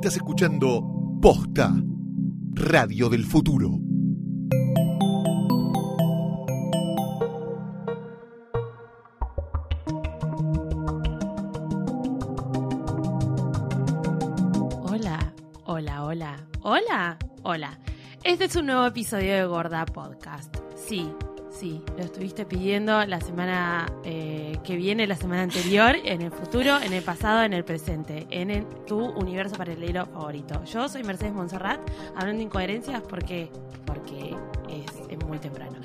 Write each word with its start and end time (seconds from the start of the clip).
Estás 0.00 0.16
escuchando 0.16 0.82
Posta, 1.20 1.74
Radio 2.54 3.10
del 3.10 3.26
Futuro. 3.26 3.68
Hola, 14.84 15.34
hola, 15.66 16.04
hola, 16.04 16.46
hola, 16.62 17.18
hola. 17.42 17.78
Este 18.24 18.44
es 18.46 18.56
un 18.56 18.64
nuevo 18.64 18.86
episodio 18.86 19.34
de 19.34 19.44
Gorda 19.44 19.84
Podcast. 19.84 20.56
Sí, 20.76 21.12
sí, 21.60 21.82
lo 21.98 22.02
estuviste 22.04 22.46
pidiendo 22.46 23.04
la 23.04 23.20
semana 23.20 23.86
eh, 24.04 24.56
que 24.64 24.76
viene, 24.76 25.06
la 25.06 25.14
semana 25.16 25.42
anterior, 25.42 25.94
en 26.04 26.22
el 26.22 26.30
futuro, 26.32 26.80
en 26.80 26.92
el 26.94 27.02
pasado, 27.02 27.42
en 27.42 27.52
el 27.52 27.64
presente, 27.64 28.26
en 28.30 28.50
el- 28.50 28.66
tu 28.86 28.98
universo 28.98 29.56
paralelo 29.56 30.06
favorito. 30.06 30.64
Yo 30.64 30.88
soy 30.88 31.04
Mercedes 31.04 31.32
Monserrat, 31.34 31.78
hablando 32.16 32.38
de 32.38 32.44
incoherencias 32.44 33.02
porque, 33.02 33.50
porque 33.84 34.34
es, 34.70 35.08
es 35.10 35.26
muy 35.26 35.38
temprano. 35.38 35.76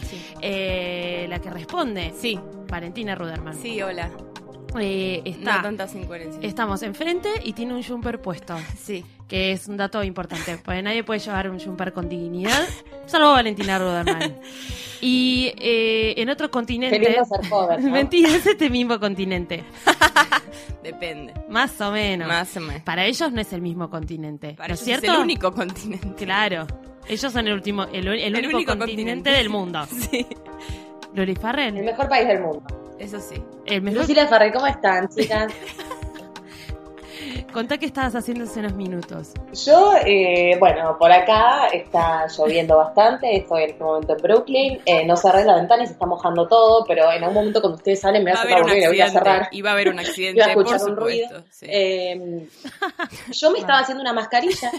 Eh, 0.41 1.25
la 1.29 1.39
que 1.39 1.49
responde, 1.49 2.13
Sí, 2.17 2.39
Valentina 2.69 3.15
Ruderman. 3.15 3.53
sí, 3.55 3.81
hola. 3.81 4.09
Eh, 4.79 5.21
está, 5.25 5.57
No 5.57 5.61
tantas 5.63 5.95
incoherencias. 5.95 6.43
estamos 6.43 6.83
enfrente 6.83 7.29
y 7.43 7.53
tiene 7.53 7.73
un 7.73 7.81
jumper 7.83 8.21
puesto 8.21 8.55
Sí. 8.77 9.05
Que 9.27 9.51
es 9.51 9.67
un 9.67 9.77
dato 9.77 10.03
importante, 10.03 10.57
porque 10.63 10.81
nadie 10.81 11.03
puede 11.03 11.19
llevar 11.19 11.49
un 11.49 11.59
jumper 11.59 11.93
con 11.93 12.07
dignidad, 12.09 12.67
salvo 13.05 13.31
Valentina 13.31 13.79
Ruderman. 13.79 14.39
Y 15.01 15.51
eh, 15.57 16.13
en 16.17 16.29
otro 16.29 16.49
continente... 16.51 16.99
Qué 16.99 17.09
lindo 17.09 17.25
ser 17.25 17.49
joven, 17.49 17.83
¿no? 17.85 17.91
Mentira, 17.91 18.29
es 18.29 18.45
este 18.45 18.69
mismo 18.69 18.99
continente. 18.99 19.63
Depende. 20.83 21.33
Más 21.49 21.79
o 21.81 21.91
menos. 21.91 22.27
Más 22.27 22.55
o 22.57 22.59
menos. 22.59 22.83
Para 22.83 23.05
ellos 23.05 23.31
no 23.31 23.41
es 23.41 23.51
el 23.53 23.61
mismo 23.61 23.89
continente. 23.89 24.53
Para 24.53 24.69
¿No 24.69 24.73
es 24.75 24.81
ellos 24.81 24.99
cierto? 24.99 25.07
es 25.07 25.13
el 25.17 25.23
único 25.23 25.51
continente. 25.53 26.25
Claro. 26.25 26.67
Ellos 27.07 27.31
son 27.31 27.47
el 27.47 27.53
último, 27.53 27.83
el, 27.83 28.07
el 28.07 28.33
único, 28.35 28.55
único 28.57 28.77
continente, 28.77 28.77
continente. 28.77 29.29
del 29.31 29.49
mundo. 29.49 29.87
Sí, 30.11 30.25
Loli 31.13 31.31
El 31.31 31.37
Farrell, 31.39 31.73
mejor 31.73 32.09
país 32.09 32.27
del 32.27 32.41
mundo. 32.41 32.63
eso 32.99 33.19
sí. 33.19 33.41
el 33.65 33.81
mejor... 33.81 34.01
Lucila 34.01 34.27
Ferrer, 34.27 34.51
¿cómo 34.51 34.67
están, 34.67 35.07
chicas? 35.09 35.53
Contá 37.55 37.77
qué 37.77 37.85
estabas 37.85 38.13
haciendo 38.15 38.43
hace 38.43 38.59
unos 38.59 38.73
minutos. 38.73 39.31
Yo, 39.65 39.93
eh, 40.05 40.57
bueno, 40.59 40.97
por 40.99 41.09
acá 41.09 41.67
está 41.67 42.27
lloviendo 42.27 42.75
bastante, 42.75 43.33
estoy 43.37 43.63
en 43.63 43.69
este 43.69 43.81
momento 43.81 44.13
en 44.13 44.21
Brooklyn, 44.21 44.81
eh, 44.85 45.05
no 45.05 45.15
cerré 45.15 45.45
la 45.45 45.55
ventana 45.55 45.83
y 45.83 45.87
se 45.87 45.93
está 45.93 46.05
mojando 46.05 46.49
todo, 46.49 46.83
pero 46.85 47.09
en 47.13 47.23
algún 47.23 47.33
momento 47.35 47.61
cuando 47.61 47.77
ustedes 47.77 48.01
salen 48.01 48.25
me 48.25 48.33
va 48.33 48.41
a 48.41 48.45
y 48.45 48.53
voy 48.53 48.99
a 48.99 49.05
accidente. 49.05 49.09
cerrar. 49.11 49.47
Y 49.51 49.61
va 49.61 49.69
a 49.69 49.73
haber 49.73 49.87
un 49.87 49.99
accidente, 49.99 50.41
Iba 50.41 50.45
a 50.47 50.49
escuchar 50.49 50.79
por 50.81 50.89
un 50.89 50.95
ruido. 50.97 51.43
sí. 51.49 51.65
Eh, 51.69 52.47
yo 53.31 53.51
me 53.51 53.59
estaba 53.59 53.79
haciendo 53.79 54.01
una 54.01 54.11
mascarilla. 54.11 54.71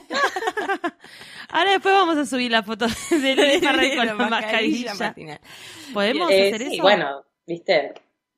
Ahora 1.51 1.71
después 1.71 1.95
vamos 1.95 2.19
a 2.19 2.27
subir 2.27 2.51
la 2.51 2.63
foto 2.63 2.87
de 3.11 3.61
Farrell 3.63 3.97
con 3.97 4.07
la, 4.07 4.15
La 4.15 4.29
mascarilla. 4.29 4.93
¿Podemos 5.95 6.31
Eh, 6.31 6.49
hacer 6.53 6.69
sí, 6.69 6.75
eso? 6.75 6.83
bueno, 6.83 7.25
viste. 7.47 7.95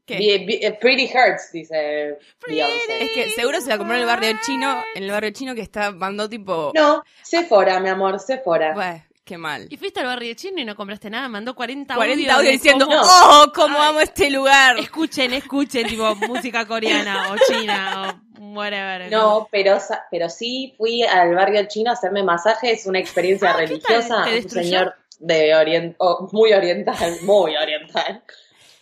¿Qué? 0.08 0.16
Be- 0.16 0.44
be- 0.46 0.66
eh, 0.66 0.72
pretty 0.72 1.04
hurts, 1.04 1.52
dice 1.52 2.16
Beyoncé. 2.46 3.02
Es 3.04 3.10
que 3.12 3.30
seguro 3.30 3.60
se 3.60 3.68
la 3.68 3.76
compró 3.78 3.94
en 3.94 4.00
el 4.00 4.06
barrio 4.06 4.32
chino, 4.44 4.82
en 4.94 5.02
el 5.04 5.10
barrio 5.10 5.30
chino 5.30 5.54
que 5.54 5.60
está, 5.60 5.92
mandó 5.92 6.28
tipo... 6.28 6.72
No, 6.74 7.04
Sephora, 7.22 7.78
mi 7.78 7.90
amor, 7.90 8.18
Sephora. 8.18 8.72
Bueno, 8.74 9.04
qué 9.24 9.36
mal. 9.36 9.66
Y 9.68 9.76
fuiste 9.76 10.00
al 10.00 10.06
barrio 10.06 10.32
chino 10.34 10.60
y 10.60 10.64
no 10.64 10.74
compraste 10.74 11.10
nada, 11.10 11.28
mandó 11.28 11.54
40, 11.54 11.94
40 11.94 12.14
audios 12.22 12.32
audios 12.34 12.50
de 12.50 12.52
diciendo, 12.56 12.86
cómo- 12.86 13.02
¡Oh, 13.04 13.52
cómo 13.54 13.78
amo 13.82 14.00
este 14.00 14.30
lugar! 14.30 14.78
Escuchen, 14.78 15.34
escuchen, 15.34 15.86
tipo 15.86 16.14
música 16.26 16.66
coreana 16.66 17.30
o 17.32 17.36
china 17.46 18.18
o 18.38 18.38
whatever. 18.54 19.10
No, 19.10 19.46
pero, 19.52 19.78
sa- 19.78 20.06
pero 20.10 20.30
sí 20.30 20.74
fui 20.78 21.02
al 21.02 21.34
barrio 21.34 21.66
chino 21.68 21.90
a 21.90 21.92
hacerme 21.94 22.22
masajes, 22.22 22.86
una 22.86 22.98
experiencia 22.98 23.50
Ah, 23.50 23.56
¿qué 23.58 23.66
tal? 23.66 23.68
religiosa. 23.68 24.24
¿Te 24.24 24.38
Un 24.38 24.48
señor 24.50 24.94
de 25.18 25.54
orient 25.54 25.96
oh, 25.98 26.28
muy 26.32 26.52
oriental, 26.54 27.16
muy 27.22 27.54
oriental. 27.56 28.22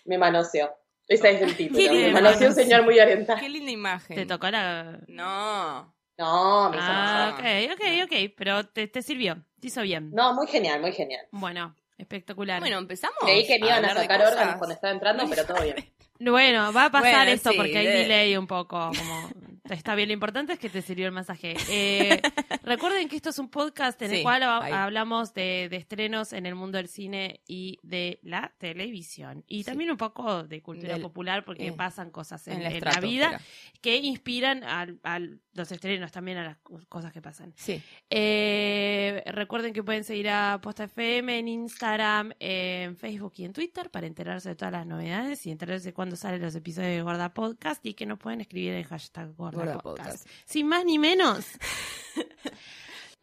Me 0.04 0.18
manoseó. 0.18 0.70
Ese 1.08 1.30
es 1.30 1.42
el 1.42 1.56
título. 1.56 1.78
Qué 1.78 1.90
Me 1.90 2.10
manoseó 2.12 2.48
un 2.48 2.54
señor 2.54 2.84
muy 2.84 2.98
oriental. 2.98 3.38
Qué 3.40 3.48
linda 3.48 3.70
imagen. 3.70 4.16
Te 4.16 4.26
tocó 4.26 4.50
la... 4.50 4.98
No. 5.08 5.94
No, 6.18 6.70
me 6.70 6.76
hizo 6.78 6.86
Ah, 6.88 7.34
ok, 7.38 7.72
ok, 7.74 7.84
ok, 8.04 8.32
pero 8.38 8.66
te, 8.66 8.88
te 8.88 9.02
sirvió, 9.02 9.36
te 9.60 9.66
hizo 9.66 9.82
bien. 9.82 10.10
No, 10.12 10.32
muy 10.32 10.46
genial, 10.46 10.80
muy 10.80 10.92
genial. 10.92 11.26
Bueno, 11.30 11.76
espectacular. 11.98 12.58
Bueno, 12.60 12.78
empezamos. 12.78 13.18
Creí 13.20 13.46
que 13.46 13.58
me 13.58 13.66
iban 13.66 13.84
a 13.84 13.92
sacar 13.94 14.22
órganos 14.22 14.56
cuando 14.56 14.74
estaba 14.74 14.94
entrando, 14.94 15.24
pero 15.28 15.44
todo 15.44 15.62
bien. 15.62 15.76
Bueno, 16.18 16.72
va 16.72 16.86
a 16.86 16.90
pasar 16.90 17.12
Bueno, 17.26 17.32
esto 17.32 17.50
sí, 17.50 17.56
porque 17.58 17.76
hay 17.76 17.86
de- 17.86 17.92
delay 17.98 18.36
un 18.38 18.46
poco. 18.46 18.90
Como, 18.96 19.30
está 19.70 19.94
bien, 19.94 20.08
lo 20.08 20.14
importante 20.14 20.52
es 20.52 20.58
que 20.58 20.68
te 20.68 20.82
sirvió 20.82 21.06
el 21.06 21.12
masaje. 21.12 21.54
Eh, 21.68 22.20
recuerden 22.62 23.08
que 23.08 23.16
esto 23.16 23.30
es 23.30 23.38
un 23.38 23.48
podcast 23.50 24.00
en 24.02 24.12
el 24.12 24.22
cual 24.22 24.42
ahí. 24.42 24.72
hablamos 24.72 25.34
de, 25.34 25.68
de 25.70 25.76
estrenos 25.76 26.32
en 26.32 26.46
el 26.46 26.54
mundo 26.54 26.78
del 26.78 26.88
cine 26.88 27.40
y 27.46 27.78
de 27.82 28.18
la 28.22 28.52
televisión. 28.58 29.44
Y 29.46 29.64
también 29.64 29.90
un 29.90 29.96
poco 29.96 30.44
de 30.44 30.62
cultura 30.62 30.94
Del- 30.94 31.02
popular 31.02 31.44
porque 31.44 31.66
eh, 31.68 31.72
pasan 31.72 32.10
cosas 32.10 32.46
en, 32.48 32.54
en 32.54 32.62
la 32.62 32.66
en 32.68 32.72
la 32.72 32.76
estratosfera. 32.78 33.08
vida 33.30 33.40
que 33.80 33.96
inspiran 33.96 34.62
al- 34.64 35.40
los 35.54 35.72
estrenos 35.72 36.12
también 36.12 36.38
a 36.38 36.44
las 36.44 36.58
cosas 36.88 37.12
que 37.12 37.22
pasan. 37.22 37.52
Sí. 37.56 37.82
Eh, 38.10 39.22
recuerden 39.26 39.72
que 39.72 39.82
pueden 39.82 40.04
seguir 40.04 40.28
a 40.28 40.58
Posta 40.62 40.84
FM 40.84 41.38
en 41.38 41.48
Instagram, 41.48 42.32
en 42.38 42.96
Facebook 42.96 43.32
y 43.36 43.44
en 43.44 43.52
Twitter 43.52 43.90
para 43.90 44.06
enterarse 44.06 44.50
de 44.50 44.54
todas 44.56 44.72
las 44.72 44.86
novedades 44.86 45.46
y 45.46 45.50
enterarse 45.50 45.86
de 45.86 45.92
cuándo 45.94 46.16
salen 46.16 46.42
los 46.42 46.54
episodios 46.54 46.90
de 46.90 47.02
Gorda 47.02 47.32
Podcast 47.32 47.84
y 47.86 47.94
que 47.94 48.04
nos 48.06 48.18
pueden 48.18 48.40
escribir 48.40 48.72
en 48.74 48.84
hashtag 48.84 49.34
Gorda, 49.34 49.55
Gorda 49.56 49.78
Podcast. 49.78 50.08
Podcast. 50.24 50.28
Sin 50.44 50.66
más 50.68 50.84
ni 50.84 50.98
menos, 50.98 51.44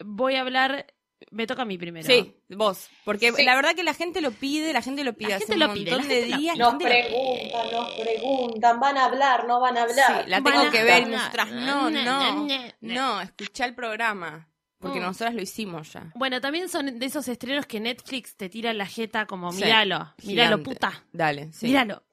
voy 0.04 0.36
a 0.36 0.42
hablar, 0.42 0.88
me 1.32 1.48
toca 1.48 1.62
a 1.64 1.66
mí 1.66 1.78
primero. 1.78 2.06
Sí, 2.06 2.36
vos. 2.50 2.90
Porque 3.06 3.32
Sí. 3.32 3.44
la 3.44 3.56
verdad 3.56 3.76
que 3.76 3.84
la 3.84 3.94
gente 3.94 4.22
lo 4.22 4.32
pide, 4.32 4.74
la 4.74 4.82
gente 4.82 5.04
lo 5.04 5.14
pide 5.14 5.30
La 5.30 5.36
hace 5.38 5.46
gente 5.48 5.64
un 5.66 5.68
lo 5.70 5.74
pide, 5.74 5.92
montón 5.92 6.08
la 6.10 6.14
de 6.14 6.22
gente 6.22 6.32
lo 6.32 6.38
días. 6.38 6.58
Nos 6.58 6.76
preguntan, 6.76 7.72
nos 7.72 7.92
preguntan, 7.94 8.80
van 8.80 8.98
a 8.98 9.06
hablar, 9.06 9.48
no 9.48 9.60
van 9.60 9.78
a 9.78 9.84
hablar. 9.84 10.24
Sí, 10.24 10.30
la 10.30 10.42
tengo 10.42 10.60
a- 10.60 10.72
que 10.72 10.84
ver 10.84 11.08
no, 11.08 11.90
no, 11.90 12.48
no, 12.82 13.22
escuchá 13.22 13.66
el 13.66 13.76
programa. 13.76 14.50
Porque 14.84 15.00
Mm. 15.00 15.04
nosotras 15.04 15.34
lo 15.34 15.42
hicimos 15.42 15.92
ya. 15.94 16.12
Bueno, 16.14 16.40
también 16.42 16.70
son 16.70 17.00
de 17.00 17.06
esos 17.08 17.28
estrenos 17.28 17.66
que 17.66 17.80
Netflix 17.80 18.36
te 18.36 18.50
tira 18.50 18.72
la 18.74 18.86
jeta 18.86 19.26
como, 19.26 19.52
Sí, 19.52 19.64
míralo, 19.64 20.14
míralo, 20.24 20.58
gigante. 20.58 20.64
puta, 20.64 21.04
Dale, 21.12 21.52
sí. 21.54 21.66
míralo. 21.68 22.04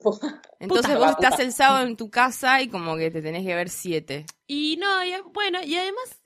Entonces 0.58 0.94
Puta. 0.94 0.98
vos 0.98 1.10
estás 1.20 1.38
el 1.40 1.52
sábado 1.52 1.86
en 1.86 1.96
tu 1.96 2.08
casa 2.10 2.62
y 2.62 2.68
como 2.68 2.96
que 2.96 3.10
te 3.10 3.20
tenés 3.20 3.44
que 3.44 3.54
ver 3.54 3.68
siete. 3.68 4.24
Y 4.46 4.76
no, 4.80 5.04
y, 5.04 5.12
bueno, 5.34 5.58
y 5.62 5.74
además, 5.76 6.22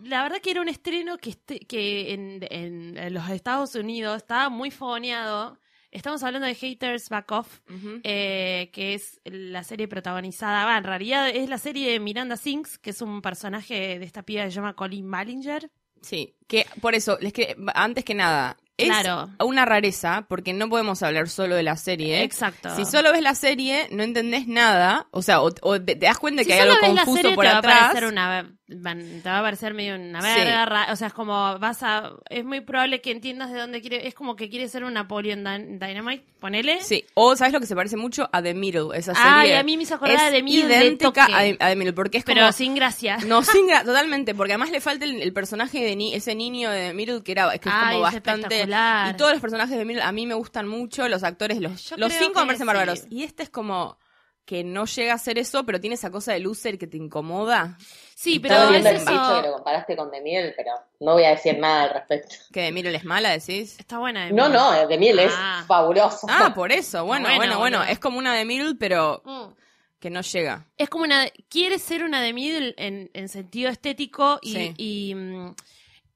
la 0.00 0.22
verdad 0.24 0.38
que 0.42 0.50
era 0.50 0.60
un 0.60 0.68
estreno 0.68 1.16
que, 1.16 1.30
este- 1.30 1.60
que 1.60 2.12
en, 2.12 2.40
en- 2.50 2.98
en 2.98 3.14
los 3.14 3.28
Estados 3.30 3.74
Unidos 3.76 4.16
estaba 4.18 4.48
muy 4.48 4.70
foneado. 4.70 5.58
Estamos 5.90 6.24
hablando 6.24 6.48
de 6.48 6.56
Haters 6.56 7.08
Back 7.08 7.30
Off, 7.30 7.60
eh, 8.02 8.68
que 8.72 8.94
es 8.94 9.20
la 9.24 9.62
serie 9.62 9.86
protagonizada, 9.86 10.64
va, 10.64 10.76
en 10.76 10.82
realidad 10.82 11.28
es 11.28 11.48
la 11.48 11.56
serie 11.58 11.92
de 11.92 12.00
Miranda 12.00 12.36
Sings, 12.36 12.78
que 12.78 12.90
es 12.90 13.00
un 13.00 13.22
personaje 13.22 14.00
de 14.00 14.04
esta 14.04 14.24
piba 14.24 14.42
que 14.42 14.50
se 14.50 14.56
llama 14.56 14.74
Colin 14.74 15.08
Ballinger. 15.08 15.70
Sí, 16.04 16.34
que 16.46 16.66
por 16.82 16.94
eso, 16.94 17.16
les 17.22 17.32
que 17.32 17.56
antes 17.74 18.04
que 18.04 18.14
nada, 18.14 18.58
es 18.76 18.86
Claro. 18.88 19.30
una 19.40 19.64
rareza 19.64 20.26
porque 20.28 20.52
no 20.52 20.68
podemos 20.68 21.02
hablar 21.02 21.28
solo 21.28 21.54
de 21.54 21.62
la 21.62 21.76
serie. 21.76 22.22
Exacto. 22.22 22.74
Si 22.74 22.84
solo 22.84 23.12
ves 23.12 23.22
la 23.22 23.34
serie, 23.34 23.86
no 23.90 24.02
entendés 24.02 24.46
nada, 24.48 25.06
o 25.12 25.22
sea, 25.22 25.42
o, 25.42 25.50
o 25.62 25.80
te, 25.80 25.94
te 25.96 26.06
das 26.06 26.18
cuenta 26.18 26.42
Si 26.42 26.48
que 26.48 26.54
hay 26.54 26.60
algo 26.68 26.78
confuso 26.80 27.16
serie, 27.22 27.34
por 27.34 27.44
te 27.44 27.50
va 27.50 27.54
a 27.56 27.58
atrás. 27.58 27.78
parecer 27.88 28.04
una 28.08 28.48
van- 28.66 29.20
te 29.22 29.28
va 29.28 29.38
a 29.38 29.42
parecer 29.42 29.74
medio 29.74 29.94
una 29.94 30.20
verga, 30.22 30.86
o 30.90 30.96
sea, 30.96 31.08
es 31.08 31.12
como 31.12 31.58
vas 31.58 31.82
a 31.82 32.12
es 32.30 32.44
muy 32.44 32.62
probable 32.62 33.00
que 33.00 33.10
entiendas 33.10 33.52
de 33.52 33.60
dónde 33.60 33.80
quiere, 33.80 34.08
es 34.08 34.14
como 34.14 34.36
que 34.36 34.48
quiere 34.48 34.68
ser 34.68 34.84
un 34.84 34.94
Napoleon 34.94 35.44
Dyn- 35.44 35.78
Dynamite, 35.78 36.24
ponele. 36.40 36.80
Sí, 36.80 37.04
o 37.14 37.36
¿sabes 37.36 37.52
lo 37.52 37.60
que 37.60 37.66
se 37.66 37.76
parece 37.76 37.96
mucho? 37.96 38.28
A 38.32 38.42
The 38.42 38.54
Middle, 38.54 38.96
esa 38.98 39.12
Ay, 39.16 39.42
serie. 39.48 39.58
a 39.58 39.62
mí 39.62 39.76
me 39.76 39.82
hizo 39.84 39.94
acordar 39.94 40.16
es 40.26 40.32
de 40.32 40.42
Middle 40.42 40.66
de 40.68 40.76
idéntica 40.84 41.26
toque. 41.26 41.32
a, 41.34 41.38
The- 41.40 41.56
a 41.60 41.68
The 41.68 41.76
Middle, 41.76 41.92
porque 41.92 42.18
es 42.18 42.24
pero 42.24 42.40
como... 42.40 42.52
sin 42.52 42.74
gracia. 42.74 43.18
No, 43.26 43.42
sin 43.44 43.68
gra- 43.68 43.84
totalmente, 43.84 44.34
porque 44.34 44.54
además 44.54 44.70
le 44.70 44.80
falta 44.80 45.04
el, 45.04 45.20
el 45.22 45.32
personaje 45.32 45.84
de 45.84 45.94
ni 45.94 46.14
ese 46.14 46.34
niño 46.34 46.70
de 46.70 46.88
The 46.88 46.94
Middle 46.94 47.22
que 47.22 47.32
era 47.32 47.50
que 47.58 47.68
es 47.68 47.74
Ay, 47.74 47.94
como 47.96 48.08
es 48.08 48.14
bastante 48.14 48.63
espectacular. 48.64 49.14
Y 49.14 49.16
todos 49.16 49.32
los 49.32 49.40
personajes 49.40 49.76
de 49.78 49.84
Mil 49.84 50.00
a 50.00 50.12
mí 50.12 50.26
me 50.26 50.34
gustan 50.34 50.66
mucho, 50.68 51.08
los 51.08 51.22
actores, 51.24 51.60
los, 51.60 51.90
Yo 51.90 51.96
los 51.96 52.12
cinco 52.12 52.40
me 52.40 52.46
parecen 52.46 52.58
sí. 52.58 52.64
bárbaros. 52.66 53.04
Y 53.10 53.22
este 53.24 53.42
es 53.44 53.50
como 53.50 53.98
que 54.44 54.62
no 54.62 54.84
llega 54.84 55.14
a 55.14 55.18
ser 55.18 55.38
eso, 55.38 55.64
pero 55.64 55.80
tiene 55.80 55.94
esa 55.94 56.10
cosa 56.10 56.32
de 56.34 56.40
loser 56.40 56.76
que 56.76 56.86
te 56.86 56.98
incomoda. 56.98 57.78
Sí, 58.14 58.36
Estaba 58.36 58.66
pero 58.66 58.76
es 58.76 58.82
viendo 58.82 58.88
el 58.90 58.96
bicho 58.98 59.06
que 59.10 59.14
eso. 59.38 59.42
lo 59.42 59.52
comparaste 59.54 59.96
con 59.96 60.10
Demiel, 60.10 60.52
pero 60.54 60.70
no 61.00 61.12
voy 61.14 61.24
a 61.24 61.30
decir 61.30 61.58
nada 61.58 61.84
al 61.84 61.90
respecto. 61.94 62.34
Que 62.52 62.60
de 62.62 62.72
Mirel 62.72 62.94
es 62.94 63.04
mala, 63.06 63.30
decís. 63.30 63.78
Está 63.78 63.98
buena. 63.98 64.28
No, 64.30 64.44
Emilia. 64.46 64.60
no, 64.82 64.86
Demiel 64.88 65.18
es 65.20 65.32
Ah. 65.34 65.64
fabuloso. 65.66 66.26
Ah, 66.28 66.52
por 66.54 66.72
eso. 66.72 67.04
Bueno, 67.06 67.26
Bueno, 67.36 67.58
bueno. 67.58 67.82
Es 67.84 67.98
como 67.98 68.18
una 68.18 68.34
de 68.34 68.44
Mirel, 68.44 68.76
pero 68.76 69.22
Mm. 69.24 69.54
que 69.98 70.10
no 70.10 70.20
llega. 70.20 70.66
Es 70.76 70.90
como 70.90 71.04
una. 71.04 71.26
Quiere 71.48 71.78
ser 71.78 72.04
una 72.04 72.20
de 72.20 72.34
middle 72.34 72.74
en, 72.76 73.10
en 73.14 73.30
sentido 73.30 73.70
estético 73.70 74.38
y, 74.42 74.52
Sí. 74.52 74.74
y, 74.76 75.14
mm, 75.14 75.54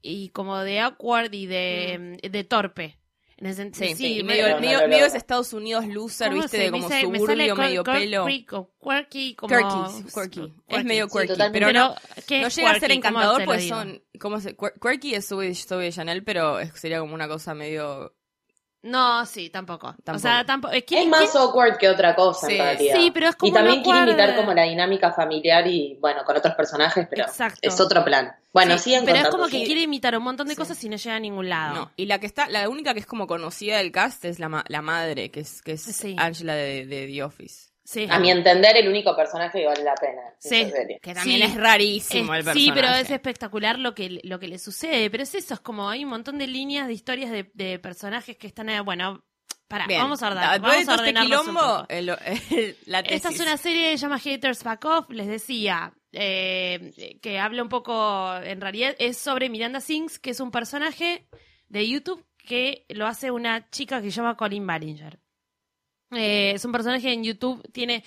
y 0.03 0.29
como 0.31 0.59
de 0.61 0.81
awkward 0.81 1.33
y 1.33 1.47
de, 1.47 2.19
de 2.31 2.45
torpe. 2.45 2.99
En 3.37 3.47
el 3.47 3.55
sen- 3.56 3.73
Sí, 3.73 3.95
sí, 3.95 4.23
medio, 4.25 4.49
no 4.49 4.61
medio, 4.61 4.89
medio 4.89 5.06
es 5.06 5.15
Estados 5.15 5.53
Unidos 5.53 5.87
loser, 5.87 6.31
¿cómo 6.31 6.43
viste, 6.43 6.56
se- 6.56 6.62
de 6.65 6.71
como 6.73 6.89
me 6.89 7.00
suburbio, 7.19 7.55
medio 7.55 7.85
cor- 7.85 7.95
pelo. 7.95 8.25
quirky 8.27 9.35
como... 9.37 9.49
Quirky, 9.49 10.11
quirky. 10.12 10.55
Es 10.67 10.85
medio 10.85 11.06
quirky, 11.06 11.35
pero 11.53 11.73
no, 11.73 11.95
¿qué 12.27 12.41
no 12.41 12.47
es 12.49 12.56
llega 12.56 12.71
a 12.73 12.81
ser 12.81 12.91
encantador 12.91 13.45
porque 13.45 13.61
digo? 13.62 13.77
son, 13.77 14.03
¿cómo 14.19 14.41
se? 14.41 14.56
quir- 14.56 14.73
Quirky 14.83 15.15
es 15.15 15.29
Zoe, 15.29 15.55
Chanel, 15.93 16.25
pero 16.25 16.59
sería 16.75 16.99
como 16.99 17.15
una 17.15 17.29
cosa 17.29 17.55
medio... 17.55 18.12
No, 18.82 19.26
sí, 19.26 19.50
tampoco. 19.50 19.88
O 19.88 19.92
Tampoco. 20.04 20.19
sea, 20.20 20.44
tampoco. 20.46 20.72
Es, 20.72 20.84
Es 20.88 21.06
más 21.08 21.34
awkward 21.34 21.78
que 21.78 21.88
otra 21.88 22.14
cosa 22.14 22.46
Sí. 22.46 22.52
en 22.54 22.58
realidad. 22.62 22.96
Sí, 22.96 23.10
pero 23.12 23.28
es 23.28 23.36
como 23.36 23.50
Y 23.50 23.52
también 23.54 23.82
quiere 23.82 24.00
imitar 24.02 24.36
como 24.36 24.54
la 24.54 24.62
dinámica 24.62 25.12
familiar 25.12 25.66
y, 25.66 25.96
bueno, 26.00 26.22
con 26.25 26.36
otros 26.36 26.54
personajes, 26.54 27.08
pero 27.10 27.25
Exacto. 27.25 27.58
es 27.60 27.80
otro 27.80 28.04
plan. 28.04 28.32
Bueno, 28.52 28.78
Sí, 28.78 28.96
pero 29.04 29.19
es 29.19 29.28
como 29.28 29.46
que 29.46 29.58
sí. 29.58 29.64
quiere 29.66 29.82
imitar 29.82 30.16
un 30.16 30.22
montón 30.22 30.46
de 30.46 30.54
Sí. 30.54 30.58
cosas 30.60 30.82
y 30.84 30.88
no 30.88 30.96
llega 30.96 31.16
a 31.16 31.20
ningún 31.20 31.48
lado. 31.48 31.75
No, 31.75 31.90
y 31.96 32.06
la 32.06 32.19
que 32.20 32.26
está, 32.26 32.48
la 32.48 32.69
única 32.69 32.94
que 32.94 33.00
es 33.00 33.06
como 33.06 33.26
conocida 33.26 33.78
del 33.78 33.90
cast 33.92 34.25
es 34.25 34.38
la, 34.38 34.48
ma- 34.48 34.64
la 34.69 34.80
madre, 34.80 35.30
que 35.30 35.40
es, 35.40 35.60
que 35.60 35.72
es 35.72 35.82
Sí. 35.82 36.14
Angela 36.19 36.54
de, 36.54 36.86
de 36.86 37.06
The 37.08 37.22
Office. 37.25 37.68
Sí. 37.90 38.06
A 38.11 38.19
mi 38.19 38.31
entender, 38.31 38.76
el 38.76 38.87
único 38.87 39.17
personaje 39.17 39.61
que 39.61 39.67
vale 39.67 39.82
la 39.82 39.94
pena. 39.94 40.20
en 40.20 40.35
Sí. 40.38 40.70
Que 41.00 41.14
también 41.14 41.38
Sí. 41.38 41.43
es 41.44 41.55
rarísimo 41.55 42.35
Es- 42.35 42.40
el 42.40 42.44
personaje. 42.44 42.61
sí, 42.61 42.70
pero 42.75 42.88
es 42.88 43.11
espectacular 43.11 43.79
lo 43.79 43.94
que, 43.94 44.20
lo 44.25 44.38
que 44.38 44.46
le 44.46 44.58
sucede. 44.58 45.08
Pero 45.08 45.23
es 45.23 45.35
eso, 45.35 45.55
es 45.55 45.61
como 45.61 45.88
hay 45.88 46.05
un 46.05 46.11
montón 46.11 46.37
de 46.37 46.46
líneas 46.49 46.87
de 46.87 46.93
historias 46.93 47.31
de, 47.31 47.50
de 47.55 47.79
personajes 47.79 48.37
que 48.37 48.46
están. 48.46 48.69
eh, 48.69 48.82
Bueno, 48.82 49.25
para, 49.69 49.87
Bien. 49.87 50.02
vamos 50.02 50.23
a 50.23 50.26
ordenar. 50.29 50.61
después 50.61 50.87
Vamos 50.87 51.00
a 51.02 51.06
este 51.08 51.19
quilombo, 51.20 51.87
el- 51.88 52.08
el- 52.11 52.76
la 52.87 53.02
tesis. 53.02 53.17
Esta 53.17 53.29
es 53.31 53.40
una 53.40 53.56
serie 53.56 53.90
que 53.93 53.96
se 53.96 54.02
llama 54.02 54.19
Haters 54.19 54.64
Back 54.64 54.85
Off, 54.85 55.06
les 55.08 55.26
decía, 55.26 55.94
eh, 56.12 57.19
que 57.23 57.38
habla 57.38 57.62
un 57.62 57.69
poco, 57.70 58.37
en 58.37 58.61
realidad 58.61 58.94
es 58.99 59.17
sobre 59.17 59.49
Miranda 59.49 59.81
Sings, 59.81 60.19
que 60.19 60.31
es 60.31 60.40
un 60.40 60.50
personaje 60.50 61.26
de 61.69 61.88
YouTube 61.88 62.23
que 62.37 62.85
lo 62.90 63.06
hace 63.06 63.31
una 63.31 63.70
chica 63.70 64.02
que 64.02 64.11
se 64.11 64.17
llama 64.19 64.37
Colin 64.37 64.67
Ballinger. 64.67 65.19
Eh, 66.12 66.52
es 66.55 66.64
un 66.64 66.72
personaje 66.72 67.12
en 67.12 67.22
YouTube, 67.25 67.62
tiene, 67.72 68.02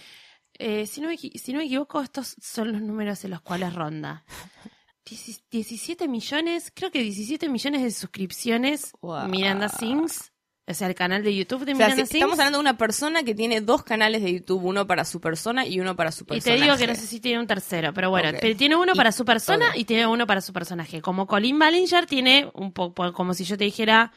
eh, 0.58 0.86
si, 0.88 1.02
no 1.02 1.08
me, 1.10 1.18
si 1.18 1.52
no 1.54 1.60
me 1.60 1.66
equivoco, 1.66 2.02
estos 2.02 2.36
son 2.42 2.72
los 2.72 2.82
números 2.82 3.24
en 3.26 3.32
los 3.32 3.42
cuales 3.42 3.74
ronda. 3.74 4.24
Dieci- 5.06 5.42
17 5.50 6.08
millones, 6.08 6.72
creo 6.74 6.92
que 6.92 7.02
17 7.02 7.50
millones 7.50 7.82
de 7.84 7.92
suscripciones, 7.92 8.94
Wow. 9.02 9.28
Miranda 9.28 9.68
Sings, 9.68 10.32
o 10.68 10.74
sea, 10.74 10.88
el 10.88 10.96
canal 10.96 11.24
de 11.24 11.36
YouTube 11.36 11.66
de 11.66 11.74
O 11.74 11.76
sea, 11.76 11.88
Miranda 11.88 12.06
si- 12.06 12.12
Sings. 12.12 12.16
estamos 12.22 12.40
hablando 12.40 12.60
de 12.60 12.62
una 12.62 12.78
persona 12.78 13.24
que 13.24 13.34
tiene 13.36 13.62
dos 13.62 13.84
canales 13.84 14.22
de 14.22 14.32
YouTube, 14.34 14.64
uno 14.64 14.86
para 14.88 15.04
su 15.04 15.20
persona 15.20 15.66
y 15.66 15.80
uno 15.80 15.96
para 15.96 16.12
su 16.12 16.24
Y 16.24 16.28
personaje. 16.28 16.60
te 16.60 16.64
digo 16.66 16.78
que 16.78 16.88
no 16.88 16.96
sé 16.96 17.08
si 17.08 17.20
tiene 17.20 17.40
un 17.40 17.48
tercero, 17.48 17.94
pero 17.94 18.10
bueno, 18.10 18.30
pero 18.40 18.56
tiene 18.56 18.76
uno 18.76 18.94
Y- 18.94 18.98
para 18.98 19.12
su 19.12 19.26
persona 19.26 19.76
y 19.76 19.86
tiene 19.86 20.06
uno 20.08 20.26
para 20.28 20.40
su 20.42 20.54
personaje. 20.54 21.02
Como 21.02 21.26
Colin 21.28 21.58
Ballinger 21.60 22.06
tiene 22.06 22.50
un 22.54 22.72
poco, 22.72 23.12
como 23.12 23.34
si 23.34 23.44
yo 23.44 23.58
te 23.58 23.64
dijera 23.66 24.14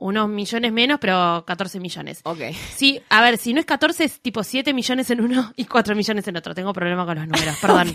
unos 0.00 0.28
millones 0.28 0.72
menos, 0.72 0.98
pero 1.00 1.44
14 1.46 1.78
millones. 1.80 2.20
Ok. 2.24 2.40
Sí, 2.76 3.00
a 3.08 3.22
ver, 3.22 3.38
si 3.38 3.52
no 3.54 3.60
es 3.60 3.66
14, 3.66 4.04
es 4.04 4.20
tipo 4.20 4.42
7 4.42 4.72
millones 4.74 5.10
en 5.10 5.20
uno 5.20 5.52
y 5.56 5.64
4 5.66 5.94
millones 5.94 6.26
en 6.28 6.36
otro. 6.36 6.54
Tengo 6.54 6.72
problema 6.72 7.06
con 7.06 7.16
los 7.18 7.26
números, 7.28 7.56
perdón. 7.60 7.92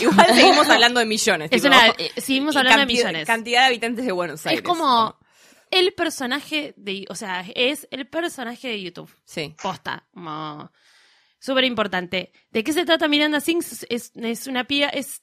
Igual 0.00 0.26
seguimos 0.34 0.68
hablando 0.68 1.00
de 1.00 1.06
millones. 1.06 1.48
Es 1.52 1.62
tipo, 1.62 1.74
una- 1.74 1.88
eh, 1.88 2.10
seguimos 2.16 2.56
hablando 2.56 2.80
de 2.80 2.86
millones. 2.86 3.26
Cantidad 3.26 3.60
de 3.62 3.66
habitantes 3.66 4.04
de 4.06 4.12
Buenos 4.12 4.44
Aires. 4.46 4.62
Es 4.62 4.66
como 4.68 5.16
el 5.70 5.92
personaje 5.94 6.74
de, 6.76 7.06
o 7.08 7.14
sea, 7.14 7.44
es 7.54 7.86
el 7.90 8.06
personaje 8.08 8.68
de 8.68 8.82
YouTube. 8.82 9.10
Sí. 9.24 9.54
Posta, 9.62 10.06
como 10.14 10.70
súper 11.38 11.64
importante. 11.64 12.32
¿De 12.50 12.64
qué 12.64 12.72
se 12.72 12.84
trata 12.84 13.08
Miranda 13.08 13.40
Sings? 13.40 13.86
Es, 13.90 14.12
es 14.14 14.46
una 14.46 14.64
pía, 14.64 14.88
es, 14.88 15.22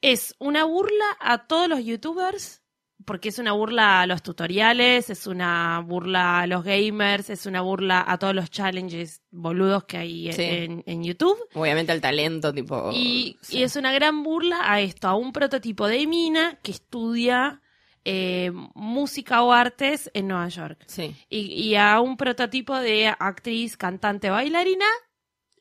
es 0.00 0.34
una 0.38 0.64
burla 0.64 1.04
a 1.20 1.46
todos 1.46 1.68
los 1.68 1.84
youtubers, 1.84 2.61
porque 3.04 3.28
es 3.30 3.38
una 3.38 3.52
burla 3.52 4.00
a 4.02 4.06
los 4.06 4.22
tutoriales, 4.22 5.10
es 5.10 5.26
una 5.26 5.80
burla 5.80 6.40
a 6.40 6.46
los 6.46 6.62
gamers, 6.64 7.30
es 7.30 7.46
una 7.46 7.60
burla 7.60 8.04
a 8.06 8.18
todos 8.18 8.34
los 8.34 8.50
challenges 8.50 9.22
boludos 9.30 9.84
que 9.84 9.96
hay 9.98 10.28
en- 10.28 10.34
Sí. 10.34 10.42
en, 10.42 10.82
en 10.86 11.04
YouTube. 11.04 11.38
Obviamente 11.54 11.92
el 11.92 12.00
talento, 12.00 12.52
tipo. 12.52 12.90
Y, 12.92 13.36
sí. 13.42 13.58
y 13.58 13.62
es 13.62 13.76
una 13.76 13.92
gran 13.92 14.22
burla 14.22 14.60
a 14.62 14.80
esto, 14.80 15.08
a 15.08 15.14
un 15.14 15.32
prototipo 15.32 15.86
de 15.88 16.06
mina 16.06 16.58
que 16.62 16.72
estudia 16.72 17.60
eh, 18.04 18.50
música 18.74 19.42
o 19.44 19.52
artes 19.52 20.10
en 20.12 20.26
Nueva 20.28 20.48
York. 20.48 20.82
Sí. 20.88 21.14
Y, 21.28 21.38
y 21.70 21.76
a 21.76 22.00
un 22.00 22.16
prototipo 22.16 22.76
de 22.76 23.06
actriz, 23.06 23.76
cantante, 23.76 24.28
bailarina 24.28 24.86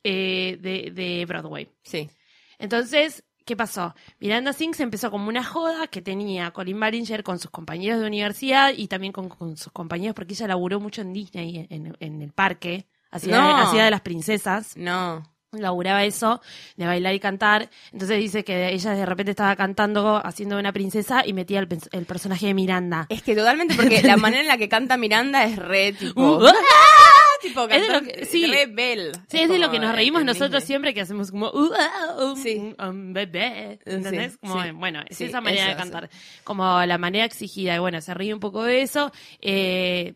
eh, 0.03 0.57
de, 0.59 0.89
de 0.91 1.25
Broadway. 1.27 1.69
Sí. 1.83 2.09
Entonces, 2.57 3.23
¿qué 3.45 3.55
pasó? 3.55 3.95
Miranda 4.19 4.53
Sings 4.53 4.79
empezó 4.79 5.11
como 5.11 5.27
una 5.29 5.43
joda 5.43 5.87
que 5.87 6.01
tenía 6.01 6.51
Colin 6.51 6.79
Ballinger 6.79 7.23
con 7.23 7.39
sus 7.39 7.51
compañeros 7.51 7.99
de 8.01 8.07
universidad 8.07 8.73
y 8.75 8.87
también 8.87 9.13
con, 9.13 9.29
con 9.29 9.57
sus 9.57 9.71
compañeros, 9.71 10.15
porque 10.15 10.33
ella 10.33 10.47
laburó 10.47 10.79
mucho 10.79 11.01
en 11.01 11.13
Disney, 11.13 11.67
en, 11.69 11.95
en 11.99 12.21
el 12.21 12.31
parque, 12.31 12.85
hacía, 13.11 13.37
No. 13.39 13.57
hacía 13.57 13.83
de 13.85 13.91
las 13.91 14.01
princesas 14.01 14.77
No. 14.77 15.23
laburaba 15.51 16.03
eso, 16.05 16.39
de 16.77 16.85
bailar 16.85 17.13
y 17.13 17.19
cantar. 17.19 17.69
Entonces 17.91 18.17
dice 18.19 18.43
que 18.45 18.69
ella 18.73 18.91
de 18.91 19.05
repente 19.05 19.31
estaba 19.31 19.55
cantando, 19.57 20.21
haciendo 20.25 20.57
una 20.57 20.71
princesa 20.71 21.23
y 21.25 21.33
metía 21.33 21.59
el, 21.59 21.67
el 21.91 22.05
personaje 22.05 22.45
de 22.47 22.53
Miranda. 22.53 23.05
Es 23.09 23.21
que 23.21 23.35
totalmente, 23.35 23.75
porque 23.75 24.01
la 24.03 24.15
manera 24.17 24.41
en 24.43 24.47
la 24.47 24.57
que 24.57 24.69
canta 24.69 24.95
Miranda 24.97 25.43
es 25.43 25.57
re 25.57 25.91
tipo. 25.93 26.37
Uh, 26.37 26.45
tipo 27.41 27.67
es 27.67 27.81
de 27.87 27.93
lo 27.93 28.01
que- 28.01 28.25
sí. 28.25 28.43
es 29.31 29.49
de 29.49 29.57
lo 29.59 29.71
que 29.71 29.79
nos 29.79 29.95
reímos 29.95 30.23
nosotros 30.23 30.51
Disney. 30.61 30.67
siempre 30.67 30.93
que 30.93 31.01
hacemos 31.01 31.31
como 31.31 31.47
uh, 31.49 31.71
ah, 31.77 32.15
um, 32.23 32.35
Sí. 32.35 32.75
um, 32.79 33.13
bebé, 33.13 33.79
¿entendés? 33.85 34.37
Como, 34.37 34.61
bueno, 34.75 35.01
es 35.09 35.19
esa 35.21 35.41
manera 35.41 35.67
de 35.69 35.75
cantar, 35.75 36.09
como 36.43 36.85
la 36.85 36.97
manera 36.97 37.25
exigida, 37.25 37.75
y 37.75 37.79
bueno, 37.79 37.99
se 38.01 38.13
ríe 38.13 38.33
un 38.33 38.39
poco 38.39 38.63
de 38.63 38.81
eso, 38.81 39.11
eh, 39.41 40.13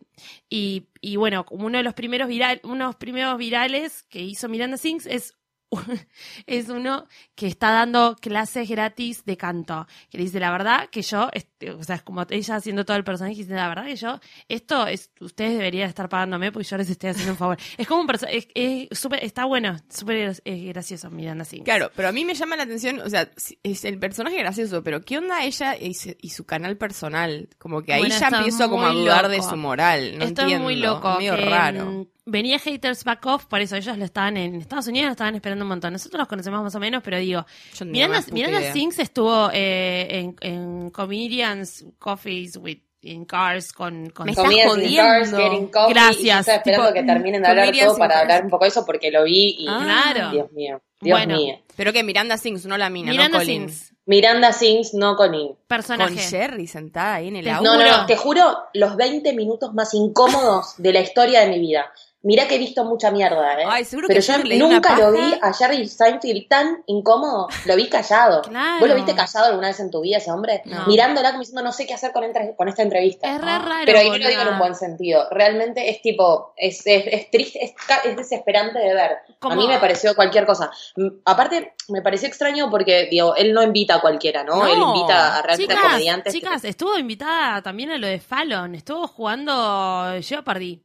y, 0.49 0.87
y 1.01 1.15
bueno, 1.17 1.45
como 1.45 1.65
uno 1.65 1.77
de 1.77 1.83
los 1.83 1.93
primeros 1.93 2.27
viral, 2.27 2.61
unos 2.63 2.95
primeros 2.95 3.37
virales 3.37 4.03
que 4.03 4.21
hizo 4.21 4.47
Miranda 4.49 4.77
Sings 4.77 5.05
es 5.05 5.33
es 6.45 6.69
uno 6.69 7.07
que 7.35 7.47
está 7.47 7.71
dando 7.71 8.15
clases 8.19 8.69
gratis 8.69 9.25
de 9.25 9.37
canto. 9.37 9.87
Que 10.09 10.17
le 10.17 10.23
dice, 10.25 10.39
la 10.39 10.51
verdad 10.51 10.89
que 10.89 11.01
yo, 11.01 11.29
este, 11.33 11.71
o 11.71 11.83
sea, 11.83 11.95
es 11.97 12.03
como 12.03 12.25
ella 12.29 12.55
haciendo 12.55 12.85
todo 12.85 12.97
el 12.97 13.03
personaje, 13.03 13.35
dice, 13.35 13.53
la 13.53 13.67
verdad 13.67 13.85
que 13.85 13.95
yo, 13.95 14.19
esto 14.47 14.87
es, 14.87 15.09
ustedes 15.19 15.53
deberían 15.57 15.89
estar 15.89 16.07
pagándome 16.09 16.51
porque 16.51 16.67
yo 16.67 16.77
les 16.77 16.89
estoy 16.89 17.09
haciendo 17.09 17.33
un 17.33 17.37
favor. 17.37 17.57
Es 17.77 17.87
como 17.87 18.01
un 18.01 18.07
personaje, 18.07 18.47
es, 18.53 18.89
es 18.91 18.97
súper- 18.99 19.23
está 19.23 19.45
bueno, 19.45 19.75
súper 19.89 20.41
gracioso 20.45 21.09
Miranda 21.09 21.45
Sings. 21.45 21.65
Claro, 21.65 21.91
pero 21.95 22.07
a 22.07 22.11
mí 22.11 22.23
me 22.25 22.33
llama 22.35 22.55
la 22.55 22.63
atención, 22.63 22.99
o 23.01 23.09
sea, 23.09 23.29
es 23.63 23.85
el 23.85 23.99
personaje 23.99 24.37
gracioso, 24.37 24.83
pero 24.83 25.01
¿qué 25.01 25.17
onda 25.17 25.43
ella 25.43 25.75
y 25.77 25.93
su, 25.93 26.15
y 26.21 26.29
su 26.29 26.45
canal 26.45 26.77
personal? 26.77 27.49
Como 27.57 27.81
que 27.81 27.93
ahí 27.93 28.01
Bueno, 28.01 28.15
ya 28.17 28.27
es 28.27 28.33
empiezo 28.33 28.69
como 28.69 28.85
a 28.85 28.91
dudar 28.91 29.23
loco. 29.23 29.35
de 29.35 29.41
su 29.41 29.55
moral. 29.57 30.17
No 30.17 30.25
Esto 30.25 30.41
entiendo, 30.41 30.55
es 30.55 30.61
muy 30.61 30.75
loco. 30.77 31.15
medio 31.17 31.35
que, 31.35 31.45
raro. 31.45 32.07
Venía 32.27 32.57
Haters 32.57 33.03
Back 33.03 33.23
Off, 33.27 33.45
por 33.45 33.61
eso 33.61 33.75
ellos 33.75 33.97
lo 33.99 34.05
estaban 34.05 34.35
en 34.37 34.55
Estados 34.55 34.87
Unidos, 34.87 35.05
lo 35.07 35.11
estaban 35.11 35.35
esperando 35.35 35.63
un 35.63 35.69
montón. 35.69 35.93
Nosotros 35.93 36.17
los 36.19 36.27
conocemos 36.27 36.63
más 36.63 36.73
o 36.73 36.79
menos, 36.79 37.03
pero 37.03 37.17
digo, 37.19 37.45
no 37.81 37.85
Miranda. 37.85 38.73
Sings 38.73 38.97
estuvo 38.97 39.49
eh, 39.53 40.07
en, 40.09 40.35
en 40.41 40.89
Comedians 40.89 41.85
Coffees 41.99 42.57
with 42.57 42.79
in 43.01 43.25
Cars 43.25 43.71
con, 43.71 44.09
con 44.09 44.25
Me 44.25 44.31
está 44.31 44.41
Comidas 44.41 44.65
in 44.65 44.69
jodiendo. 44.71 45.03
Cars, 45.03 45.31
Getting 45.35 45.67
Coffee, 45.67 45.93
Gracias, 45.93 46.19
y 46.23 46.25
yo 46.25 46.39
estaba 46.39 46.57
esperando 46.57 46.87
tipo, 46.87 46.93
que 46.95 47.03
terminen 47.03 47.41
de 47.43 47.47
hablar 47.47 47.71
todo 47.77 47.97
para 47.99 48.13
Cars. 48.15 48.21
hablar 48.23 48.43
un 48.45 48.49
poco 48.49 48.63
de 48.65 48.69
eso 48.69 48.85
porque 48.87 49.11
lo 49.11 49.23
vi 49.23 49.55
y 49.59 49.65
Ah. 49.69 49.81
Claro. 50.13 50.31
Dios 50.31 50.51
mío, 50.53 50.81
Dios 51.01 51.19
Bueno. 51.19 51.37
mío. 51.37 51.61
Pero 51.75 51.93
que 51.93 52.03
Miranda 52.03 52.37
Sings, 52.37 52.65
no 52.65 52.75
la 52.79 52.89
mina, 52.89 53.11
Miranda 53.11 53.37
no 53.37 53.43
Colin. 53.43 53.69
Sings, 53.69 53.93
Miranda 54.07 54.51
Sings, 54.51 54.95
no 54.95 55.15
Colin. 55.15 55.51
personaje. 55.67 56.15
Con 56.15 56.23
Jerry 56.23 56.65
sentada 56.65 57.15
ahí 57.15 57.27
en 57.27 57.35
el 57.35 57.43
Te 57.45 57.51
auto. 57.51 57.63
No, 57.77 57.83
no, 57.83 58.05
te 58.07 58.17
juro, 58.17 58.57
los 58.73 58.95
20 58.95 59.33
minutos 59.33 59.71
más 59.75 59.93
incómodos 59.93 60.73
de 60.77 60.91
la 60.93 61.01
historia 61.01 61.41
de 61.41 61.49
mi 61.49 61.59
vida. 61.59 61.85
Mirá 62.25 62.47
que 62.47 62.55
he 62.55 62.57
visto 62.57 62.83
mucha 62.83 63.11
mierda, 63.11 63.61
¿eh? 63.61 63.65
Ay, 63.69 63.85
seguro 63.85 64.07
Pero 64.07 64.19
que 64.19 64.25
yo 64.25 64.37
leí 64.39 64.57
nunca 64.57 64.97
lo 64.97 65.11
vi 65.11 65.35
a 65.39 65.53
Jerry 65.53 65.87
Seinfeld 65.87 66.47
tan 66.47 66.83
incómodo. 66.87 67.47
Lo 67.65 67.75
vi 67.75 67.87
callado. 67.87 68.41
Claro. 68.55 68.79
¿Vos 68.79 68.89
lo 68.89 68.95
viste 68.95 69.13
callado 69.15 69.45
alguna 69.47 69.67
vez 69.67 69.79
en 69.79 69.91
tu 69.91 70.01
vida, 70.01 70.17
ese 70.17 70.31
hombre? 70.31 70.61
No. 70.65 70.87
Mirándola 70.87 71.29
como 71.29 71.41
diciendo, 71.41 71.61
no 71.61 71.71
sé 71.71 71.85
qué 71.85 71.93
hacer 71.93 72.11
con, 72.11 72.23
entre- 72.23 72.55
con 72.55 72.67
esta 72.67 72.81
entrevista. 72.81 73.29
Es 73.33 73.39
re 73.39 73.59
raro. 73.59 73.83
Pero 73.85 73.99
ahí 73.99 74.09
no 74.09 74.17
lo 74.17 74.27
digo 74.27 74.41
en 74.41 74.47
un 74.47 74.57
buen 74.59 74.73
sentido. 74.75 75.27
Realmente 75.29 75.89
es 75.89 76.01
tipo, 76.01 76.53
es, 76.57 76.81
es, 76.85 77.03
es 77.05 77.29
triste, 77.31 77.75
es, 78.05 78.15
desesperante 78.17 78.79
de 78.79 78.93
ver. 78.95 79.17
A 79.41 79.55
mí 79.55 79.67
me 79.67 79.77
pareció 79.77 80.15
cualquier 80.15 80.45
cosa. 80.47 80.71
Aparte, 81.25 81.73
me 81.89 82.01
pareció 82.01 82.27
extraño 82.27 82.69
porque, 82.71 83.07
digo, 83.11 83.35
él 83.35 83.53
no 83.53 83.61
invita 83.61 83.95
a 83.95 84.01
cualquiera, 84.01 84.43
¿no? 84.43 84.55
No. 84.55 84.67
Él 84.67 84.79
invita 84.81 85.37
a 85.37 85.41
realmente 85.43 85.73
Chicas, 85.73 85.85
a 85.85 85.89
comediantes. 85.89 86.33
que- 86.33 86.39
chicas, 86.39 86.63
estuvo 86.65 86.97
invitada 86.97 87.61
también 87.61 87.91
a 87.91 87.97
lo 87.99 88.07
de 88.07 88.19
Fallon. 88.19 88.73
Estuvo 88.73 89.07
jugando 89.07 90.15
Jeopardy. 90.21 90.81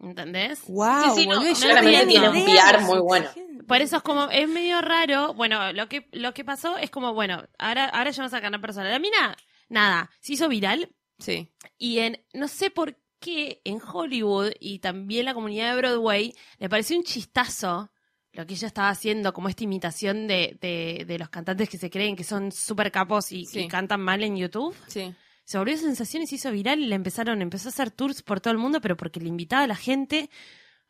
¿Entendés? 0.00 0.62
Wow, 0.68 1.14
Sí, 1.14 1.22
sí, 1.22 1.26
no, 1.26 1.42
yo 1.46 1.54
claramente 1.54 2.06
tiene 2.06 2.28
un 2.28 2.44
PR 2.44 2.80
muy 2.82 2.98
bueno. 3.00 3.28
Por 3.66 3.80
eso 3.80 3.96
es 3.96 4.02
como, 4.02 4.28
es 4.30 4.48
medio 4.48 4.80
raro. 4.82 5.32
Bueno, 5.34 5.72
lo 5.72 5.88
que, 5.88 6.08
lo 6.12 6.34
que 6.34 6.44
pasó 6.44 6.76
es 6.76 6.90
como, 6.90 7.14
bueno, 7.14 7.42
ahora, 7.58 7.86
ahora 7.86 8.10
ya 8.10 8.22
vamos 8.22 8.34
a 8.34 8.40
ganar 8.40 8.60
personal. 8.60 8.90
La 8.92 8.98
mina, 8.98 9.36
nada, 9.68 10.10
se 10.20 10.34
hizo 10.34 10.48
viral 10.48 10.90
Sí. 11.18 11.48
y 11.78 12.00
en, 12.00 12.22
no 12.34 12.48
sé 12.48 12.70
por 12.70 12.98
qué 13.20 13.60
en 13.64 13.80
Hollywood 13.80 14.50
y 14.60 14.80
también 14.80 15.24
la 15.24 15.32
comunidad 15.32 15.70
de 15.70 15.76
Broadway 15.80 16.34
le 16.58 16.68
pareció 16.68 16.96
un 16.98 17.04
chistazo 17.04 17.90
lo 18.32 18.46
que 18.46 18.54
ella 18.54 18.66
estaba 18.66 18.88
haciendo, 18.88 19.32
como 19.32 19.48
esta 19.48 19.62
imitación 19.62 20.26
de, 20.26 20.58
de, 20.60 21.04
de 21.06 21.18
los 21.20 21.28
cantantes 21.28 21.68
que 21.68 21.78
se 21.78 21.88
creen 21.88 22.16
que 22.16 22.24
son 22.24 22.50
súper 22.50 22.90
capos 22.90 23.30
y, 23.30 23.46
Sí. 23.46 23.60
y 23.60 23.68
cantan 23.68 24.00
mal 24.00 24.24
en 24.24 24.36
YouTube. 24.36 24.74
Sí. 24.88 25.14
Se 25.44 25.58
volvió 25.58 25.76
sensación 25.76 26.22
y 26.22 26.26
se 26.26 26.36
hizo 26.36 26.50
viral 26.50 26.80
y 26.80 26.86
le 26.86 26.94
empezaron, 26.94 27.42
empezó 27.42 27.68
a 27.68 27.70
hacer 27.70 27.90
tours 27.90 28.22
por 28.22 28.40
todo 28.40 28.52
el 28.52 28.58
mundo, 28.58 28.80
pero 28.80 28.96
porque 28.96 29.20
le 29.20 29.28
invitaba 29.28 29.64
a 29.64 29.66
la 29.66 29.76
gente 29.76 30.30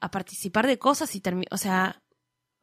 a 0.01 0.11
participar 0.11 0.67
de 0.67 0.79
cosas 0.79 1.15
y 1.17 1.21
terminó, 1.21 1.49
o 1.51 1.59
sea, 1.59 2.04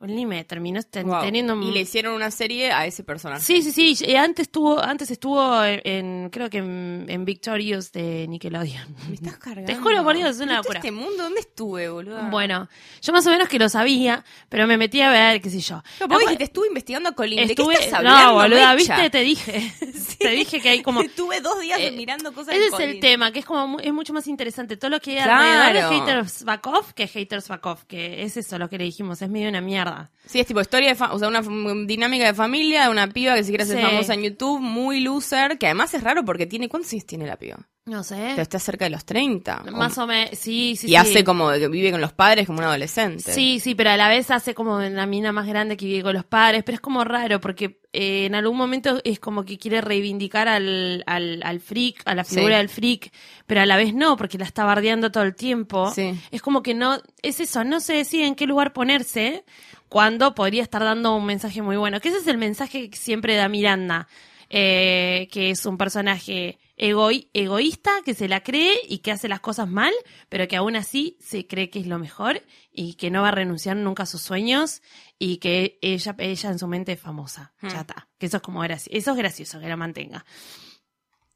un 0.02 0.16
límite, 0.16 0.44
terminó 0.46 0.82
ten- 0.84 1.08
Wow. 1.08 1.22
teniendo 1.22 1.56
Y 1.62 1.72
le 1.72 1.82
hicieron 1.82 2.14
una 2.16 2.32
serie 2.32 2.72
a 2.72 2.86
ese 2.86 3.04
personaje. 3.04 3.44
Sí, 3.44 3.62
sí, 3.62 3.96
sí. 3.96 4.16
Antes 4.16 4.44
estuvo, 4.48 4.80
antes 4.82 5.12
estuvo 5.12 5.64
en, 5.64 5.82
en- 5.84 6.30
creo 6.32 6.50
que 6.50 6.58
en, 6.58 7.06
en 7.08 7.24
Victorious 7.26 7.92
de 7.92 8.28
Nickelodeon. 8.28 8.96
Me 9.08 9.14
estás 9.16 9.38
cargando. 9.38 9.72
Te 9.72 9.76
juro 9.80 10.04
por 10.04 10.16
Dios, 10.16 10.32
es 10.32 10.42
una 10.42 10.58
¿Viste 10.58 10.58
locura. 10.58 10.80
este 10.80 10.92
mundo? 10.92 11.24
¿Dónde 11.24 11.40
estuve, 11.42 11.90
boludo? 11.90 12.22
Bueno, 12.30 12.68
yo 13.02 13.14
más 13.14 13.26
o 13.28 13.30
menos 13.32 13.48
que 13.48 13.60
lo 13.60 13.70
sabía, 13.70 14.26
pero 14.50 14.66
me 14.68 14.78
metí 14.78 15.02
a 15.02 15.10
ver, 15.12 15.42
qué 15.42 15.50
sé 15.50 15.60
yo. 15.60 15.84
No, 16.00 16.08
vos 16.08 16.20
dijiste, 16.20 16.44
estuve 16.46 16.68
investigando 16.68 17.10
a 17.10 17.12
Colin. 17.14 17.38
¿De 17.40 17.46
qué 17.48 17.52
estuve- 17.54 17.74
estás 17.76 17.94
hablando, 17.94 18.26
No, 18.28 18.34
boluda, 18.34 18.74
Mecha? 18.76 18.96
viste, 18.96 19.10
te 19.10 19.20
dije. 19.22 19.74
Te 20.22 20.30
dije 20.30 20.62
que 20.62 20.70
hay 20.70 20.82
como... 20.84 21.02
Estuve 21.02 21.42
dos 21.42 21.60
días 21.60 21.80
Eh, 21.80 21.92
mirando 21.92 22.32
cosas 22.34 22.54
Ese 22.54 22.60
de 22.62 22.68
es 22.68 22.74
el 22.74 22.80
Colin. 22.88 23.00
tema, 23.02 23.32
que 23.32 23.40
es 23.40 23.46
como 23.46 23.80
es 23.80 23.92
mucho 23.94 24.14
más 24.14 24.28
interesante 24.28 24.78
todo 24.78 24.90
lo 24.92 25.00
que 25.00 25.18
hay 25.18 25.24
Claro. 25.24 25.64
alrededor 25.64 25.92
de 25.92 26.00
Haters 26.00 26.44
Back 26.44 26.68
Off 26.68 26.94
que 26.94 27.08
Haters 27.08 27.48
Back 27.48 27.66
Off, 27.66 27.84
que 27.86 28.24
es 28.24 28.38
eso 28.38 28.58
lo 28.60 28.70
que 28.70 28.78
le 28.78 28.84
dijimos, 28.84 29.22
es 29.22 29.30
medio 29.30 29.50
una 29.50 29.62
mierda. 29.62 29.91
Sí, 30.26 30.40
es 30.40 30.48
tipo 30.48 30.62
historia 30.62 30.90
de 30.90 30.96
fa- 30.96 31.14
o 31.14 31.20
sea, 31.20 31.28
una 31.28 31.42
dinámica 31.86 32.26
de 32.26 32.34
familia 32.34 32.84
de 32.86 32.90
una 32.90 33.08
piba 33.08 33.36
que 33.36 33.44
se 33.44 33.50
quiere 33.50 33.64
hacer 33.64 33.78
Sí. 33.80 33.84
famosa 33.84 34.14
en 34.14 34.24
YouTube, 34.24 34.60
muy 34.62 35.00
loser, 35.02 35.58
que 35.58 35.66
además 35.66 35.94
es 35.94 36.04
raro 36.04 36.24
porque 36.24 36.46
tiene, 36.46 36.70
¿cuántos 36.70 36.94
años 36.94 37.06
tiene 37.06 37.26
la 37.28 37.38
piba? 37.38 37.58
No 37.86 38.04
sé. 38.04 38.16
Pero 38.30 38.44
está 38.44 38.60
cerca 38.60 38.86
de 38.86 38.92
los 38.92 39.04
30. 39.06 39.64
Más 39.72 39.98
o 39.98 40.06
menos, 40.06 40.30
sí, 40.38 40.76
sí, 40.78 40.86
y 40.86 40.90
sí. 40.92 40.96
hace 40.96 41.24
como 41.24 41.50
que 41.52 41.68
vive 41.68 41.92
con 41.92 42.00
los 42.00 42.14
padres 42.14 42.46
como 42.46 42.60
un 42.60 42.66
adolescente. 42.66 43.34
Sí, 43.34 43.60
sí, 43.60 43.74
pero 43.74 43.90
a 43.90 43.98
la 43.98 44.08
vez 44.08 44.30
hace 44.30 44.54
como 44.54 44.80
la 44.80 45.06
mina 45.08 45.32
más 45.32 45.48
grande 45.48 45.76
que 45.76 45.86
vive 45.88 46.04
con 46.04 46.14
los 46.14 46.24
padres, 46.24 46.64
pero 46.64 46.76
es 46.76 46.82
como 46.82 47.04
raro 47.04 47.42
porque 47.42 47.80
eh, 47.92 48.28
en 48.28 48.36
algún 48.36 48.56
momento 48.56 49.02
es 49.04 49.20
como 49.20 49.44
que 49.44 49.58
quiere 49.58 49.82
reivindicar 49.82 50.48
al, 50.48 51.04
al, 51.08 51.42
al 51.44 51.60
freak, 51.60 52.04
a 52.06 52.14
la 52.14 52.24
figura 52.24 52.54
Sí. 52.56 52.60
del 52.60 52.70
freak, 52.70 53.12
pero 53.48 53.62
a 53.62 53.66
la 53.66 53.76
vez 53.78 53.96
no, 53.96 54.16
porque 54.16 54.38
la 54.38 54.46
está 54.46 54.64
bardeando 54.64 55.12
todo 55.12 55.24
el 55.24 55.34
tiempo. 55.36 55.92
Sí. 55.92 56.14
Es 56.30 56.44
como 56.44 56.62
que 56.62 56.76
no, 56.76 57.02
es 57.24 57.40
eso, 57.40 57.64
no 57.64 57.80
se 57.80 57.94
decide 57.94 58.28
en 58.28 58.36
qué 58.36 58.46
lugar 58.46 58.74
ponerse 58.74 59.44
cuando 59.92 60.34
podría 60.34 60.64
estar 60.64 60.82
dando 60.82 61.14
un 61.14 61.26
mensaje 61.26 61.62
muy 61.62 61.76
bueno. 61.76 62.00
Que 62.00 62.08
ese 62.08 62.20
es 62.20 62.28
el 62.28 62.38
mensaje 62.38 62.90
que 62.90 62.98
siempre 62.98 63.36
da 63.36 63.50
Miranda, 63.50 64.08
eh, 64.50 65.28
que 65.34 65.50
es 65.50 65.66
un 65.66 65.78
personaje 65.78 66.60
egoi- 66.78 67.28
egoísta, 67.34 67.92
que 68.06 68.14
se 68.14 68.30
la 68.30 68.42
cree 68.42 68.74
y 68.88 69.00
que 69.00 69.12
hace 69.12 69.28
las 69.28 69.42
cosas 69.42 69.68
mal, 69.68 69.92
pero 70.30 70.48
que 70.48 70.56
aún 70.56 70.78
así 70.78 71.18
se 71.20 71.46
cree 71.46 71.70
que 71.70 71.80
es 71.80 71.88
lo 71.88 72.00
mejor 72.00 72.42
y 72.72 72.94
que 72.94 73.12
no 73.12 73.22
va 73.22 73.28
a 73.28 73.32
renunciar 73.32 73.76
nunca 73.76 74.04
a 74.04 74.06
sus 74.06 74.22
sueños 74.22 74.82
y 75.20 75.38
que 75.40 75.78
ella, 75.82 76.16
ella 76.20 76.50
en 76.52 76.60
su 76.60 76.68
mente 76.70 76.94
es 76.94 77.00
famosa. 77.02 77.54
Hmm. 77.60 77.68
Ya 77.68 77.82
está. 77.82 78.08
Que 78.18 78.28
eso 78.28 78.38
es 78.38 78.44
como 78.44 78.64
eso 78.64 78.82
es 78.90 79.06
gracioso, 79.18 79.60
que 79.60 79.68
la 79.68 79.76
mantenga. 79.76 80.26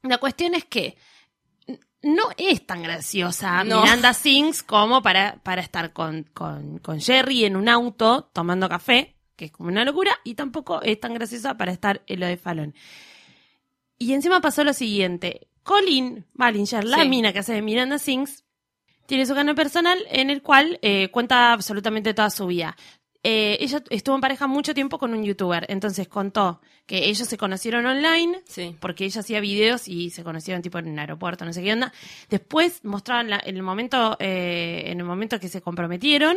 La 0.02 0.16
cuestión 0.16 0.54
es 0.54 0.64
que 0.64 0.96
no 2.02 2.24
es 2.36 2.64
tan 2.66 2.82
graciosa 2.82 3.64
No. 3.64 3.82
Miranda 3.82 4.14
Sings 4.14 4.62
como 4.62 5.02
para, 5.02 5.40
para 5.42 5.60
estar 5.62 5.92
con, 5.92 6.24
con, 6.34 6.78
con 6.78 7.00
Jerry 7.00 7.44
en 7.44 7.56
un 7.56 7.68
auto 7.68 8.30
tomando 8.32 8.68
café, 8.68 9.16
que 9.34 9.46
es 9.46 9.50
como 9.52 9.68
una 9.68 9.84
locura, 9.84 10.18
y 10.24 10.34
tampoco 10.34 10.80
es 10.82 10.98
tan 11.00 11.14
graciosa 11.14 11.56
para 11.56 11.72
estar 11.72 12.02
en 12.06 12.20
lo 12.20 12.26
de 12.26 12.36
Fallon. 12.36 12.74
Y 13.98 14.12
encima 14.12 14.40
pasó 14.40 14.62
lo 14.64 14.72
siguiente. 14.72 15.48
Colin 15.62 16.26
Ballinger, 16.34 16.84
la 16.84 17.02
Sí. 17.02 17.08
mina 17.08 17.32
que 17.32 17.40
hace 17.40 17.54
de 17.54 17.62
Miranda 17.62 17.98
Sings, 17.98 18.44
tiene 19.06 19.26
su 19.26 19.34
canal 19.34 19.54
personal 19.54 19.98
en 20.10 20.30
el 20.30 20.42
cual 20.42 20.78
eh, 20.82 21.08
cuenta 21.10 21.52
absolutamente 21.52 22.12
toda 22.14 22.30
su 22.30 22.46
vida. 22.46 22.76
Eh, 23.28 23.58
ella 23.60 23.82
estuvo 23.90 24.14
en 24.14 24.20
pareja 24.20 24.46
mucho 24.46 24.72
tiempo 24.72 24.98
con 24.98 25.12
un 25.12 25.24
youtuber, 25.24 25.66
entonces 25.68 26.06
contó 26.06 26.60
que 26.86 27.06
ellos 27.08 27.26
se 27.26 27.36
conocieron 27.36 27.84
online, 27.84 28.40
Sí. 28.46 28.76
porque 28.78 29.04
ella 29.04 29.20
hacía 29.20 29.40
videos 29.40 29.88
y 29.88 30.10
se 30.10 30.22
conocieron 30.22 30.62
tipo 30.62 30.78
en 30.78 30.86
un 30.88 30.96
aeropuerto, 31.00 31.44
no 31.44 31.52
sé 31.52 31.60
qué 31.60 31.72
onda. 31.72 31.92
Después 32.30 32.84
mostraban 32.84 33.28
la- 33.28 33.42
en 33.44 33.56
el 33.56 33.64
momento, 33.64 34.16
eh, 34.20 34.84
en 34.86 35.00
el 35.00 35.04
momento 35.04 35.40
que 35.40 35.48
se 35.48 35.60
comprometieron 35.60 36.36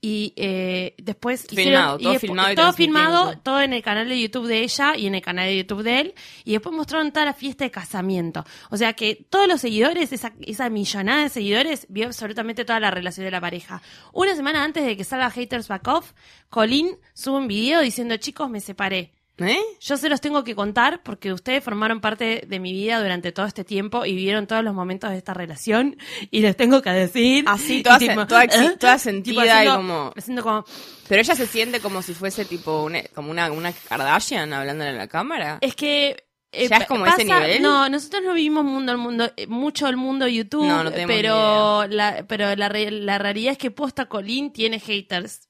y 0.00 0.34
eh, 0.36 0.94
después 0.98 1.46
Filmado, 1.48 1.96
hicieron- 1.96 2.02
todo 2.02 2.14
y 2.14 2.18
filmado 2.18 2.52
y 2.52 2.54
todo 2.56 2.72
filmado, 2.74 3.38
todo 3.42 3.62
en 3.62 3.72
el 3.72 3.82
canal 3.82 4.06
de 4.08 4.20
YouTube 4.20 4.46
de 4.46 4.62
ella 4.62 4.96
y 4.96 5.06
en 5.06 5.14
el 5.14 5.22
canal 5.22 5.46
de 5.46 5.56
YouTube 5.56 5.82
de 5.82 6.00
él 6.00 6.14
y 6.44 6.52
después 6.52 6.74
mostraron 6.76 7.10
toda 7.10 7.24
la 7.24 7.32
fiesta 7.32 7.64
de 7.64 7.70
casamiento. 7.70 8.44
O 8.70 8.76
sea 8.76 8.92
que 8.92 9.14
todos 9.30 9.48
los 9.48 9.62
seguidores, 9.62 10.12
esa, 10.12 10.34
esa 10.42 10.68
millonada 10.68 11.22
de 11.22 11.28
seguidores, 11.30 11.86
vio 11.88 12.04
absolutamente 12.06 12.66
toda 12.66 12.80
la 12.80 12.90
relación 12.90 13.24
de 13.24 13.30
la 13.30 13.40
pareja. 13.40 13.80
Una 14.12 14.36
semana 14.36 14.62
antes 14.62 14.84
de 14.84 14.94
que 14.96 15.04
salga 15.04 15.30
Haters 15.30 15.68
Back 15.68 15.88
Off, 15.88 16.12
Colin 16.50 16.96
sube 17.14 17.38
un 17.38 17.48
video 17.48 17.80
diciendo, 17.80 18.18
chicos, 18.18 18.50
me 18.50 18.60
separé. 18.60 19.13
¿Eh? 19.38 19.58
Yo 19.80 19.96
se 19.96 20.08
los 20.08 20.20
tengo 20.20 20.44
que 20.44 20.54
contar 20.54 21.02
porque 21.02 21.32
ustedes 21.32 21.64
formaron 21.64 22.00
parte 22.00 22.44
de 22.46 22.60
mi 22.60 22.72
vida 22.72 23.02
durante 23.02 23.32
todo 23.32 23.46
este 23.46 23.64
tiempo 23.64 24.04
y 24.06 24.14
vivieron 24.14 24.46
todos 24.46 24.62
los 24.62 24.74
momentos 24.74 25.10
de 25.10 25.16
esta 25.16 25.34
relación 25.34 25.96
y 26.30 26.40
les 26.40 26.56
tengo 26.56 26.82
que 26.82 26.90
decir. 26.90 27.44
Así, 27.48 27.82
toda, 27.82 27.98
tipo, 27.98 28.26
toda, 28.28 28.44
¿eh? 28.44 28.76
toda 28.78 28.94
Tipo 28.94 28.98
sentida 28.98 29.64
y 29.64 29.68
como... 29.68 30.12
haciendo 30.16 30.42
como... 30.42 30.64
Pero 31.08 31.20
ella 31.20 31.34
se 31.34 31.48
siente 31.48 31.80
como 31.80 32.00
si 32.00 32.14
fuese 32.14 32.44
tipo 32.44 32.84
una, 32.84 33.02
como 33.12 33.32
una, 33.32 33.50
una 33.50 33.72
Kardashian 33.72 34.52
hablándole 34.52 34.90
a 34.90 34.94
la 34.94 35.08
cámara. 35.08 35.58
Es 35.60 35.74
que... 35.74 36.28
eh, 36.52 36.68
¿Ya 36.68 36.76
es 36.76 36.86
como 36.86 37.04
ese 37.04 37.24
nivel? 37.24 37.60
No, 37.60 37.88
nosotros 37.88 38.22
no 38.22 38.34
vivimos 38.34 38.64
mundo 38.64 38.92
al 38.92 38.98
mundo, 38.98 39.32
eh, 39.36 39.48
mucho 39.48 39.88
el 39.88 39.96
mundo 39.96 40.28
YouTube, 40.28 40.64
No, 40.64 40.84
no 40.84 40.92
pero, 41.08 41.88
la, 41.88 42.24
pero 42.28 42.54
la, 42.54 42.68
la 42.68 43.18
realidad 43.18 43.52
es 43.52 43.58
que 43.58 43.72
Posta 43.72 44.06
Colín 44.06 44.52
tiene 44.52 44.78
haters. 44.78 45.48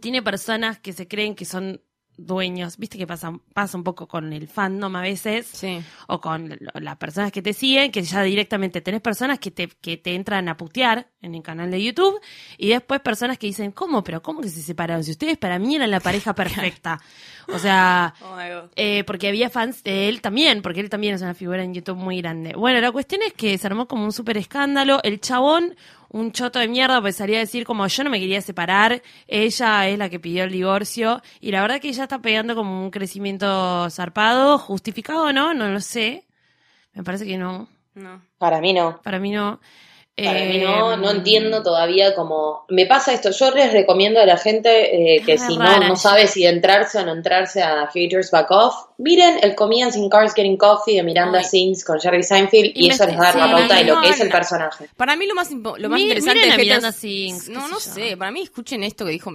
Tiene 0.00 0.20
personas 0.20 0.80
que 0.80 0.92
se 0.92 1.06
creen 1.06 1.36
que 1.36 1.44
son 1.44 1.80
dueños. 2.26 2.78
Viste 2.78 2.98
que 2.98 3.06
pasa, 3.06 3.32
pasa 3.52 3.76
un 3.76 3.84
poco 3.84 4.06
con 4.06 4.32
el 4.32 4.48
fandom 4.48 4.94
a 4.96 5.02
veces. 5.02 5.46
Sí. 5.46 5.82
o 6.08 6.20
con 6.20 6.58
las 6.74 6.96
personas 6.96 7.32
que 7.32 7.42
te 7.42 7.52
siguen, 7.52 7.90
que 7.90 8.02
ya 8.02 8.22
directamente 8.22 8.80
tenés 8.80 9.00
personas 9.00 9.38
que 9.38 9.50
te, 9.50 9.68
que 9.68 9.96
te 9.96 10.14
entran 10.14 10.48
a 10.48 10.56
putear 10.56 11.08
en 11.20 11.34
el 11.34 11.42
canal 11.42 11.70
de 11.70 11.82
YouTube 11.82 12.20
y 12.58 12.68
después 12.68 13.00
personas 13.00 13.38
que 13.38 13.46
dicen, 13.46 13.72
¿cómo? 13.72 14.02
¿Pero 14.02 14.22
cómo 14.22 14.40
que 14.40 14.48
se 14.48 14.62
separaron? 14.62 15.04
Si 15.04 15.12
ustedes 15.12 15.38
para 15.38 15.58
mí 15.58 15.76
eran 15.76 15.90
la 15.90 16.00
pareja 16.00 16.34
perfecta. 16.34 17.00
O 17.48 17.58
sea, 17.58 18.14
Oh 18.22 18.38
eh, 18.76 19.04
porque 19.04 19.28
había 19.28 19.50
fans 19.50 19.82
de 19.82 20.08
él 20.08 20.20
también, 20.20 20.62
porque 20.62 20.80
él 20.80 20.90
también 20.90 21.14
es 21.14 21.22
una 21.22 21.34
figura 21.34 21.62
en 21.62 21.74
YouTube 21.74 21.96
muy 21.96 22.20
grande. 22.20 22.54
Bueno, 22.54 22.80
la 22.80 22.92
cuestión 22.92 23.22
es 23.22 23.32
que 23.32 23.56
se 23.58 23.66
armó 23.66 23.86
como 23.86 24.04
un 24.04 24.12
súper 24.12 24.36
escándalo. 24.36 25.00
El 25.02 25.20
chabón, 25.20 25.76
un 26.12 26.32
choto 26.32 26.58
de 26.58 26.68
mierda, 26.68 27.00
pues 27.00 27.16
salía 27.16 27.38
a 27.38 27.40
decir 27.40 27.64
como 27.64 27.86
yo 27.86 28.04
no 28.04 28.10
me 28.10 28.20
quería 28.20 28.40
separar, 28.40 29.02
ella 29.26 29.88
es 29.88 29.98
la 29.98 30.08
que 30.08 30.20
pidió 30.20 30.44
el 30.44 30.52
divorcio. 30.52 31.22
Y 31.40 31.50
la 31.50 31.62
verdad 31.62 31.80
que 31.80 31.88
ella 31.88 32.04
está 32.04 32.20
pegando 32.20 32.54
como 32.54 32.84
un 32.84 32.90
crecimiento 32.90 33.88
zarpado, 33.90 34.58
justificado 34.58 35.26
o 35.26 35.32
no, 35.32 35.54
no 35.54 35.68
lo 35.68 35.80
sé. 35.80 36.26
Me 36.92 37.02
parece 37.02 37.26
que 37.26 37.38
no. 37.38 37.68
No. 37.94 38.22
Para 38.38 38.60
mí 38.60 38.72
no. 38.72 39.00
Para 39.02 39.18
mí 39.18 39.30
no. 39.30 39.60
Para 40.14 40.44
mí 40.44 40.58
no, 40.58 40.96
no 40.98 41.10
entiendo 41.10 41.62
todavía 41.62 42.14
cómo... 42.14 42.66
Me 42.68 42.84
pasa 42.84 43.14
esto, 43.14 43.30
yo 43.30 43.50
les 43.52 43.72
recomiendo 43.72 44.20
a 44.20 44.26
la 44.26 44.36
gente 44.36 45.16
eh, 45.16 45.22
que 45.24 45.34
Es 45.34 45.46
si 45.46 45.56
no, 45.56 45.78
no 45.80 45.96
sabe 45.96 46.26
si 46.26 46.44
entrarse 46.44 46.98
o 46.98 47.06
no 47.06 47.12
entrarse 47.12 47.62
a 47.62 47.86
Haters 47.86 48.30
Back 48.30 48.50
Off, 48.50 48.74
miren 48.98 49.38
el 49.42 49.54
Comedians 49.54 49.96
in 49.96 50.10
Cars 50.10 50.34
Getting 50.34 50.58
Coffee 50.58 50.96
de 50.96 51.02
Miranda 51.02 51.38
Ay. 51.38 51.44
Sings 51.44 51.82
con 51.84 51.98
Jerry 51.98 52.22
Seinfeld 52.22 52.72
y 52.74 52.90
eso 52.90 53.06
les 53.06 53.18
va 53.18 53.30
a 53.30 53.32
dar 53.32 53.36
la 53.36 53.46
sí, 53.46 53.52
pauta 53.52 53.74
de 53.76 53.84
lo 53.84 54.00
que 54.02 54.08
es 54.10 54.20
el 54.20 54.28
personaje. 54.28 54.88
Para 54.96 55.16
mí 55.16 55.26
lo 55.26 55.34
más, 55.34 55.50
lo 55.50 55.88
más 55.88 55.98
Mi- 55.98 56.02
interesante 56.02 56.46
de 56.46 56.56
Miranda 56.58 56.92
qué 56.92 57.34
No, 57.48 57.68
no 57.68 57.80
sé. 57.80 58.16
Para 58.16 58.30
mí 58.30 58.42
escuchen 58.42 58.84
esto 58.84 59.06
que 59.06 59.12
dijo 59.12 59.30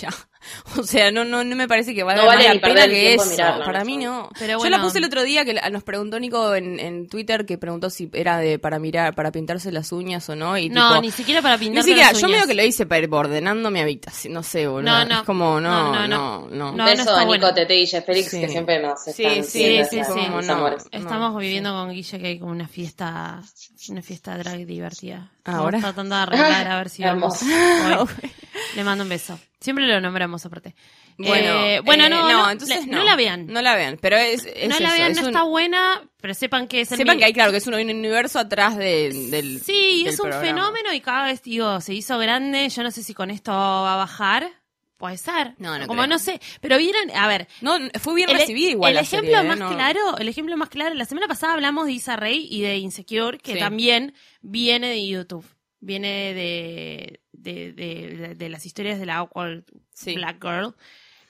ya. 0.00 0.08
O 0.78 0.82
sea, 0.82 1.10
no, 1.10 1.24
no, 1.24 1.44
no 1.44 1.56
me 1.56 1.68
parece 1.68 1.94
que 1.94 2.02
valga 2.02 2.22
No 2.22 2.26
vale 2.28 2.52
la 2.52 2.60
pena 2.60 2.86
que 2.86 3.14
eso. 3.14 3.36
Para 3.36 3.80
no 3.80 3.84
mí 3.84 3.96
no. 3.98 4.28
Pero 4.38 4.62
Yo 4.62 4.70
la 4.70 4.80
puse 4.82 4.98
el 4.98 5.04
otro 5.04 5.22
día 5.22 5.44
que 5.44 5.54
nos 5.70 5.82
preguntó 5.82 6.18
Nico 6.18 6.54
en, 6.54 6.80
en 6.80 7.08
Twitter 7.08 7.46
que 7.46 7.58
preguntó 7.58 7.90
si 7.90 8.10
era 8.12 8.38
de 8.38 8.58
para 8.58 8.78
mirar, 8.78 9.14
para 9.14 9.30
pintarse 9.32 9.70
las 9.72 9.92
uñas 9.92 10.28
o 10.28 10.36
no. 10.36 10.56
Y 10.58 10.68
No, 10.68 10.88
tipo, 10.90 11.02
ni 11.02 11.10
siquiera 11.10 11.42
para 11.42 11.58
pintar 11.58 11.84
Ni 11.84 11.90
siquiera, 11.90 12.12
las 12.12 12.20
yo 12.20 12.26
uñas. 12.26 12.40
medio 12.40 12.48
que 12.48 12.54
lo 12.60 12.66
hice 12.66 12.86
para 12.86 13.02
ir 13.02 13.08
ordenando 13.12 13.70
mi 13.70 13.80
habitación, 13.80 14.32
no 14.34 14.42
sé, 14.42 14.66
boludo. 14.66 14.90
No, 14.90 15.04
no. 15.04 15.20
Es 15.20 15.22
como, 15.22 15.60
no, 15.60 15.92
No, 15.92 16.08
no, 16.08 16.08
no, 16.08 16.48
no. 16.50 16.72
No, 16.72 16.84
Beso 16.84 17.02
está 17.02 17.16
a 17.20 17.24
Nico, 17.24 17.26
bueno. 17.38 17.54
Tete 17.54 17.78
y 17.80 17.86
Jeff 17.86 18.04
Félix, 18.04 18.30
Sí. 18.30 18.40
que 18.40 18.48
siempre 18.48 18.80
nos 18.82 19.02
Sí, 19.04 19.10
están 19.24 19.44
sí, 19.44 19.80
sí, 19.90 20.00
sí. 20.04 20.20
No, 20.46 20.52
amores. 20.54 20.84
Estamos 20.90 21.38
viviendo 21.40 21.72
con 21.72 21.90
Guille 21.92 22.18
que 22.18 22.26
hay 22.26 22.38
como 22.38 22.52
una 22.52 22.68
fiesta, 22.68 23.40
una 23.88 24.02
fiesta 24.02 24.36
drag 24.38 24.66
divertida. 24.66 25.30
Estamos 25.44 25.60
¿Ahora? 25.60 25.80
tratando 25.80 26.14
de 26.14 26.22
arreglar 26.22 26.68
a 26.68 26.76
ver 26.78 26.88
si 26.88 27.02
vamos. 27.04 27.40
Le 28.76 28.84
mando 28.84 29.02
un 29.04 29.10
beso. 29.10 29.38
Siempre 29.60 29.86
lo 29.86 30.00
nombramos 30.00 30.44
aparte. 30.46 30.74
Bueno, 31.18 31.34
Eh, 31.66 31.80
bueno, 31.84 32.04
eh, 32.06 32.08
no, 32.10 32.28
no, 32.30 32.50
entonces 32.50 32.86
le- 32.86 32.92
no. 32.92 33.02
la 33.04 33.16
vean. 33.16 33.46
No 33.46 33.60
la 33.60 33.74
vean, 33.76 33.98
pero 34.00 34.16
es, 34.16 34.46
es 34.46 34.68
no 34.68 34.78
la 34.78 34.88
eso, 34.88 34.96
vean, 34.98 35.10
es 35.12 35.16
no 35.20 35.22
un- 35.24 35.28
está 35.28 35.42
buena, 35.42 36.02
pero 36.20 36.32
sepan 36.34 36.66
que 36.68 36.80
es 36.82 36.92
el 36.92 36.98
Sepan 36.98 37.16
mi- 37.16 37.20
que 37.20 37.24
hay, 37.26 37.32
claro, 37.32 37.50
que 37.50 37.58
es 37.58 37.66
un 37.66 37.74
universo 37.74 38.38
atrás 38.38 38.76
de- 38.76 39.12
del. 39.30 39.60
Sí, 39.60 40.02
del 40.04 40.14
es 40.14 40.20
un 40.20 40.30
programa. 40.30 40.46
fenómeno 40.46 40.92
y 40.92 41.00
cada 41.00 41.26
vez, 41.26 41.42
digo, 41.42 41.80
se 41.80 41.92
hizo 41.94 42.18
grande. 42.18 42.68
Yo 42.68 42.82
no 42.82 42.90
sé 42.90 43.02
si 43.02 43.12
con 43.14 43.30
esto 43.30 43.52
va 43.52 43.94
a 43.94 43.96
bajar. 43.96 44.48
Puede 45.02 45.18
ser. 45.18 45.56
No, 45.58 45.76
no 45.80 45.88
Como 45.88 46.02
creo. 46.02 46.06
no 46.12 46.18
sé. 46.20 46.40
Pero 46.60 46.78
vieron, 46.78 47.10
a 47.16 47.26
ver. 47.26 47.48
No, 47.60 47.76
fue 48.00 48.14
bien 48.14 48.30
el, 48.30 48.36
recibida 48.38 48.70
igual. 48.70 48.90
el 48.90 48.94
la 48.94 49.00
ejemplo 49.00 49.32
serie, 49.32 49.40
¿eh? 49.44 49.48
más 49.48 49.58
No- 49.58 49.74
claro, 49.74 50.16
el 50.18 50.28
ejemplo 50.28 50.56
más 50.56 50.68
claro, 50.68 50.94
la 50.94 51.06
semana 51.06 51.26
pasada 51.26 51.54
hablamos 51.54 51.86
de 51.86 51.92
Isa 51.92 52.14
Rey 52.14 52.46
y 52.48 52.60
de 52.60 52.76
Insecure, 52.78 53.38
que 53.38 53.54
Sí. 53.54 53.58
también 53.58 54.14
viene 54.42 54.88
de 54.90 55.04
YouTube. 55.04 55.44
Viene 55.80 56.34
de, 56.34 57.20
de, 57.32 57.72
de, 57.72 58.34
de 58.36 58.48
las 58.48 58.64
historias 58.64 59.00
de 59.00 59.06
la 59.06 59.16
Awkward 59.16 59.64
Sí. 59.92 60.14
Black 60.14 60.40
Girl. 60.40 60.76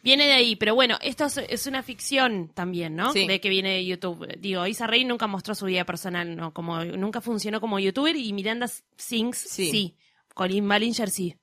Viene 0.02 0.26
de 0.26 0.32
ahí, 0.34 0.54
pero 0.56 0.74
bueno, 0.74 0.98
esto 1.00 1.24
es, 1.24 1.38
es 1.38 1.66
una 1.66 1.82
ficción 1.82 2.50
también, 2.52 2.94
¿no? 2.94 3.10
Sí. 3.14 3.26
De 3.26 3.40
que 3.40 3.48
viene 3.48 3.70
de 3.70 3.86
YouTube. 3.86 4.36
Digo, 4.38 4.66
Isa 4.66 4.86
Rey 4.86 5.06
nunca 5.06 5.26
mostró 5.28 5.54
su 5.54 5.64
vida 5.64 5.86
personal, 5.86 6.36
¿no? 6.36 6.52
Como, 6.52 6.84
nunca 6.84 7.22
funcionó 7.22 7.58
como 7.58 7.78
youtuber 7.78 8.14
y 8.16 8.34
Miranda 8.34 8.68
Sings 8.98 9.38
Sí. 9.38 9.70
sí. 9.70 9.96
Colin 10.34 10.68
Ballinger 10.68 11.08
sí. 11.08 11.36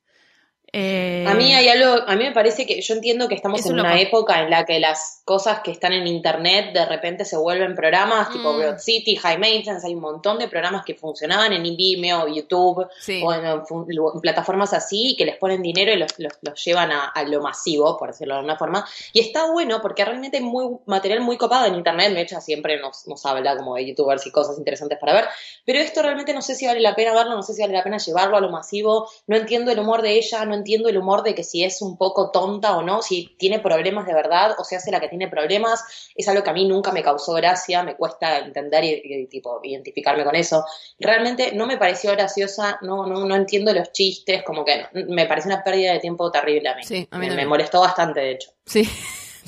Eh, 0.71 1.25
A 1.27 1.33
mí 1.33 1.53
hay 1.53 1.67
algo, 1.69 2.03
a 2.07 2.15
mí 2.15 2.23
me 2.25 2.31
parece 2.31 2.65
que 2.65 2.81
yo 2.81 2.93
entiendo 2.93 3.27
que 3.27 3.35
estamos 3.35 3.65
en 3.65 3.73
una 3.73 3.89
loco. 3.95 4.01
época 4.01 4.41
en 4.43 4.49
la 4.49 4.65
que 4.65 4.79
las 4.79 5.21
cosas 5.25 5.61
que 5.61 5.71
están 5.71 5.93
en 5.93 6.05
internet 6.07 6.73
de 6.73 6.85
repente 6.85 7.25
se 7.25 7.37
vuelven 7.37 7.75
programas, 7.75 8.29
tipo 8.31 8.53
Mm. 8.53 8.57
Broad 8.57 8.77
City, 8.79 9.15
High 9.15 9.37
Maintenance, 9.39 9.85
hay 9.85 9.95
un 9.95 10.01
montón 10.01 10.37
de 10.39 10.47
programas 10.47 10.83
que 10.85 10.95
funcionaban 10.95 11.53
en 11.53 11.63
Vimeo, 11.75 12.27
YouTube 12.27 12.87
Sí. 12.99 13.21
o 13.23 13.33
en, 13.33 14.21
plataformas 14.21 14.73
así 14.73 15.15
que 15.17 15.25
les 15.25 15.37
ponen 15.37 15.61
dinero 15.61 15.91
y 15.91 15.97
los, 15.97 16.11
los, 16.19 16.33
los 16.41 16.63
llevan 16.65 16.91
a, 16.91 17.05
a 17.09 17.23
lo 17.23 17.41
masivo, 17.41 17.97
por 17.97 18.09
decirlo 18.09 18.33
de 18.35 18.39
alguna 18.39 18.57
forma. 18.57 18.85
Y 19.13 19.19
está 19.21 19.51
bueno 19.51 19.81
porque 19.81 20.03
realmente 20.05 20.37
hay 20.37 20.43
muy, 20.43 20.77
material 20.85 21.21
muy 21.21 21.37
copado 21.37 21.65
en 21.65 21.75
internet, 21.75 22.13
Mecha 22.13 22.41
siempre 22.41 22.79
nos, 22.79 23.07
nos 23.07 23.25
habla 23.25 23.55
como 23.57 23.75
de 23.75 23.87
youtubers 23.87 24.25
y 24.27 24.31
cosas 24.31 24.57
interesantes 24.57 24.97
para 24.99 25.13
ver, 25.13 25.25
pero 25.65 25.79
esto 25.79 26.01
realmente 26.01 26.33
no 26.33 26.41
sé 26.41 26.55
si 26.55 26.65
vale 26.67 26.79
la 26.79 26.95
pena 26.95 27.13
verlo, 27.13 27.35
no 27.35 27.43
sé 27.43 27.53
si 27.53 27.61
vale 27.61 27.73
la 27.73 27.83
pena 27.83 27.97
llevarlo 27.97 28.37
a 28.37 28.41
lo 28.41 28.49
masivo, 28.49 29.09
no 29.27 29.35
entiendo 29.37 29.71
el 29.71 29.79
humor 29.79 30.01
de 30.01 30.11
ella, 30.13 30.45
no 30.45 30.53
entiendo 30.59 30.89
el 30.89 30.97
humor 30.97 31.23
de 31.23 31.33
que 31.33 31.43
si 31.43 31.63
es 31.63 31.81
un 31.81 31.97
poco 31.97 32.31
tonta 32.31 32.77
o 32.77 32.83
no, 32.83 33.01
si 33.01 33.35
tiene 33.37 33.59
problemas 33.59 34.05
de 34.05 34.13
verdad 34.13 34.55
o 34.57 34.63
se 34.63 34.75
hace 34.75 34.91
la 34.91 34.99
que 34.99 35.07
tiene 35.07 35.27
problemas, 35.27 35.83
es 36.15 36.27
algo 36.27 36.43
que 36.43 36.49
a 36.49 36.53
mí 36.53 36.67
nunca 36.67 36.91
me 36.91 37.03
causó 37.03 37.33
gracia, 37.33 37.83
me 37.83 37.95
cuesta 37.95 38.37
entender 38.39 38.83
y, 38.83 39.01
y, 39.03 39.27
tipo 39.27 39.59
identificarme 39.63 40.23
con 40.23 40.35
eso. 40.35 40.65
Realmente 40.99 41.51
no 41.53 41.65
me 41.65 41.77
pareció 41.77 42.11
graciosa, 42.11 42.77
no, 42.81 43.05
no, 43.05 43.25
no 43.25 43.35
entiendo 43.35 43.73
los 43.73 43.91
chistes, 43.91 44.43
como 44.43 44.63
que 44.63 44.85
no, 44.93 45.13
me 45.13 45.25
parece 45.25 45.47
una 45.47 45.63
pérdida 45.63 45.93
de 45.93 45.99
tiempo 45.99 46.31
terrible 46.31 46.69
a 46.69 46.75
mí. 46.75 46.83
Sí, 46.83 47.07
a 47.09 47.17
mí 47.17 47.29
me, 47.29 47.35
me 47.35 47.45
molestó 47.45 47.81
bastante, 47.81 48.19
de 48.19 48.31
hecho. 48.31 48.51
Sí, 48.65 48.87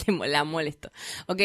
la 0.27 0.43
molesto. 0.43 0.91
Ok, 1.27 1.41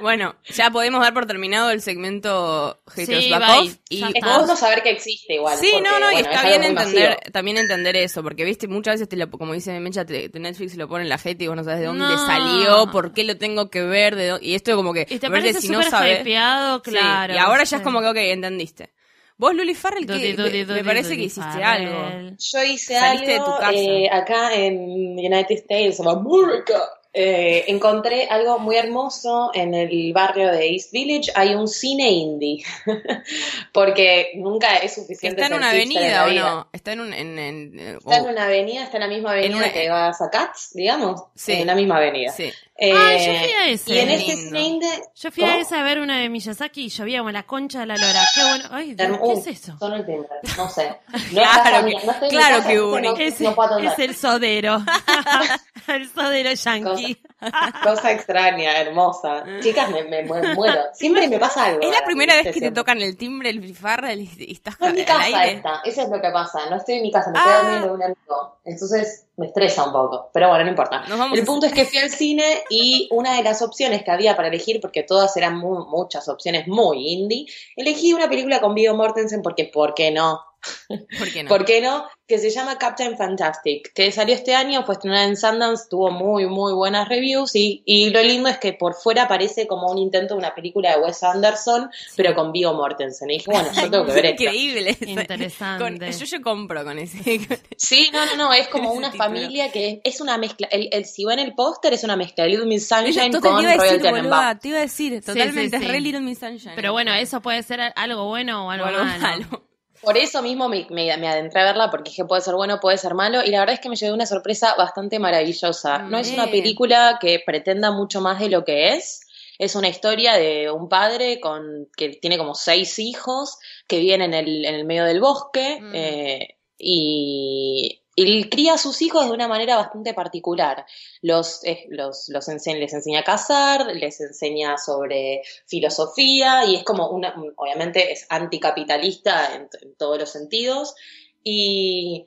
bueno, 0.00 0.36
ya 0.46 0.70
podemos 0.70 1.00
dar 1.00 1.14
por 1.14 1.26
terminado 1.26 1.70
el 1.70 1.80
segmento 1.82 2.80
Haters 2.88 3.24
Sí, 3.24 3.30
Back. 3.30 3.60
Off. 3.60 3.74
Y 3.88 4.02
Es 4.02 4.10
bueno 4.24 4.56
saber 4.56 4.82
que 4.82 4.90
existe 4.90 5.34
igual. 5.34 5.58
Sí, 5.58 5.68
porque, 5.72 5.88
no, 5.88 5.98
no, 6.00 6.10
y 6.10 6.14
bueno, 6.14 6.28
está 6.30 6.42
es 6.42 6.48
bien 6.48 6.64
entender, 6.64 7.08
masivo. 7.10 7.32
también 7.32 7.58
entender 7.58 7.96
eso, 7.96 8.22
porque 8.22 8.44
viste, 8.44 8.68
muchas 8.68 8.94
veces 8.94 9.08
te 9.08 9.16
lo, 9.16 9.30
como 9.30 9.52
dice 9.54 9.78
Mecha, 9.80 10.04
te, 10.04 10.28
te 10.28 10.38
Netflix 10.40 10.76
lo 10.76 10.88
pone 10.88 11.04
en 11.04 11.08
la 11.08 11.18
gente 11.18 11.44
y 11.44 11.46
vos 11.48 11.56
no 11.56 11.64
sabes 11.64 11.80
de 11.80 11.86
dónde 11.86 12.04
No. 12.04 12.26
salió, 12.26 12.90
por 12.90 13.12
qué 13.12 13.24
lo 13.24 13.36
tengo 13.36 13.70
que 13.70 13.82
ver, 13.82 14.16
de 14.16 14.28
dónde- 14.28 14.46
y 14.46 14.54
esto 14.54 14.74
como 14.76 14.92
que, 14.92 15.06
Y 15.08 15.18
te 15.18 15.30
parece 15.30 15.60
si 15.60 15.68
no 15.68 15.82
sabes- 15.82 16.20
hypeado, 16.20 16.82
Sí, 16.84 16.90
claro. 16.90 17.34
y 17.34 17.38
ahora 17.38 17.64
ya 17.64 17.76
es 17.78 17.82
como 17.82 18.00
que, 18.00 18.08
ok, 18.08 18.16
entendiste. 18.16 18.92
Vos, 19.38 19.54
Luli 19.54 19.74
Farrell, 19.74 20.06
dudy, 20.06 20.34
me, 20.36 20.64
me 20.74 20.84
parece 20.84 21.16
que 21.16 21.24
hiciste 21.24 21.40
Farrell. 21.50 21.88
algo. 21.88 22.36
Yo 22.38 22.62
hice 22.62 22.94
Saliste 22.96 23.26
de 23.26 23.32
algo 23.38 23.46
tu 23.46 23.58
casa. 23.58 23.72
eh, 23.72 24.08
acá 24.12 24.54
en 24.54 24.74
United 25.18 25.56
States 25.56 25.98
of 25.98 26.06
America. 26.06 26.80
Eh, 27.14 27.64
encontré 27.68 28.26
algo 28.30 28.58
muy 28.58 28.76
hermoso 28.76 29.50
en 29.52 29.74
el 29.74 30.12
barrio 30.14 30.50
de 30.50 30.70
East 30.70 30.92
Village. 30.92 31.30
Hay 31.34 31.54
un 31.54 31.68
cine 31.68 32.10
indie. 32.10 32.64
Porque 33.72 34.32
nunca 34.36 34.76
es 34.76 34.94
suficiente. 34.94 35.40
¿Está 35.42 35.46
en 35.54 35.58
una 35.58 35.70
avenida 35.70 36.24
o 36.24 36.30
no? 36.30 36.68
Está 36.72 36.92
en 36.92 37.00
un... 37.00 37.12
En, 37.12 37.38
en- 37.38 37.78
Está 37.78 38.16
en 38.18 38.26
una 38.26 38.44
avenida, 38.44 38.82
está 38.84 38.96
en 38.96 39.02
la 39.02 39.08
misma 39.08 39.32
avenida 39.32 39.56
una- 39.56 39.72
que 39.72 39.88
vas 39.90 40.20
a 40.22 40.30
Cats, 40.30 40.70
digamos. 40.74 41.22
Sí. 41.34 41.52
En 41.52 41.66
la 41.66 41.74
misma 41.74 41.96
avenida. 41.98 42.32
Sí. 42.32 42.52
Eh, 42.84 42.92
Ay, 42.92 43.18
yo 43.26 43.38
fui 43.38 43.52
a 43.52 43.68
ese. 43.68 43.94
Y 43.94 43.98
en 44.00 44.18
cine 44.20 44.60
indie. 44.60 44.88
Yo 45.14 45.30
fui 45.30 45.44
a 45.44 45.50
¿Cómo? 45.50 45.60
esa 45.60 45.78
a 45.78 45.82
ver 45.84 46.00
una 46.00 46.18
de 46.18 46.28
Miyazaki 46.28 46.86
y 46.86 46.88
llovía 46.88 47.18
como 47.18 47.30
la 47.30 47.44
concha 47.44 47.78
de 47.78 47.86
la 47.86 47.96
lora. 47.96 48.26
Qué 48.34 48.40
bueno. 48.42 48.64
Ay, 48.72 48.94
Dios, 48.94 49.18
¿qué 49.18 49.24
uh, 49.24 49.38
es 49.38 49.46
eso? 49.46 49.76
Sonó 49.78 49.94
el 49.94 50.04
timbre, 50.04 50.28
no 50.56 50.68
sé. 50.68 50.96
No 51.32 51.42
Claro 51.42 51.86
que- 51.86 51.92
no 52.06 52.28
claro 52.28 52.56
casa, 52.56 52.68
que 52.68 52.80
único. 52.80 53.14
no- 53.14 53.18
Es, 53.20 53.40
es 53.40 53.98
el 54.00 54.16
sodero. 54.16 54.84
el 55.86 56.10
sodero 56.10 56.52
yankee. 56.52 57.14
Cosa 57.14 57.31
extraña, 58.10 58.80
hermosa. 58.80 59.44
Chicas, 59.60 59.90
me, 59.90 60.04
me 60.04 60.22
mu- 60.24 60.54
muero. 60.54 60.80
Siempre 60.92 61.28
me 61.28 61.38
pasa 61.38 61.66
algo. 61.66 61.80
Es 61.80 61.88
la 61.88 61.94
ahora, 61.96 62.06
primera 62.06 62.34
vez 62.34 62.44
¿viste? 62.44 62.60
que 62.60 62.66
te 62.68 62.72
tocan 62.74 63.00
el 63.00 63.16
timbre, 63.16 63.50
el 63.50 63.74
Farrell 63.74 64.20
y, 64.20 64.30
y 64.38 64.52
estás 64.52 64.80
No 64.80 64.88
es 64.88 64.94
mi 64.94 65.04
casa 65.04 65.24
aire. 65.24 65.52
esta, 65.56 65.80
eso 65.84 66.02
es 66.02 66.08
lo 66.08 66.20
que 66.20 66.30
pasa. 66.30 66.68
No 66.70 66.76
estoy 66.76 66.96
en 66.96 67.02
mi 67.02 67.10
casa, 67.12 67.30
me 67.30 67.38
Ah. 67.38 67.44
quedo 67.44 67.62
dormido 67.62 67.86
de 67.88 67.94
un 67.94 68.02
amigo. 68.02 68.56
Entonces 68.64 69.26
me 69.36 69.46
estresa 69.46 69.84
un 69.84 69.92
poco. 69.92 70.30
Pero 70.32 70.48
bueno, 70.48 70.64
no 70.64 70.70
importa. 70.70 71.02
El 71.06 71.42
a- 71.42 71.44
punto 71.44 71.66
es 71.66 71.72
que 71.72 71.84
fui 71.84 71.98
al 71.98 72.10
cine 72.10 72.44
y 72.70 73.08
una 73.10 73.36
de 73.36 73.42
las 73.42 73.62
opciones 73.62 74.02
que 74.04 74.10
había 74.10 74.36
para 74.36 74.48
elegir, 74.48 74.80
porque 74.80 75.02
todas 75.02 75.36
eran 75.36 75.56
mu- 75.58 75.86
muchas 75.86 76.28
opciones 76.28 76.68
muy 76.68 77.12
indie, 77.12 77.46
elegí 77.76 78.12
una 78.12 78.28
película 78.28 78.60
con 78.60 78.74
Viggo 78.74 78.94
Mortensen 78.94 79.42
porque, 79.42 79.64
¿por 79.64 79.94
qué 79.94 80.10
no? 80.10 80.40
¿Por 81.18 81.30
qué 81.32 81.42
no? 81.42 81.48
¿Por 81.48 81.64
qué 81.64 81.80
no? 81.80 82.06
Que 82.26 82.38
se 82.38 82.50
llama 82.50 82.78
Captain 82.78 83.16
Fantastic, 83.18 83.92
que 83.92 84.10
salió 84.12 84.34
este 84.34 84.54
año, 84.54 84.84
fue 84.84 84.94
estrenada 84.94 85.24
en 85.24 85.36
Sundance, 85.36 85.84
tuvo 85.90 86.10
muy, 86.10 86.46
muy 86.46 86.72
buenas 86.72 87.08
reviews 87.08 87.54
y, 87.54 87.82
y 87.84 88.10
lo 88.10 88.22
lindo 88.22 88.48
es 88.48 88.58
que 88.58 88.72
por 88.72 88.94
fuera 88.94 89.28
parece 89.28 89.66
como 89.66 89.90
un 89.90 89.98
intento 89.98 90.34
de 90.34 90.38
una 90.38 90.54
película 90.54 90.96
de 90.96 91.02
Wes 91.02 91.22
Anderson, 91.22 91.90
pero 92.16 92.34
con 92.34 92.52
Viggo 92.52 92.72
Mortensen. 92.74 93.28
Y 93.30 93.34
dije, 93.34 93.50
bueno, 93.50 93.68
yo 93.74 93.90
tengo 93.90 94.06
que 94.06 94.12
ver 94.12 94.26
esto. 94.26 94.42
Increíble. 94.44 94.96
Interesante. 95.06 95.84
Con- 95.84 95.98
yo, 96.10 96.24
yo 96.24 96.42
compro 96.42 96.84
con 96.84 96.98
ese. 96.98 97.40
Sí, 97.76 98.08
no, 98.12 98.24
no, 98.24 98.36
no, 98.36 98.52
es 98.52 98.68
como 98.68 98.92
una 98.92 99.10
título. 99.10 99.24
familia 99.24 99.70
que 99.70 100.00
es 100.04 100.20
una 100.20 100.38
mezcla. 100.38 100.68
El, 100.70 100.88
el, 100.92 101.04
si 101.04 101.24
ven 101.26 101.38
el 101.38 101.54
póster, 101.54 101.92
es 101.92 102.04
una 102.04 102.16
mezcla 102.16 102.44
de 102.44 102.50
Little 102.50 102.66
Miss 102.66 102.88
Sunshine 102.88 103.32
con 103.32 103.42
te 103.42 103.48
iba 103.48 103.72
a 103.72 103.76
Royal 103.76 103.98
decir, 103.98 104.10
boluda, 104.10 104.58
te 104.58 104.68
iba 104.68 104.78
a 104.78 104.82
decir, 104.82 105.22
totalmente, 105.24 105.78
sí, 105.78 105.84
es 105.84 105.90
re. 105.90 106.00
Little 106.00 106.20
Miss 106.20 106.38
Sunshine. 106.38 106.72
Pero 106.76 106.92
bueno, 106.92 107.12
eso 107.12 107.42
puede 107.42 107.62
ser 107.62 107.80
algo 107.94 108.26
bueno 108.28 108.66
o 108.66 108.70
algo, 108.70 108.86
O 108.86 108.88
algo 108.88 109.04
malo. 109.04 109.20
malo. 109.20 109.64
Por 110.02 110.16
eso 110.18 110.42
mismo 110.42 110.68
me, 110.68 110.86
me, 110.90 111.16
me 111.16 111.28
adentré 111.28 111.60
a 111.60 111.64
verla, 111.64 111.90
porque 111.90 112.10
dije, 112.10 112.24
puede 112.24 112.42
ser 112.42 112.54
bueno, 112.54 112.80
puede 112.80 112.98
ser 112.98 113.14
malo, 113.14 113.42
y 113.44 113.50
la 113.50 113.60
verdad 113.60 113.74
es 113.74 113.80
que 113.80 113.88
me 113.88 113.96
llevé 113.96 114.12
una 114.12 114.26
sorpresa 114.26 114.74
bastante 114.76 115.18
maravillosa. 115.18 115.98
No 115.98 116.18
es 116.18 116.30
una 116.32 116.50
película 116.50 117.18
que 117.20 117.40
pretenda 117.44 117.90
mucho 117.92 118.20
más 118.20 118.40
de 118.40 118.48
lo 118.48 118.64
que 118.64 118.94
es. 118.94 119.20
Es 119.58 119.76
una 119.76 119.88
historia 119.88 120.34
de 120.34 120.70
un 120.72 120.88
padre 120.88 121.38
con 121.38 121.88
que 121.96 122.08
tiene 122.08 122.36
como 122.36 122.54
seis 122.54 122.98
hijos 122.98 123.58
que 123.86 124.00
viven 124.00 124.22
en 124.22 124.34
el, 124.34 124.64
en 124.64 124.74
el 124.74 124.84
medio 124.84 125.04
del 125.04 125.20
bosque 125.20 125.78
Mm. 125.80 125.92
eh, 125.94 126.48
y, 126.78 128.01
y 128.14 128.48
cría 128.48 128.74
a 128.74 128.78
sus 128.78 129.00
hijos 129.02 129.26
de 129.26 129.32
una 129.32 129.48
manera 129.48 129.76
bastante 129.76 130.12
particular. 130.14 130.84
Los, 131.22 131.64
eh, 131.64 131.86
los, 131.88 132.28
los 132.28 132.46
les 132.48 132.92
enseña 132.92 133.20
a 133.20 133.24
cazar, 133.24 133.86
les 133.86 134.20
enseña 134.20 134.76
sobre 134.76 135.42
filosofía 135.66 136.64
y 136.66 136.76
es 136.76 136.84
como 136.84 137.08
una, 137.08 137.34
obviamente 137.56 138.12
es 138.12 138.26
anticapitalista 138.28 139.54
en, 139.54 139.68
todos 139.96 140.18
los 140.18 140.30
sentidos 140.30 140.94
y, 141.42 142.26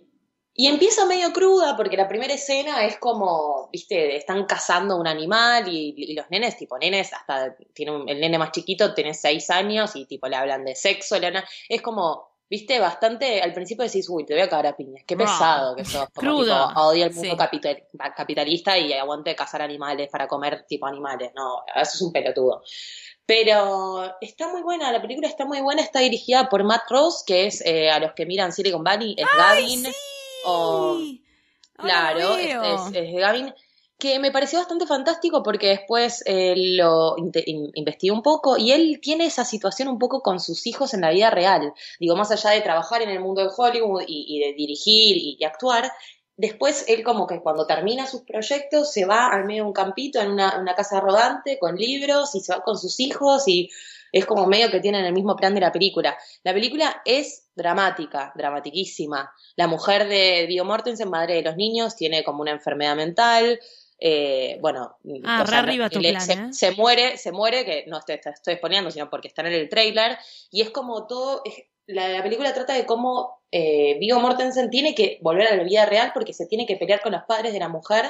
y 0.54 0.67
empieza 0.67 1.06
medio 1.06 1.32
cruda 1.34 1.76
porque 1.78 1.98
la 1.98 2.08
primera 2.08 2.34
escena 2.34 2.86
es 2.86 2.98
como, 2.98 3.69
viste, 3.71 4.15
están 4.15 4.45
cazando 4.45 4.98
un 4.98 5.08
animal 5.08 5.67
y, 5.67 6.15
los 6.15 6.30
nenes, 6.32 6.58
tipo 6.58 6.80
nenes, 6.80 7.13
hasta 7.13 7.56
tiene 7.74 8.04
el 8.08 8.19
nene 8.19 8.39
más 8.39 8.52
chiquito 8.52 8.93
tiene 8.95 9.13
seis 9.13 9.50
años 9.52 9.95
y 9.95 10.06
tipo 10.06 10.28
le 10.28 10.36
hablan 10.36 10.65
de 10.65 10.74
sexo, 10.74 11.19
le 11.19 11.28
hablan, 11.28 11.43
es 11.69 11.82
como, 11.82 12.35
viste, 12.50 12.80
bastante, 12.80 13.42
al 13.42 13.54
principio 13.54 13.84
decís, 13.84 14.08
uy, 14.10 14.26
te 14.26 14.34
voy 14.34 14.44
a 14.44 14.50
cagar 14.50 14.68
a 14.68 14.76
piñas, 14.78 15.04
qué 15.06 15.16
pesado 15.18 15.76
que 15.76 15.84
sos, 15.86 16.08
como 16.14 16.38
Crudo. 16.38 16.68
tipo, 16.70 16.82
odia 16.82 17.06
el 17.06 17.14
mundo 17.14 17.32
Sí. 17.32 17.38
capital- 17.38 17.84
capitalista 18.16 18.78
y 18.78 18.94
aguante 18.94 19.36
cazar 19.36 19.62
animales 19.62 20.10
para 20.12 20.28
comer 20.28 20.66
tipo 20.68 20.86
animales, 20.86 21.32
no, 21.36 21.64
eso 21.76 21.92
es 21.96 22.02
un 22.02 22.12
pelotudo. 22.12 22.62
Pero 23.26 24.16
está 24.22 24.48
muy 24.50 24.62
buena, 24.62 24.92
la 24.92 25.02
película 25.02 25.28
está 25.28 25.46
muy 25.46 25.60
buena, 25.62 25.82
está 25.82 26.00
dirigida 26.00 26.48
por 26.48 26.64
Matt 26.64 26.84
Ross, 26.90 27.24
que 27.26 27.48
es 27.48 27.66
eh, 27.66 27.90
a 27.90 28.00
los 28.00 28.14
que 28.14 28.26
miran 28.28 28.52
Silicon 28.52 28.84
Valley, 28.84 29.16
es 29.18 29.26
Gavin. 29.36 29.86
o- 30.46 31.00
Ahora 31.78 32.14
claro, 32.14 32.36
es 32.38 33.14
Gavin. 33.20 33.54
Que 33.98 34.20
me 34.20 34.32
pareció 34.32 34.60
bastante 34.60 34.86
fantástico 34.86 35.42
porque 35.42 35.68
después 35.68 36.22
eh, 36.26 36.54
lo 36.56 37.16
in- 37.18 37.72
investigué 37.74 38.12
un 38.12 38.22
poco 38.22 38.58
y 38.58 38.72
él 38.72 39.00
tiene 39.02 39.26
esa 39.26 39.46
situación 39.46 39.88
un 39.88 40.00
poco 40.00 40.22
con 40.22 40.40
sus 40.40 40.68
hijos 40.68 40.94
en 40.94 41.02
la 41.02 41.12
vida 41.12 41.30
real. 41.30 41.74
Digo, 42.00 42.16
más 42.16 42.32
allá 42.32 42.50
de 42.52 42.62
trabajar 42.62 43.02
en 43.02 43.10
el 43.10 43.22
mundo 43.22 43.42
de 43.42 43.50
Hollywood 43.56 44.04
y, 44.06 44.40
de 44.40 44.54
dirigir 44.54 45.18
y, 45.18 45.44
actuar, 45.46 45.92
después 46.36 46.86
él 46.90 47.04
como 47.04 47.26
que 47.26 47.40
cuando 47.42 47.66
termina 47.66 48.06
sus 48.06 48.24
proyectos 48.24 48.92
se 48.92 49.06
va 49.06 49.28
al 49.28 49.46
medio 49.46 49.64
de 49.64 49.68
un 49.68 49.74
campito 49.74 50.20
en 50.20 50.32
una, 50.32 50.76
casa 50.76 51.00
rodante 51.00 51.58
con 51.58 51.76
libros 51.76 52.36
y 52.36 52.42
se 52.42 52.54
va 52.54 52.62
con 52.64 52.78
sus 52.78 53.00
hijos 53.00 53.48
y 53.48 53.70
es 54.12 54.26
como 54.26 54.46
medio 54.46 54.72
que 54.72 54.80
tienen 54.82 55.06
el 55.06 55.14
mismo 55.14 55.36
plan 55.36 55.54
de 55.54 55.62
la 55.62 55.72
película. 55.72 56.18
La 56.44 56.54
película 56.54 57.02
es 57.06 57.48
dramática, 57.56 58.32
dramatiquísima. 58.36 59.32
La 59.56 59.68
mujer 59.68 60.08
de 60.08 60.46
Viggo 60.48 60.66
Mortensen, 60.66 61.10
madre 61.10 61.36
de 61.36 61.42
los 61.42 61.56
niños, 61.56 61.96
tiene 61.96 62.24
como 62.24 62.42
una 62.42 62.52
enfermedad 62.52 62.96
mental. 62.96 63.60
Eh, 64.00 64.58
bueno, 64.62 64.98
Ah, 65.24 65.40
o 65.42 65.44
re 65.44 65.50
sea, 65.50 65.60
arriba 65.60 65.90
tu 65.90 66.00
le- 66.00 66.10
plan, 66.12 66.22
se, 66.22 66.34
¿eh? 66.34 66.48
se 66.52 66.72
muere, 66.72 67.18
se 67.18 67.32
muere, 67.32 67.64
que 67.66 67.86
no 67.88 68.02
te, 68.02 68.18
te 68.18 68.30
estoy 68.30 68.54
exponiendo, 68.56 68.92
sino 68.92 69.10
porque 69.10 69.28
están 69.30 69.46
en 69.48 69.54
el 69.54 69.70
trailer, 69.70 70.18
y 70.52 70.62
es 70.62 70.70
como 70.72 71.08
todo, 71.08 71.42
es- 71.46 71.64
la, 71.88 72.10
la 72.10 72.24
película 72.24 72.54
trata 72.54 72.74
de 72.74 72.86
cómo 72.86 73.44
eh, 73.52 73.98
Viggo 74.00 74.20
Mortensen 74.20 74.70
tiene 74.72 74.96
que 74.96 75.20
volver 75.22 75.48
a 75.48 75.56
la 75.56 75.64
vida 75.64 75.86
real 75.86 76.12
porque 76.14 76.34
se 76.34 76.46
tiene 76.48 76.66
que 76.66 76.78
pelear 76.78 77.02
con 77.02 77.12
los 77.12 77.24
padres 77.24 77.54
de 77.54 77.60
la 77.60 77.70
mujer 77.70 78.06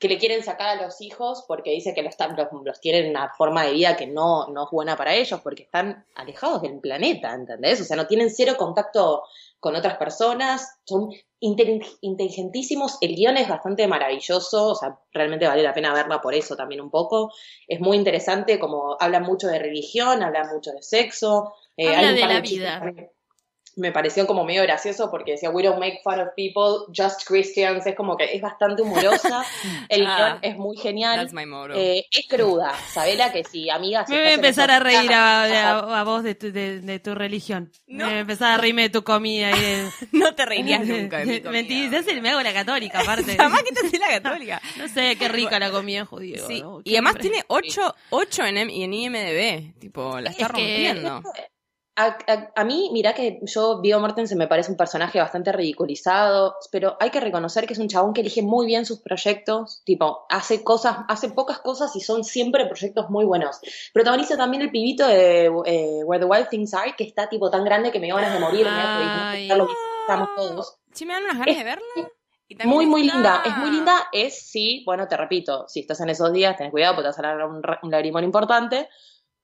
que 0.00 0.08
le 0.08 0.18
quieren 0.18 0.42
sacar 0.42 0.76
a 0.76 0.82
los 0.82 1.00
hijos 1.00 1.44
porque 1.46 1.70
dice 1.70 1.94
que 1.94 2.02
los, 2.02 2.14
los, 2.36 2.48
los 2.64 2.80
tienen 2.80 3.08
una 3.08 3.32
forma 3.32 3.64
de 3.64 3.72
vida 3.72 3.96
que 3.96 4.08
no, 4.08 4.48
no 4.48 4.64
es 4.64 4.70
buena 4.72 4.96
para 4.96 5.14
ellos 5.14 5.40
porque 5.42 5.62
están 5.62 6.04
alejados 6.16 6.60
del 6.62 6.80
planeta, 6.80 7.32
¿entendés? 7.32 7.80
O 7.80 7.84
sea, 7.84 7.96
no 7.96 8.06
tienen 8.08 8.28
cero 8.30 8.56
contacto 8.58 9.22
con 9.64 9.76
otras 9.76 9.96
personas, 9.96 10.78
son 10.84 11.08
intelig- 11.40 11.96
inteligentísimos, 12.02 12.98
el 13.00 13.16
guion 13.16 13.38
es 13.38 13.48
bastante 13.48 13.86
maravilloso, 13.88 14.72
o 14.72 14.74
sea, 14.74 14.98
realmente 15.10 15.46
vale 15.46 15.62
la 15.62 15.72
pena 15.72 15.94
verla 15.94 16.20
por 16.20 16.34
eso 16.34 16.54
también 16.54 16.82
un 16.82 16.90
poco, 16.90 17.32
es 17.66 17.80
muy 17.80 17.96
interesante, 17.96 18.58
como 18.58 18.94
habla 19.00 19.20
mucho 19.20 19.46
de 19.48 19.58
religión, 19.58 20.22
habla 20.22 20.44
mucho 20.52 20.70
de 20.70 20.82
sexo, 20.82 21.54
eh, 21.78 21.86
Habla 21.88 21.98
hay 21.98 22.08
un 22.08 22.14
de 22.14 22.20
par 22.20 22.30
la 22.30 22.40
vida. 22.42 22.78
también 22.78 23.10
me 23.76 23.92
pareció 23.92 24.26
como 24.26 24.44
medio 24.44 24.62
gracioso 24.62 25.10
porque 25.10 25.32
decía, 25.32 25.50
we 25.50 25.62
don't 25.62 25.78
make 25.78 26.00
fun 26.04 26.20
of 26.20 26.28
people, 26.36 26.86
just 26.96 27.26
Christians, 27.26 27.86
es 27.86 27.94
como 27.96 28.16
que 28.16 28.24
es 28.34 28.40
bastante 28.42 28.82
humorosa, 28.82 29.44
el 29.88 30.06
Ah, 30.06 30.16
guion 30.16 30.38
es 30.42 30.56
muy 30.58 30.76
genial, 30.76 31.16
That's 31.18 31.32
my 31.32 31.46
motto. 31.46 31.74
eh, 31.74 32.06
es 32.10 32.26
cruda, 32.28 32.72
Sabela 32.92 33.32
que 33.32 33.44
si 33.44 33.70
amigas... 33.70 34.08
Me 34.08 34.18
voy 34.18 34.26
a 34.28 34.32
empezar 34.34 34.70
a 34.70 34.78
reír 34.80 35.12
a, 35.12 35.44
a- 35.44 36.00
a 36.00 36.04
vos 36.04 36.22
de 36.22 36.34
tu, 36.34 36.52
de, 36.52 36.80
de 36.80 36.98
tu 37.00 37.14
religión. 37.14 37.70
Me 37.86 38.04
voy 38.04 38.14
a 38.14 38.18
empezar 38.20 38.52
a 38.52 38.56
reírme 38.58 38.82
de 38.82 38.90
tu 38.90 39.02
comida. 39.04 39.50
Y 39.50 39.60
de... 39.60 39.88
no 40.12 40.34
te 40.34 40.44
reirías 40.46 40.80
nunca 40.86 41.18
de 41.18 41.26
mi 41.26 41.40
comida. 41.40 42.20
Me 42.22 42.30
hago 42.30 42.40
la 42.42 42.52
católica, 42.52 43.00
aparte. 43.00 43.36
Jamás 43.36 43.62
que 43.62 43.72
te 43.72 43.86
haces 43.86 44.00
la 44.00 44.08
católica. 44.08 44.62
No 44.76 44.88
sé, 44.88 45.16
qué 45.16 45.28
rica 45.28 45.58
la 45.58 45.70
comida 45.70 46.04
judía. 46.04 46.38
Sí, 46.46 46.60
¿no? 46.62 46.80
y 46.84 46.92
además 46.94 47.16
tiene 47.18 47.42
8, 47.48 47.94
ocho 48.10 48.44
en, 48.44 48.56
M- 48.58 48.72
y 48.72 48.82
en 48.84 48.94
IMDB. 48.94 49.78
Tipo, 49.78 50.20
la 50.20 50.30
está 50.30 50.46
Es 50.46 50.52
que- 50.52 50.52
rompiendo. 50.52 51.22
A, 51.96 52.06
a- 52.26 52.50
a 52.56 52.64
mí, 52.64 52.90
mirá 52.92 53.12
que 53.14 53.38
yo, 53.42 53.80
Viggo 53.80 54.00
Mortensen 54.00 54.36
me 54.36 54.48
parece 54.48 54.70
un 54.72 54.76
personaje 54.76 55.20
bastante 55.20 55.52
ridiculizado, 55.52 56.56
pero 56.72 56.96
hay 56.98 57.10
que 57.10 57.20
reconocer 57.20 57.66
que 57.66 57.72
es 57.74 57.78
un 57.78 57.86
chabón 57.88 58.12
que 58.12 58.20
elige 58.22 58.42
muy 58.42 58.66
bien 58.66 58.84
sus 58.84 59.00
proyectos, 59.00 59.80
tipo, 59.84 60.26
hace 60.28 60.64
cosas, 60.64 60.96
hace 61.08 61.28
pocas 61.30 61.60
cosas 61.60 61.94
y 61.94 62.00
son 62.00 62.24
siempre 62.24 62.66
proyectos 62.66 63.10
muy 63.10 63.24
buenos. 63.24 63.60
Protagoniza 63.92 64.36
también 64.36 64.62
el 64.62 64.70
pibito 64.72 65.06
de 65.06 65.44
eh, 65.66 66.02
Where 66.04 66.24
the 66.24 66.28
Wild 66.30 66.48
Things 66.48 66.74
Are, 66.74 66.94
que 66.96 67.04
está 67.04 67.28
tipo 67.28 67.48
tan 67.50 67.64
grande 67.64 67.92
que 67.92 68.00
me 68.00 68.06
dio 68.06 68.16
ganas 68.16 68.32
de 68.34 68.40
morirme, 68.40 68.70
Ay. 68.72 69.48
estamos 70.00 70.28
todos. 70.36 70.76
Sí, 70.92 71.06
me 71.06 71.14
dan 71.14 71.24
unas 71.24 71.38
ganas 71.38 71.56
de 71.56 71.64
verla. 71.64 71.84
Y 72.46 72.56
Muy, 72.66 72.86
muy 72.86 73.02
está- 73.06 73.14
linda, 73.14 73.42
es 73.46 73.56
muy 73.56 73.70
linda, 73.70 74.08
es 74.12 74.38
sí, 74.50 74.82
bueno, 74.84 75.08
te 75.08 75.16
repito, 75.16 75.66
si 75.66 75.80
estás 75.80 76.00
en 76.00 76.10
esos 76.10 76.30
días, 76.32 76.56
ten 76.58 76.70
cuidado 76.70 76.94
porque 76.96 77.04
te 77.04 77.08
vas 77.08 77.18
a 77.18 77.22
dar 77.22 77.46
un, 77.46 77.62
un 77.82 77.90
lagrimón 77.90 78.22
importante, 78.22 78.88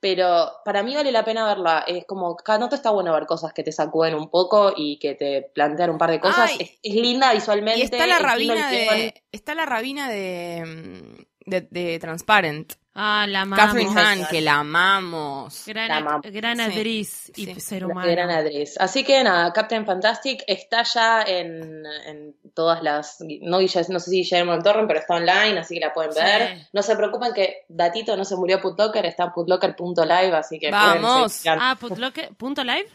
pero 0.00 0.50
para 0.64 0.82
mí 0.82 0.94
vale 0.94 1.12
la 1.12 1.24
pena 1.24 1.46
verla, 1.46 1.84
es 1.86 2.04
como, 2.06 2.36
cada 2.36 2.58
nota 2.58 2.76
está 2.76 2.90
bueno 2.90 3.12
ver 3.12 3.26
cosas 3.26 3.52
que 3.52 3.62
te 3.62 3.72
sacuden 3.72 4.14
un 4.14 4.30
poco 4.30 4.72
y 4.74 4.98
que 4.98 5.14
te 5.14 5.50
plantean 5.54 5.90
un 5.90 5.98
par 5.98 6.10
de 6.10 6.20
cosas, 6.20 6.50
Ay. 6.50 6.56
es, 6.60 6.78
es 6.82 6.94
linda 6.94 7.32
visualmente. 7.32 7.80
Y 7.80 7.82
está 7.84 8.06
la 8.06 8.18
rabina 8.18 8.70
de. 8.70 9.22
Está 9.30 9.54
la 9.54 9.66
rabina 9.66 10.08
de. 10.08 10.64
mm, 10.66 11.30
de, 11.50 11.60
de 11.70 11.98
Transparent. 11.98 12.74
Ah, 12.92 13.24
la 13.28 13.42
amamos. 13.42 13.64
Catherine 13.66 13.94
Hahn, 14.00 14.26
que 14.28 14.40
la 14.40 14.54
amamos. 14.58 15.62
Gran, 15.64 15.88
La 15.88 15.94
act- 15.94 16.00
amamos. 16.00 16.26
gran 16.32 16.56
Sí, 16.56 16.62
actriz 16.62 17.32
y 17.36 17.46
sí. 17.46 17.60
ser 17.60 17.84
humano. 17.86 18.10
gran 18.10 18.30
actriz. 18.30 18.74
Así 18.80 19.04
que 19.04 19.22
nada, 19.22 19.52
Captain 19.52 19.86
Fantastic 19.86 20.42
está 20.46 20.82
ya 20.82 21.22
en, 21.22 21.84
en 22.06 22.34
todas 22.52 22.82
las, 22.82 23.18
no, 23.20 23.60
no 23.60 23.68
sé 23.68 23.84
si 23.84 24.10
Guillermo 24.10 24.52
del 24.52 24.62
Torrent, 24.64 24.88
pero 24.88 24.98
está 25.00 25.14
online, 25.14 25.58
así 25.60 25.74
que 25.74 25.80
la 25.80 25.92
pueden 25.94 26.12
Sí. 26.12 26.20
ver. 26.20 26.66
No 26.72 26.82
se 26.82 26.96
preocupen 26.96 27.32
que 27.32 27.64
Datito 27.68 28.16
no 28.16 28.24
se 28.24 28.34
murió 28.34 28.60
Putlocker, 28.60 29.06
está 29.06 29.24
en 29.24 29.32
putlocker.live, 29.32 30.36
así 30.36 30.58
que 30.58 30.70
Vamos. 30.72 31.42
Ah, 31.46 31.76
Putloque- 31.80 32.34
punto 32.36 32.64
live. 32.64 32.88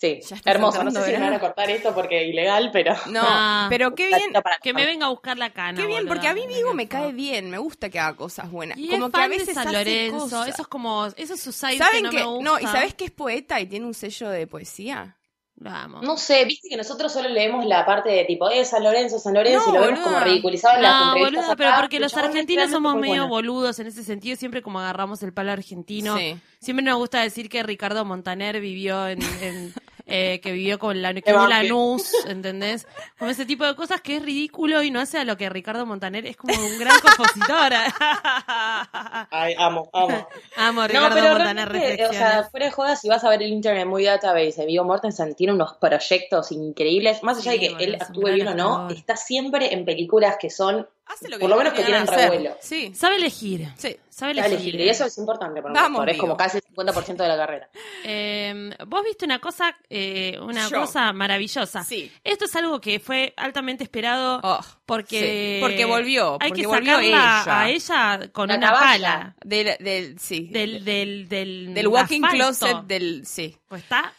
Sí, 0.00 0.20
Ya 0.26 0.36
está 0.36 0.50
hermoso. 0.52 0.82
No 0.82 0.90
sé 0.90 1.04
si 1.04 1.12
me 1.12 1.18
van 1.20 1.34
a 1.34 1.40
cortar 1.40 1.68
esto 1.70 1.94
porque 1.94 2.22
es 2.22 2.28
ilegal, 2.30 2.70
pero. 2.72 2.94
No, 3.06 3.20
Ah. 3.22 3.66
pero 3.68 3.94
qué 3.94 4.06
bien. 4.08 4.32
Que 4.62 4.72
me 4.72 4.86
venga 4.86 5.06
a 5.06 5.08
buscar 5.10 5.36
la 5.36 5.50
cana. 5.50 5.78
Qué 5.78 5.86
bien, 5.86 6.00
boluda. 6.00 6.14
porque 6.14 6.28
a 6.28 6.32
mí 6.34 6.46
Vigo 6.46 6.72
me 6.72 6.88
cae 6.88 7.12
bien, 7.12 7.50
me 7.50 7.58
gusta 7.58 7.90
que 7.90 7.98
haga 8.00 8.16
cosas 8.16 8.50
buenas. 8.50 8.78
Y 8.78 8.88
como 8.88 9.06
es 9.08 9.12
que 9.12 9.18
a 9.18 9.20
fan 9.20 9.30
de 9.30 9.36
veces 9.38 9.54
San 9.54 9.68
hace 9.68 9.76
Lorenzo, 9.76 10.18
cosas. 10.20 10.48
eso 10.48 10.62
es 10.62 10.68
como, 10.68 11.06
eso 11.06 11.34
es 11.34 11.40
su 11.42 11.52
side 11.52 11.72
que 11.72 11.78
¿Saben 11.84 12.02
no 12.04 12.10
que 12.10 12.16
me 12.16 12.24
gusta. 12.24 12.44
no? 12.50 12.58
¿Y 12.60 12.66
sabes 12.66 12.94
que 12.94 13.04
es 13.04 13.10
poeta 13.10 13.60
y 13.60 13.66
tiene 13.66 13.84
un 13.84 13.92
sello 13.94 14.30
de 14.30 14.46
poesía? 14.46 15.16
Vamos. 15.62 16.02
No 16.02 16.16
sé, 16.16 16.46
viste 16.46 16.70
que 16.70 16.76
nosotros 16.78 17.12
solo 17.12 17.28
leemos 17.28 17.66
la 17.66 17.84
parte 17.84 18.08
de 18.08 18.24
tipo, 18.24 18.48
eh, 18.48 18.64
San 18.64 18.82
Lorenzo, 18.82 19.18
San 19.18 19.34
Lorenzo, 19.34 19.66
No, 19.66 19.72
y 19.72 19.74
lo 19.74 19.80
vemos 19.82 19.98
boluda. 20.00 20.14
como 20.14 20.24
ridiculizado 20.24 20.76
en 20.76 20.82
las 20.82 20.90
No, 20.92 21.06
entrevistas. 21.12 21.34
boluda, 21.44 21.56
pero 21.56 21.70
porque 21.78 22.00
los 22.00 22.16
argentinos 22.16 22.70
somos 22.70 22.94
medio 22.94 23.26
bueno. 23.26 23.28
boludos 23.28 23.78
en 23.78 23.86
ese 23.88 24.02
sentido, 24.02 24.36
siempre 24.36 24.62
como 24.62 24.80
agarramos 24.80 25.22
el 25.22 25.34
palo 25.34 25.52
argentino. 25.52 26.16
Sí. 26.16 26.38
Siempre 26.60 26.82
nos 26.82 26.96
gusta 26.96 27.20
decir 27.20 27.50
que 27.50 27.62
Ricardo 27.62 28.06
Montaner 28.06 28.58
vivió 28.58 29.06
en, 29.06 29.20
en, 29.42 29.74
eh, 30.10 30.40
que 30.40 30.52
vivió 30.52 30.78
con 30.78 31.00
la 31.00 31.14
que. 31.14 31.32
Lanús, 31.32 32.12
¿entendés? 32.26 32.86
Como 33.18 33.30
ese 33.30 33.46
tipo 33.46 33.64
de 33.64 33.74
cosas 33.74 34.00
que 34.00 34.16
es 34.16 34.22
ridículo 34.22 34.82
y 34.82 34.90
no 34.90 35.00
hace 35.00 35.18
a 35.18 35.24
lo 35.24 35.36
que 35.36 35.48
Ricardo 35.48 35.86
Montaner 35.86 36.26
es 36.26 36.36
como 36.36 36.54
un 36.54 36.78
gran 36.78 36.98
compositor. 37.00 37.72
Ay, 39.30 39.54
amo, 39.58 39.88
amo. 39.92 40.28
Amo 40.56 40.80
a 40.82 40.88
No, 40.88 40.88
Ricardo 40.88 41.14
pero 41.14 41.28
Montaner 41.30 41.68
realmente, 41.68 42.06
o 42.06 42.12
sea, 42.12 42.48
fuera 42.50 42.66
de 42.66 42.72
jodas, 42.72 43.00
si 43.00 43.08
vas 43.08 43.24
a 43.24 43.28
ver 43.30 43.42
el 43.42 43.50
Internet 43.50 43.86
Movie 43.86 44.06
Database 44.06 44.60
de 44.60 44.66
Viggo 44.66 44.84
Mortensen, 44.84 45.34
tiene 45.34 45.52
unos 45.52 45.74
proyectos 45.74 46.52
increíbles. 46.52 47.22
Más 47.22 47.38
allá 47.38 47.52
Sí, 47.52 47.58
de 47.58 47.76
que 47.76 47.84
él 47.84 47.96
actúe 48.00 48.30
bien 48.32 48.48
o 48.48 48.54
no, 48.54 48.90
está 48.90 49.16
siempre 49.16 49.72
en 49.72 49.84
películas 49.84 50.36
que 50.40 50.50
son, 50.50 50.86
Hace 51.06 51.28
lo 51.28 51.38
por 51.38 51.50
lo 51.50 51.56
menos 51.56 51.72
que 51.72 51.82
tiene 51.82 52.04
tienen 52.04 52.30
revuelo. 52.30 52.56
Sí. 52.60 52.92
Sabe 52.94 53.16
elegir. 53.16 53.68
Sí. 53.76 53.96
Sabe 54.20 54.32
elegir. 54.32 54.52
elegir, 54.52 54.74
y 54.80 54.88
eso 54.88 55.04
es 55.06 55.18
importante 55.18 55.60
para 55.60 55.72
un 55.72 55.74
Vamos, 55.80 56.00
actor, 56.00 56.10
es 56.14 56.18
como 56.20 56.36
casi 56.36 56.58
el 56.58 56.62
50% 56.64 57.16
de 57.16 57.28
la 57.28 57.36
carrera. 57.36 57.68
Eh, 58.04 58.70
Vos 58.86 59.02
viste 59.04 59.24
una 59.24 59.38
cosa, 59.40 59.76
eh, 59.88 60.38
una 60.40 60.68
Yo. 60.68 60.80
cosa 60.80 61.12
maravillosa. 61.12 61.82
Sí. 61.84 62.10
Esto 62.22 62.44
es 62.44 62.54
algo 62.56 62.80
que 62.80 63.00
fue 63.00 63.34
altamente 63.36 63.82
esperado 63.84 64.40
Oh, 64.42 64.60
porque 64.86 65.58
sí. 65.58 65.60
Porque 65.60 65.84
volvió, 65.84 66.36
Hay 66.40 66.50
porque 66.50 66.60
que 66.62 66.66
volvió 66.66 66.92
sacarla 66.96 67.06
ella. 67.06 67.60
a 67.60 67.68
ella 67.70 68.32
con 68.32 68.48
La 68.48 68.56
una 68.56 68.72
pala 68.72 69.34
Del, 69.44 69.76
del, 69.80 70.18
sí. 70.18 70.48
del 70.50 70.84
del 70.84 71.28
del, 71.28 71.74
del 71.74 71.88
walking 71.88 72.22
asfalto. 72.24 72.36
closet 72.44 72.76
del, 72.86 73.26
sí. 73.26 73.56
Pues 73.68 73.82
está 73.82 74.12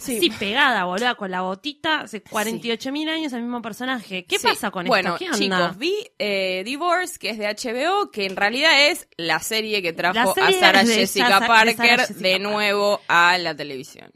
Sí. 0.00 0.18
sí. 0.20 0.30
pegada, 0.30 0.84
boluda, 0.84 1.14
con 1.14 1.30
la 1.30 1.42
botita, 1.42 2.00
hace 2.00 2.22
48 2.22 2.90
mil 2.92 3.08
años 3.08 3.32
el 3.32 3.42
mismo 3.42 3.60
personaje. 3.62 4.24
¿Qué 4.24 4.38
Sí. 4.38 4.46
pasa 4.46 4.70
con 4.70 4.86
bueno, 4.86 5.14
esto? 5.14 5.18
¿Qué 5.18 5.26
onda? 5.26 5.38
chicos, 5.68 5.78
vi 5.78 5.94
eh, 6.18 6.62
Divorce, 6.64 7.18
que 7.18 7.30
es 7.30 7.38
de 7.38 7.46
HBO, 7.46 8.10
que 8.10 8.24
en 8.26 8.36
realidad 8.36 8.88
es 8.88 9.06
la 9.16 9.38
serie 9.40 9.82
que 9.82 9.92
trajo 9.92 10.30
a 10.40 10.52
Sarah 10.52 10.84
Jessica 10.84 11.40
Parker 11.46 12.00
de, 12.00 12.06
Jessica 12.06 12.38
nuevo 12.38 13.00
a 13.08 13.36
la 13.38 13.54
televisión. 13.54 14.10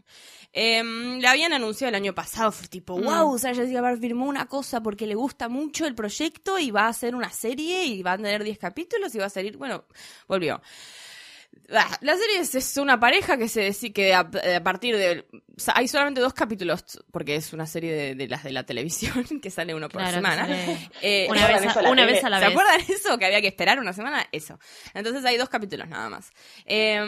Em, 0.57 1.19
la 1.21 1.33
habían 1.33 1.53
anunciado 1.53 1.89
el 1.89 1.97
año 1.97 2.15
pasado, 2.15 2.53
fue 2.53 2.69
tipo, 2.69 2.97
Mm. 2.97 3.03
wow, 3.05 3.39
Sarah 3.39 3.57
Jessica 3.57 3.81
Parker 3.83 4.01
firmó 4.01 4.27
una 4.27 4.47
cosa 4.47 4.81
porque 4.81 5.05
le 5.07 5.17
gusta 5.17 5.49
mucho 5.49 5.85
el 5.85 5.97
proyecto 5.97 6.59
y 6.61 6.71
va 6.71 6.83
a 6.83 6.89
hacer 6.89 7.17
una 7.17 7.31
serie 7.31 7.85
y 7.87 8.03
va 8.05 8.13
a 8.13 8.17
tener 8.17 8.45
10 8.45 8.57
capítulos 8.59 9.13
y 9.15 9.19
va 9.19 9.27
a 9.27 9.31
salir, 9.31 9.57
bueno, 9.57 9.85
volvió. 10.29 10.63
Ah, 11.73 11.99
La 12.03 12.17
serie 12.17 12.39
es, 12.41 12.55
es 12.55 12.77
una 12.77 13.01
pareja 13.01 13.37
que 13.37 13.49
se 13.49 13.63
decide 13.63 13.93
que 13.93 14.15
a, 14.15 14.21
a 14.57 14.63
partir 14.63 14.97
de... 14.97 15.27
o 15.33 15.61
sea, 15.61 15.75
hay 15.77 15.89
solamente 15.89 16.21
dos 16.21 16.35
capítulos, 16.35 16.85
porque 17.11 17.37
es 17.37 17.53
una 17.53 17.67
serie 17.67 17.93
de, 17.93 18.15
de 18.15 18.29
las 18.29 18.45
de 18.45 18.53
la 18.53 18.65
televisión, 18.65 19.25
que 19.43 19.51
sale 19.51 19.75
uno 19.75 19.89
por 19.89 20.01
Claro, 20.03 20.17
semana. 20.17 20.47
Eh, 21.01 21.27
una, 21.31 21.47
vez 21.49 21.77
a, 21.77 21.81
una 21.91 22.07
vez 22.07 22.23
a 22.25 22.31
la 22.31 22.39
¿Se 22.39 22.45
vez. 22.47 22.53
acuerdan 22.53 22.81
eso? 22.89 23.19
Que 23.19 23.27
había 23.27 23.41
que 23.41 23.49
esperar 23.49 23.79
una 23.79 23.93
semana. 23.93 24.27
Eso. 24.33 24.59
Entonces 24.95 25.25
hay 25.25 25.37
dos 25.37 25.49
capítulos 25.49 25.89
nada 25.89 26.09
más. 26.11 26.31
Eh, 26.67 26.99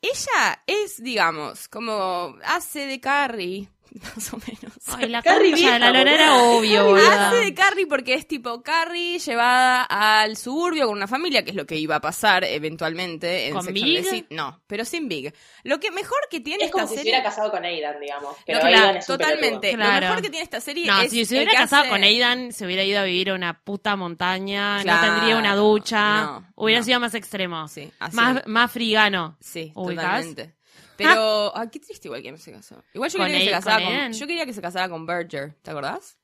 ella 0.00 0.62
es, 0.66 1.02
digamos, 1.02 1.68
como 1.68 2.36
hace 2.44 2.86
de 2.86 3.00
Carrie, 3.00 3.68
más 4.16 4.32
o 4.32 4.36
menos. 4.38 4.72
Ay, 4.86 5.08
la 5.08 5.22
Carrie 5.22 5.52
concha 5.52 5.72
de 5.74 5.78
la 5.78 6.00
era 6.12 6.34
obvio, 6.42 6.84
boluda. 6.84 7.28
Hace 7.28 7.36
de 7.44 7.54
Carrie 7.54 7.86
porque 7.86 8.14
es 8.14 8.26
tipo 8.26 8.62
Carrie 8.62 9.18
llevada 9.18 9.82
al 9.84 10.36
suburbio 10.36 10.86
con 10.86 10.96
una 10.96 11.06
familia, 11.06 11.44
que 11.44 11.50
es 11.50 11.56
lo 11.56 11.66
que 11.66 11.76
iba 11.76 11.96
a 11.96 12.00
pasar 12.00 12.44
eventualmente 12.44 13.48
en 13.48 13.54
¿Con 13.54 13.66
Big? 13.72 14.26
No, 14.30 14.60
pero 14.66 14.84
sin 14.84 15.08
Big. 15.08 15.32
Lo 15.64 15.80
que 15.80 15.90
mejor 15.90 16.18
que 16.30 16.40
tiene 16.40 16.64
Es 16.64 16.70
como 16.70 16.84
esta 16.84 16.94
si 16.96 17.02
se 17.02 17.02
hubiera 17.08 17.22
casado 17.22 17.50
con 17.50 17.64
Aidan, 17.64 17.98
digamos. 18.00 18.36
Pero 18.46 18.60
No, 18.60 18.66
Aidan 18.66 18.82
claro, 18.82 18.98
es 18.98 19.06
totalmente. 19.06 19.74
Claro. 19.74 19.94
Lo 19.94 20.00
mejor 20.08 20.22
que 20.22 20.30
tiene 20.30 20.44
esta 20.44 20.60
serie 20.60 20.86
No, 20.86 21.00
es 21.00 21.10
si 21.10 21.24
se 21.24 21.36
hubiera 21.36 21.52
casado 21.52 21.82
hace- 21.82 21.90
con 21.90 22.02
Aidan, 22.02 22.52
se 22.52 22.64
hubiera 22.66 22.84
ido 22.84 23.00
a 23.00 23.04
vivir 23.04 23.30
a 23.30 23.34
una 23.34 23.58
puta 23.58 23.96
montaña, 23.96 24.80
Claro. 24.82 25.06
no 25.06 25.14
tendría 25.14 25.36
una 25.38 25.54
ducha, 25.56 26.22
No, 26.24 26.46
hubiera 26.56 26.80
no. 26.80 26.84
sido 26.84 27.00
más 27.00 27.14
extremo, 27.14 27.68
Sí, 27.68 27.90
así. 27.98 28.16
más, 28.16 28.46
más 28.46 28.70
frigano. 28.72 29.36
Sí, 29.40 29.72
¿Ubicás? 29.74 30.04
totalmente. 30.04 30.57
Pero, 30.98 31.56
ay, 31.56 31.68
qué 31.70 31.78
triste 31.78 32.08
igual 32.08 32.22
que 32.22 32.32
no 32.32 32.38
se 32.38 32.52
casó. 32.52 32.82
Igual 32.92 33.10
yo 33.10 33.18
¿Con 33.18 33.26
quería 33.28 33.38
que 33.40 33.44
se 33.46 33.50
casara 33.52 33.84
con 33.84 34.12
yo 34.12 34.26
quería 34.26 34.46
que 34.46 34.52
se 34.52 34.60
casara 34.60 34.88
con 34.88 35.06
Berger, 35.06 35.54
¿te 35.62 35.70
acordás? 35.70 36.17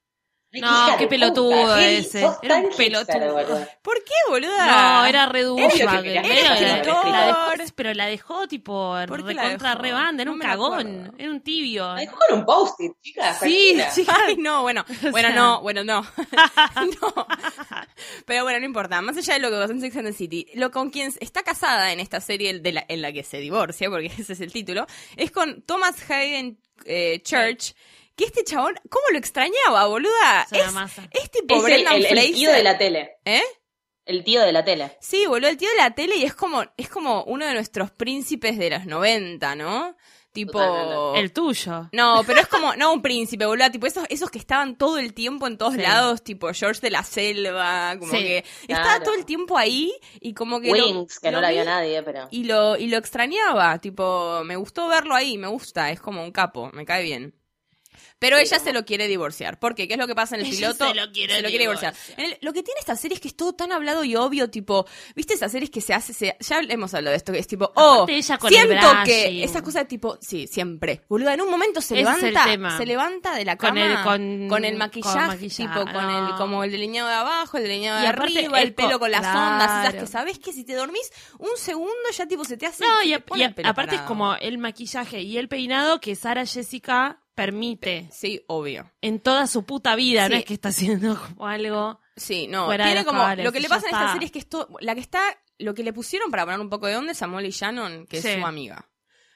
No, 0.61 0.97
qué 0.99 1.07
pelotudo 1.07 1.77
ese. 1.77 2.27
Era 2.43 2.57
un 2.57 2.64
hipster, 2.73 3.07
pelotudo. 3.07 3.67
¿Por 3.83 4.03
qué, 4.05 4.12
boluda? 4.29 4.67
No, 5.01 5.07
era 5.07 5.27
re 5.27 5.43
la- 5.43 6.23
la 6.23 7.27
dejó- 7.27 7.73
pero 7.75 7.95
la 7.95 8.07
dejó 8.07 8.47
tipo 8.49 8.97
¿Por 9.09 9.27
qué 9.27 9.35
la 9.35 9.43
recontra 9.45 9.71
dejó? 9.71 9.83
re 9.83 9.93
banda, 9.93 10.23
era 10.23 10.29
No 10.31 10.35
un 10.35 10.38
la 10.40 10.45
cagón, 10.47 11.14
era 11.19 11.31
un 11.31 11.40
tibio. 11.40 11.95
Me 11.95 12.03
dejó 12.03 12.17
con 12.29 12.38
un 12.38 12.45
post-it, 12.45 12.93
chicas. 13.03 13.38
Sí, 13.40 13.81
sí. 13.93 14.07
Ay, 14.09 14.37
no, 14.37 14.62
bueno, 14.62 14.85
bueno, 15.11 15.29
sea. 15.29 15.37
no, 15.37 15.61
bueno, 15.62 15.83
no. 15.85 16.03
no. 17.01 17.27
Pero 18.27 18.43
bueno, 18.45 18.61
no 18.61 18.67
importa. 18.67 19.01
Más 19.03 19.17
allá 19.17 19.35
de 19.35 19.40
lo 19.40 19.51
que 19.51 19.57
pasó 19.57 19.73
en 19.73 19.81
Sex 19.81 19.97
and 19.97 20.07
the 20.09 20.12
City, 20.12 20.47
lo 20.55 20.71
con 20.71 20.90
quien 20.90 21.12
está 21.21 21.43
casada 21.43 21.93
en 21.93 22.01
esta 22.01 22.21
serie 22.21 22.59
de 22.61 22.73
la- 22.73 22.85
en 22.88 23.03
la 23.03 23.12
que 23.12 23.23
se 23.23 23.38
divorcia, 23.38 23.90
porque 23.90 24.07
ese 24.19 24.33
es 24.33 24.40
el 24.40 24.53
título, 24.53 24.87
es 25.17 25.31
con 25.31 25.62
Thomas 25.62 25.97
Hayden 26.11 26.59
eh, 26.87 27.21
Church. 27.23 27.75
Que 28.16 28.24
este 28.24 28.44
chabón, 28.44 28.74
¿cómo 28.90 29.05
lo 29.12 29.18
extrañaba, 29.18 29.87
boluda? 29.87 30.46
Es 30.53 30.66
Es, 30.68 30.72
masa. 30.72 31.09
es 31.11 31.31
tipo 31.31 31.55
Es 31.55 31.61
el, 31.61 31.64
Brendan 31.64 31.94
el- 31.94 32.05
el 32.07 32.09
Fraser. 32.11 32.35
tío 32.35 32.53
de 32.53 32.62
la 32.62 32.79
tele. 32.79 33.16
¿Eh? 33.24 33.42
El 34.07 34.22
tío 34.22 34.42
de 34.42 34.53
la 34.53 34.64
tele. 34.64 34.96
Sí, 35.00 35.27
boludo, 35.27 35.48
el 35.50 35.57
tío 35.57 35.68
de 35.70 35.77
la 35.77 35.90
tele 35.94 36.16
y 36.16 36.24
es 36.24 36.35
como, 36.35 36.62
es 36.77 36.88
como 36.88 37.24
uno 37.24 37.46
de 37.46 37.55
nuestros 37.55 37.90
príncipes 37.90 38.59
de 38.59 38.70
los 38.70 38.87
90, 38.87 39.57
¿no? 39.57 39.96
Tipo. 40.31 40.53
Totalmente. 40.61 41.20
El 41.20 41.33
tuyo. 41.33 41.88
No, 41.92 42.22
pero 42.27 42.40
es 42.40 42.48
como, 42.48 42.74
no 42.77 42.92
un 42.92 43.00
príncipe, 43.03 43.46
boludo, 43.46 43.70
tipo 43.70 43.87
esos, 43.87 44.05
esos 44.11 44.31
que 44.31 44.38
estaban 44.38 44.77
todo 44.77 44.98
el 44.98 45.14
tiempo 45.14 45.46
en 45.46 45.57
todos 45.57 45.74
Sí. 45.74 45.81
lados, 45.81 46.22
tipo 46.22 46.53
George 46.53 46.81
de 46.83 46.90
la 46.90 47.03
Selva, 47.05 47.96
como 47.98 48.11
Sí, 48.12 48.18
que 48.18 48.44
estaba 48.68 49.00
todo 49.03 49.14
el 49.14 49.24
tiempo 49.24 49.57
ahí 49.57 49.92
y 50.20 50.35
como 50.35 50.61
que 50.61 50.68
lo- 50.68 50.74
Wings, 50.74 51.18
que 51.20 51.31
no 51.31 51.40
la 51.40 51.48
vi 51.50 51.55
vio 51.57 51.64
nadie, 51.64 52.03
pero. 52.03 52.27
Y 52.31 52.44
lo, 52.44 52.77
y 52.77 52.88
lo 52.88 52.98
extrañaba, 52.98 53.79
tipo, 53.79 54.42
me 54.44 54.57
gustó 54.57 54.87
verlo 54.88 55.14
ahí, 55.14 55.38
me 55.38 55.46
gusta, 55.48 55.90
es 55.90 56.00
como 56.00 56.22
un 56.22 56.31
capo, 56.33 56.68
me 56.74 56.85
cae 56.85 57.03
bien. 57.05 57.35
Pero 58.25 58.39
ella 58.39 58.59
se 58.59 58.73
lo 58.73 58.87
quiere 58.87 59.07
divorciar. 59.07 59.59
¿Por 59.59 59.75
qué? 59.75 59.87
¿Qué 59.87 59.95
es 59.95 60.01
lo 60.01 60.07
que 60.07 60.15
pasa 60.15 60.35
en 60.37 60.41
el 60.41 60.47
Ella 60.47 60.57
piloto? 60.73 60.89
se 60.89 60.95
lo 60.95 61.13
quiere 61.13 61.43
divorciar. 61.43 61.93
divorciar. 61.93 61.95
En 62.19 62.25
el- 62.33 62.39
lo 62.41 62.53
que 62.55 62.63
tiene 62.63 62.81
esta 62.81 62.97
serie 62.97 63.17
es 63.17 63.21
que 63.21 63.29
es 63.29 63.37
todo 63.37 63.53
tan 63.53 63.71
hablado 63.71 64.03
y 64.05 64.17
obvio, 64.17 64.49
tipo, 64.49 64.87
¿viste 65.15 65.35
esas 65.35 65.53
series 65.53 65.69
que 65.71 65.81
se 65.83 65.93
hace? 65.93 66.15
Se, 66.15 66.37
ya 66.41 66.61
hemos 66.61 66.95
hablado 66.95 67.11
de 67.13 67.19
esto, 67.19 67.33
que 67.33 67.39
es 67.39 67.47
tipo, 67.47 67.71
oh, 67.77 68.07
ella 68.09 68.39
con 68.39 68.49
el 68.49 68.55
siento 68.55 68.75
brushing. 68.89 69.05
que 69.05 69.45
esas 69.45 69.61
cosas 69.63 69.87
tipo, 69.87 70.17
sí, 70.23 70.47
siempre. 70.47 71.03
Boluda, 71.09 71.35
en 71.35 71.43
un 71.43 71.51
momento 71.51 71.81
se 71.83 72.01
Ese 72.01 72.11
el 72.29 72.35
levanta, 72.35 72.77
se 72.79 72.87
levanta 72.87 73.35
de 73.35 73.45
la 73.45 73.57
Con 73.57 73.69
cama 73.69 73.87
el- 73.87 74.03
con- 74.03 74.49
con 74.49 74.65
el 74.65 74.71
con 74.73 74.79
maquillaje, 74.79 75.49
tipo, 75.49 75.85
con 75.93 76.09
el, 76.11 76.35
como 76.37 76.65
el 76.65 76.71
delineado 76.71 77.09
de 77.09 77.15
abajo, 77.15 77.59
el 77.59 77.65
delineado 77.65 78.01
de 78.01 78.07
arriba, 78.07 78.59
el 78.61 78.69
el 78.69 78.75
pelo 78.75 78.93
co- 78.93 78.99
con 79.01 79.11
las 79.11 79.21
ondas, 79.21 79.65
esas 79.65 79.91
claro. 79.91 79.99
que 80.01 80.07
sabes 80.11 80.39
que 80.39 80.53
si 80.53 80.65
te 80.65 80.75
dormís 80.75 81.11
un 81.39 81.51
segundo 81.57 81.93
ya 82.17 82.27
tipo 82.27 82.45
se 82.45 82.57
te 82.57 82.67
hace. 82.67 82.85
No, 82.85 83.01
se 83.01 83.07
y, 83.07 83.11
y 83.11 83.43
el 83.43 83.55
aparte 83.67 83.97
es 83.97 84.01
como 84.03 84.35
el 84.37 84.59
maquillaje 84.59 85.21
y 85.21 85.37
el 85.37 85.49
peinado 85.49 86.01
que 86.01 86.15
Sara 86.17 86.47
Jessica 86.47 87.21
permite. 87.35 88.09
Sí, 88.12 88.42
obvio. 88.49 88.90
en 89.01 89.20
toda 89.20 89.47
su 89.47 89.64
puta 89.64 89.94
vida, 89.97 90.29
no 90.29 90.37
es 90.37 90.44
que 90.44 90.55
está 90.55 90.68
haciendo 90.70 91.18
como 91.37 91.47
algo... 91.47 92.01
Sí, 92.16 92.47
no, 92.47 92.66
Fuera 92.66 92.85
de 92.85 92.90
tiene 92.90 93.01
los 93.01 93.07
como 93.09 93.20
cabales, 93.23 93.44
lo 93.44 93.51
que 93.53 93.59
le 93.61 93.68
pasa 93.68 93.88
en 93.88 93.94
esta 93.94 94.12
serie 94.12 94.27
es 94.27 94.33
que 94.33 94.38
esto 94.38 94.68
la 94.81 94.94
que 94.94 95.01
está 95.01 95.20
lo 95.59 95.75
que 95.75 95.83
le 95.83 95.92
pusieron 95.92 96.31
para 96.31 96.44
poner 96.44 96.61
un 96.61 96.70
poco 96.70 96.87
de 96.87 96.97
onda 96.97 97.11
es 97.12 97.23
a 97.23 97.27
Molly 97.27 97.51
Shannon, 97.51 98.07
que 98.07 98.20
Sí. 98.23 98.29
es 98.29 98.38
su 98.40 98.47
amiga, 98.47 98.88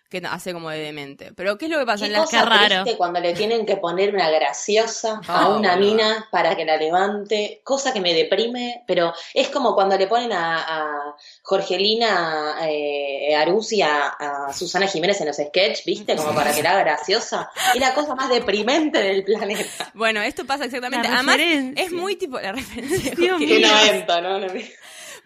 que 0.09 0.23
hace 0.29 0.53
como 0.53 0.71
de 0.71 0.79
demente. 0.79 1.33
Pero 1.35 1.59
¿qué 1.59 1.67
es 1.67 1.71
lo 1.71 1.79
que 1.79 1.87
pasa 1.87 2.05
Qué 2.05 2.07
en 2.07 2.13
la 2.13 2.21
cosa 2.21 2.45
raro. 2.45 2.85
cuando 2.97 3.21
le 3.21 3.35
tienen 3.35 3.67
que 3.67 3.77
poner 3.77 4.15
una 4.15 4.31
graciosa 4.31 5.21
a 5.29 5.39
Ah, 5.43 5.49
una 5.49 5.77
mina 5.77 6.27
para 6.31 6.57
que 6.57 6.65
la 6.65 6.77
levante, 6.77 7.61
cosa 7.65 7.93
que 7.93 8.01
me 8.01 8.15
deprime, 8.15 8.83
pero 8.87 9.13
es 9.35 9.49
como 9.49 9.75
cuando 9.75 9.97
le 9.99 10.07
ponen 10.07 10.33
a, 10.33 10.57
a 10.59 11.17
Jorgelina 11.43 12.57
eh, 12.69 13.35
Aruzzi 13.37 13.83
a, 13.83 14.09
a 14.09 14.53
Susana 14.53 14.87
Jiménez 14.87 15.21
en 15.21 15.27
los 15.29 15.37
sketches, 15.37 15.85
¿viste? 15.85 16.17
Como 16.17 16.35
para 16.35 16.55
que 16.55 16.63
la 16.63 16.71
haga 16.71 16.81
graciosa. 16.81 17.51
Es 17.75 17.81
la 17.81 17.95
cosa 17.95 18.15
más 18.15 18.29
deprimente 18.31 18.99
del 19.03 19.25
planeta. 19.25 19.91
Bueno, 19.95 20.23
esto 20.23 20.45
pasa 20.47 20.65
exactamente. 20.65 21.09
La 21.09 21.15
Además 21.17 21.37
referencia. 21.37 21.85
es 21.85 21.93
muy 21.93 22.17
tipo 22.17 22.41
la 22.41 22.53
referencia. 22.53 23.15
Dios 23.15 23.39
mío. 23.39 23.69
90, 23.69 24.21
¿no? 24.21 24.47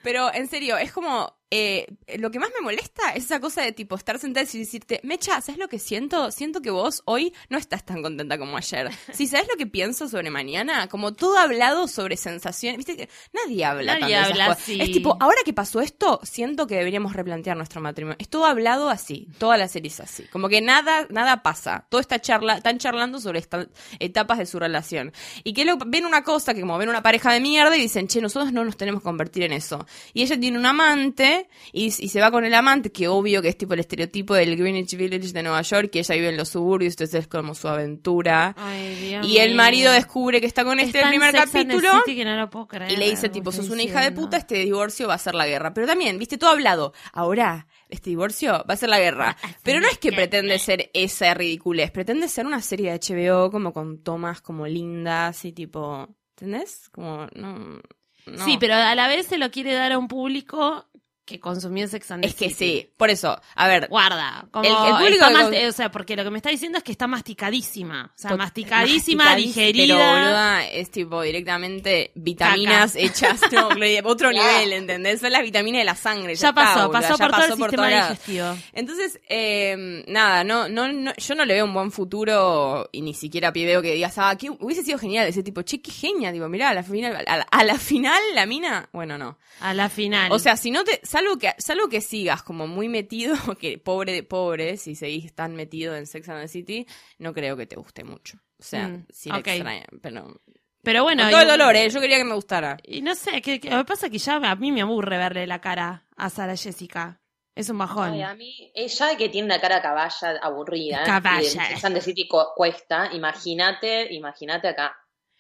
Pero 0.03 0.33
en 0.35 0.49
serio, 0.49 0.77
es 0.79 0.93
como 0.93 1.33
eh, 1.55 1.87
lo 2.17 2.31
que 2.31 2.39
más 2.39 2.49
me 2.57 2.63
molesta 2.63 3.11
es 3.15 3.27
esa 3.27 3.39
cosa 3.39 3.61
de 3.61 3.73
tipo 3.73 3.95
estar 3.95 4.19
sentada 4.19 4.47
y 4.51 4.59
decirte, 4.59 5.01
Mecha, 5.03 5.39
¿sabes 5.43 5.59
lo 5.59 5.69
que 5.69 5.79
siento? 5.79 6.31
Siento 6.31 6.63
que 6.63 6.71
vos 6.71 7.03
hoy 7.05 7.35
no 7.51 7.59
estás 7.59 7.85
tan 7.85 8.01
contenta 8.01 8.39
como 8.39 8.57
ayer. 8.57 8.91
Si 9.13 9.27
sabes 9.27 9.49
lo 9.51 9.59
que 9.59 9.67
pienso 9.67 10.09
sobre 10.09 10.31
mañana, 10.31 10.89
como 10.89 11.13
todo 11.13 11.37
hablado 11.37 11.89
sobre 11.89 12.17
sensaciones, 12.17 12.79
viste 12.79 12.97
que 12.97 13.11
nadie 13.35 13.67
habla 13.67 13.99
Nadie 13.99 14.15
tanto 14.15 14.31
habla 14.33 14.47
cosas. 14.47 14.63
así. 14.63 14.81
Es 14.81 14.93
tipo, 14.93 15.19
ahora 15.21 15.37
que 15.45 15.53
pasó 15.53 15.83
esto, 15.83 16.21
siento 16.23 16.67
que 16.67 16.77
deberíamos 16.77 17.13
replantear 17.13 17.55
nuestro 17.55 17.83
matrimonio. 17.83 18.17
Es 18.19 18.31
todo 18.31 18.47
hablado 18.47 18.89
así, 18.89 19.29
toda 19.37 19.59
la 19.59 19.69
serie 19.69 19.89
es 19.89 20.01
así. 20.01 20.25
Como 20.33 20.49
que 20.49 20.63
nada, 20.63 21.07
nada 21.11 21.43
pasa. 21.43 21.85
Todo 21.91 22.01
está 22.01 22.19
charla, 22.19 22.55
están 22.55 22.79
charlando 22.79 23.21
sobre 23.21 23.41
estas 23.41 23.67
etapas 24.01 24.39
de 24.39 24.47
su 24.47 24.59
relación. 24.59 25.13
Y 25.45 25.53
que 25.53 25.67
lo, 25.67 25.77
ven 25.77 26.07
una 26.07 26.25
cosa 26.25 26.55
que 26.55 26.63
como 26.63 26.79
ven 26.79 26.89
una 26.89 27.03
pareja 27.03 27.31
de 27.31 27.41
mierda 27.41 27.77
y 27.77 27.81
dicen, 27.83 28.09
che, 28.09 28.23
nosotros 28.23 28.55
no 28.55 28.65
nos 28.65 28.79
tenemos 28.79 29.03
que 29.03 29.05
convertir 29.05 29.43
en 29.43 29.53
eso. 29.53 29.87
Y 30.15 30.23
ella 30.23 30.41
tiene 30.41 30.59
un 30.59 30.65
amante 30.65 31.42
y, 31.73 31.87
y 31.87 32.09
se 32.09 32.21
va 32.21 32.31
con 32.31 32.45
el 32.45 32.55
amante, 32.55 32.91
que 32.93 33.09
obvio 33.09 33.43
que 33.43 33.49
es 33.49 33.57
tipo 33.57 33.75
el 33.75 33.81
estereotipo 33.81 34.35
del 34.35 34.57
Greenwich 34.57 34.97
Village 34.97 35.33
de 35.33 35.43
Nueva 35.43 35.63
York, 35.63 35.91
que 35.91 36.01
ella 36.01 36.15
vive 36.15 36.29
en 36.29 36.37
los 36.37 36.49
suburbios, 36.51 36.95
entonces 36.95 37.21
es 37.21 37.29
como 37.29 37.55
su 37.55 37.69
aventura. 37.69 38.55
Ay, 38.57 38.95
Dios 38.97 39.27
y 39.27 39.39
el 39.39 39.55
marido 39.55 39.93
descubre 39.93 40.41
que 40.41 40.47
está 40.47 40.65
con 40.65 40.79
este 40.79 40.99
Está 40.99 41.11
el 41.11 41.19
primer 41.19 41.35
capítulo. 41.35 41.89
City 42.05 42.17
que 42.17 42.25
no 42.25 42.37
lo 42.37 42.51
puedo 42.51 42.67
creer, 42.69 42.93
Y 42.93 42.97
le 42.97 43.11
dice, 43.11 43.29
tipo, 43.29 43.53
sos 43.53 43.71
una 43.71 43.83
hija 43.83 44.01
de 44.01 44.13
puta, 44.13 44.37
este 44.37 44.57
divorcio 44.57 45.09
va 45.09 45.15
a 45.15 45.19
ser 45.19 45.35
la 45.35 45.47
guerra. 45.47 45.73
Pero 45.75 45.87
también, 45.87 46.19
viste, 46.19 46.39
todo 46.39 46.51
hablado. 46.51 46.93
Ahora, 47.13 47.67
este 47.89 48.11
divorcio 48.11 48.65
va 48.69 48.75
a 48.75 48.77
ser 48.77 48.89
la 48.89 48.99
guerra. 48.99 49.37
Pero 49.63 49.81
no 49.81 49.89
es 49.89 49.99
que 49.99 50.13
pretende 50.13 50.59
ser 50.59 50.91
esa 50.95 51.35
ridiculez, 51.35 51.91
pretende 51.91 52.29
ser 52.29 52.47
una 52.47 52.61
serie 52.61 52.93
de 52.93 52.99
HBO 52.99 53.51
como 53.51 53.73
con 53.73 54.03
tomas 54.03 54.41
como 54.41 54.67
lindas 54.67 55.45
y 55.45 55.53
tipo, 55.53 56.09
¿entendés? 56.31 56.89
Como, 56.91 57.27
no... 57.35 57.81
no. 58.27 58.45
Sí, 58.45 58.57
pero 58.59 58.75
a 58.75 58.95
la 58.95 59.09
vez 59.09 59.27
se 59.27 59.39
lo 59.39 59.51
quiere 59.51 59.75
dar 59.75 59.93
a 59.93 59.99
un 59.99 60.09
público 60.09 60.87
que 61.25 61.39
consumió 61.39 61.87
Sex 61.89 62.11
and 62.11 62.23
the 62.25 62.29
Es 62.29 62.35
que 62.35 62.49
City. 62.51 62.55
sí, 62.83 62.91
por 62.97 63.09
eso, 63.11 63.41
a 63.55 63.69
ver, 63.69 63.87
Guarda, 63.89 64.47
como 64.51 64.65
El- 64.65 64.73
el 64.93 64.97
público 65.05 65.25
con- 65.33 65.55
eh, 65.55 65.69
o 65.69 65.73
sea, 65.73 65.91
porque 65.91 66.17
lo 66.17 66.25
que 66.25 66.31
me 66.31 66.39
está 66.39 66.51
diciendo 66.51 66.79
es 66.79 66.85
que 66.85 66.93
está 66.93 67.07
masticadísima, 67.07 68.13
o 68.15 68.19
sea, 68.19 68.37
masticadísima, 68.37 69.25
masticadísima, 69.25 69.37
digerida. 69.37 69.97
Pero, 69.97 70.11
boluda, 70.21 70.67
es 70.69 70.91
tipo 70.91 71.23
directamente 71.23 72.11
vitaminas 72.15 72.97
hechas, 72.97 73.41
no, 73.53 73.69
otro 74.05 74.31
nivel, 74.33 74.73
¿entendés? 74.73 75.21
Son 75.21 75.31
las 75.33 75.43
vitaminas 75.43 75.81
de 75.81 75.85
la 75.85 75.95
sangre. 75.95 76.35
Ya, 76.35 76.49
ya 76.49 76.53
pasó, 76.53 76.87
está, 76.87 77.01
pasó 77.01 77.09
ya 77.09 77.17
por 77.17 77.31
todo 77.31 77.43
el 77.45 77.49
pasó 77.51 77.57
por 77.59 77.71
sistema 77.71 77.89
digestivo. 77.89 78.57
Entonces, 78.73 79.21
eh, 79.29 80.05
nada, 80.09 80.45
no, 80.45 80.69
no, 80.69 80.93
no, 80.93 81.13
yo 81.17 81.35
no 81.35 81.45
le 81.45 81.55
veo 81.55 81.65
un 81.65 81.75
buen 81.75 81.93
futuro 81.93 82.89
y 82.93 83.01
ni 83.03 83.15
siquiera 83.15 83.51
veo 83.51 83.81
que 83.83 83.95
digas, 83.95 84.15
ah, 84.19 84.37
que 84.37 84.51
hubiese 84.51 84.83
sido 84.83 84.99
genial 84.99 85.27
ese 85.29 85.43
tipo, 85.43 85.63
che, 85.63 85.81
qué 85.81 85.91
genia, 85.93 86.33
digo, 86.33 86.49
mirá, 86.49 86.71
a 86.71 86.75
la 86.75 86.83
final, 86.83 87.25
a 87.27 87.37
la, 87.37 87.43
a 87.51 87.65
la 87.65 87.79
final 87.79 88.21
la 88.35 88.47
mina, 88.47 88.89
bueno, 88.93 89.19
no. 89.19 89.39
A 89.61 89.75
la 89.75 89.89
final. 89.89 90.33
O 90.33 90.39
sea, 90.39 90.57
si 90.57 90.71
no 90.71 90.83
te, 90.85 91.01
salvo 91.13 91.37
que, 91.39 91.53
salvo 91.59 91.89
que 91.89 92.01
sigas 92.01 92.43
como 92.43 92.67
muy 92.67 92.89
metido, 92.89 93.35
que 93.61 93.79
pobre 93.79 94.13
de 94.13 94.23
pobre, 94.23 94.77
si 94.77 94.95
seguís 94.95 95.35
tan 95.35 95.55
metido 95.55 95.95
en 95.95 96.07
Sex 96.07 96.29
and 96.29 96.41
the 96.43 96.49
City, 96.49 96.87
no 97.19 97.33
creo 97.33 97.57
que 97.57 97.67
te 97.67 97.77
guste 97.77 98.03
mucho. 98.05 98.39
O 98.59 98.63
sea, 98.65 98.89
Mm, 98.89 99.07
la 99.27 99.39
ok. 99.39 99.47
extraña, 99.49 99.85
pero... 100.01 100.41
pero 100.83 101.03
bueno. 101.03 101.23
Con 101.25 101.31
todo 101.33 101.41
el 101.43 101.49
dolor, 101.49 101.77
¿eh? 101.77 101.91
Yo 101.91 102.01
quería 102.01 102.17
que 102.19 102.25
me 102.25 102.35
gustara. 102.35 102.79
Y 102.85 103.03
no 103.03 103.15
sé, 103.15 103.43
que, 103.43 103.61
que- 103.61 103.71
lo 103.71 103.79
que 103.79 103.85
pasa 103.85 104.07
es 104.07 104.13
que 104.13 104.19
ya 104.19 104.37
a 104.37 104.55
mí 104.57 104.73
me 104.73 104.83
aburre 104.83 105.19
verle 105.19 105.47
la 105.47 105.61
cara 105.61 106.07
a 106.17 106.31
Sara 106.31 106.57
Jessica. 106.57 107.21
Es 107.55 107.69
un 107.69 107.77
bajón. 107.79 108.13
Ay, 108.15 108.23
a 108.23 108.35
mí, 108.35 108.73
ella 108.75 109.15
que 109.19 109.29
tiene 109.29 109.45
una 109.47 109.61
cara 109.61 109.83
caballa 109.83 110.39
aburrida, 110.43 111.03
Caballa. 111.05 111.43
y 111.43 111.45
Sex 111.51 111.85
and 111.85 111.97
the 111.97 112.01
City 112.01 112.27
cu- 112.27 112.39
cuesta, 112.57 113.11
imagínate, 113.13 114.13
imagínate 114.15 114.69
acá, 114.69 114.97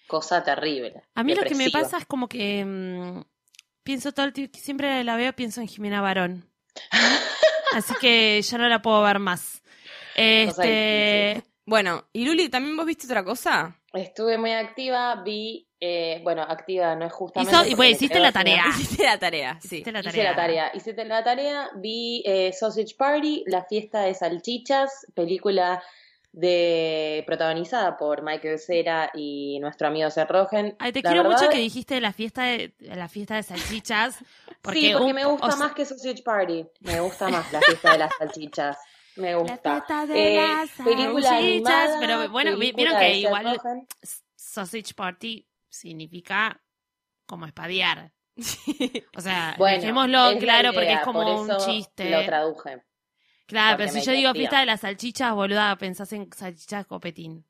cosa 0.06 0.42
terrible. 0.44 1.02
A 1.14 1.22
mí 1.24 1.34
lo 1.34 1.42
que 1.42 1.54
me 1.54 1.70
pasa 1.70 1.96
es 1.98 2.04
como 2.06 2.28
que 2.28 2.62
mm, 2.66 3.20
pienso 3.82 4.12
todo 4.12 4.26
el 4.26 4.32
tiempo, 4.32 4.58
siempre 4.58 5.02
la 5.04 5.16
veo, 5.16 5.32
pienso 5.32 5.60
en 5.60 5.68
Jimena 5.68 6.00
Barón. 6.00 6.48
Así 7.74 7.94
que 8.00 8.40
ya 8.42 8.58
no 8.58 8.68
la 8.68 8.82
puedo 8.82 9.02
ver 9.02 9.18
más. 9.18 9.62
Este. 10.14 11.42
Bueno, 11.64 12.08
y 12.12 12.24
Luli, 12.26 12.48
¿también 12.48 12.76
vos 12.76 12.84
viste 12.86 13.06
otra 13.06 13.24
cosa? 13.24 13.78
Estuve 13.92 14.36
muy 14.36 14.50
activa, 14.52 15.22
vi, 15.24 15.68
eh, 15.80 16.20
bueno, 16.24 16.42
activa 16.42 16.96
no 16.96 17.06
es 17.06 17.12
justamente... 17.12 17.54
Hizo- 17.70 17.84
y 17.88 17.90
hiciste 17.92 18.18
la 18.18 18.32
tarea. 18.32 18.64
Hiciste 18.68 19.04
la 19.04 19.18
tarea, 19.18 19.58
sí. 19.60 19.66
hiciste 19.76 19.92
la 19.92 20.00
Hice 20.00 20.10
tarea. 20.10 20.30
la 20.30 20.36
tarea, 20.36 20.70
hice 20.74 21.04
la 21.04 21.22
tarea, 21.22 21.70
vi 21.76 22.22
eh, 22.26 22.52
Sausage 22.52 22.94
Party, 22.98 23.44
la 23.46 23.64
fiesta 23.64 24.00
de 24.02 24.14
salchichas, 24.14 25.06
película 25.14 25.82
de 26.32 27.22
protagonizada 27.26 27.96
por 27.98 28.22
Michael 28.22 28.58
Cera 28.58 29.10
y 29.14 29.58
nuestro 29.60 29.88
amigo 29.88 30.10
Seth 30.10 30.30
Rogen. 30.30 30.74
Ay, 30.78 30.92
te 30.92 31.02
La 31.02 31.10
quiero 31.12 31.28
mucho 31.30 31.48
que 31.50 31.58
dijiste 31.58 32.00
la 32.00 32.12
fiesta 32.12 32.44
de 32.44 32.74
la 32.80 33.08
fiesta 33.08 33.36
de 33.36 33.42
salchichas. 33.42 34.18
Porque 34.62 34.80
sí, 34.80 34.90
porque 34.92 35.06
un- 35.06 35.14
me 35.14 35.24
gusta 35.24 35.46
o 35.46 35.50
sea, 35.50 35.58
más 35.58 35.72
que 35.74 35.84
Sausage 35.84 36.22
Party. 36.22 36.64
Me 36.80 37.00
gusta 37.00 37.28
más 37.28 37.52
la 37.52 37.60
fiesta 37.60 37.92
de 37.92 37.98
las 37.98 38.10
salchichas. 38.16 38.78
Me 39.16 39.34
gusta. 39.34 39.58
fiesta 39.72 40.06
de 40.06 40.34
Eh, 40.34 40.36
las 40.36 40.70
película 40.70 41.36
animada, 41.36 41.96
pero 42.00 42.28
bueno, 42.30 42.52
película 42.52 42.76
vieron 42.76 42.98
que 43.00 43.16
igual- 43.18 43.56
Rogen. 43.56 43.86
sausage 44.36 44.94
party 44.94 45.46
significa 45.68 46.62
como 47.26 47.44
espadear. 47.46 48.12
O 49.16 49.20
sea, 49.20 49.54
Bueno, 49.58 49.76
dejémoslo 49.80 50.28
es 50.28 50.34
la 50.34 50.40
claro 50.40 50.72
porque 50.72 50.92
es 50.92 51.00
como 51.00 51.22
por 51.24 51.40
un 51.50 51.56
chiste. 51.58 52.08
Lo 52.10 52.24
traduje. 52.24 52.82
Claro, 53.52 53.76
pero 53.78 53.90
si 53.92 54.00
yo 54.02 54.12
digo 54.12 54.32
fiesta 54.32 54.60
de 54.60 54.66
las 54.66 54.80
salchichas, 54.80 55.34
boluda, 55.34 55.76
pensás 55.76 56.12
en 56.12 56.30
salchichas 56.32 56.86
copetín. 56.86 57.44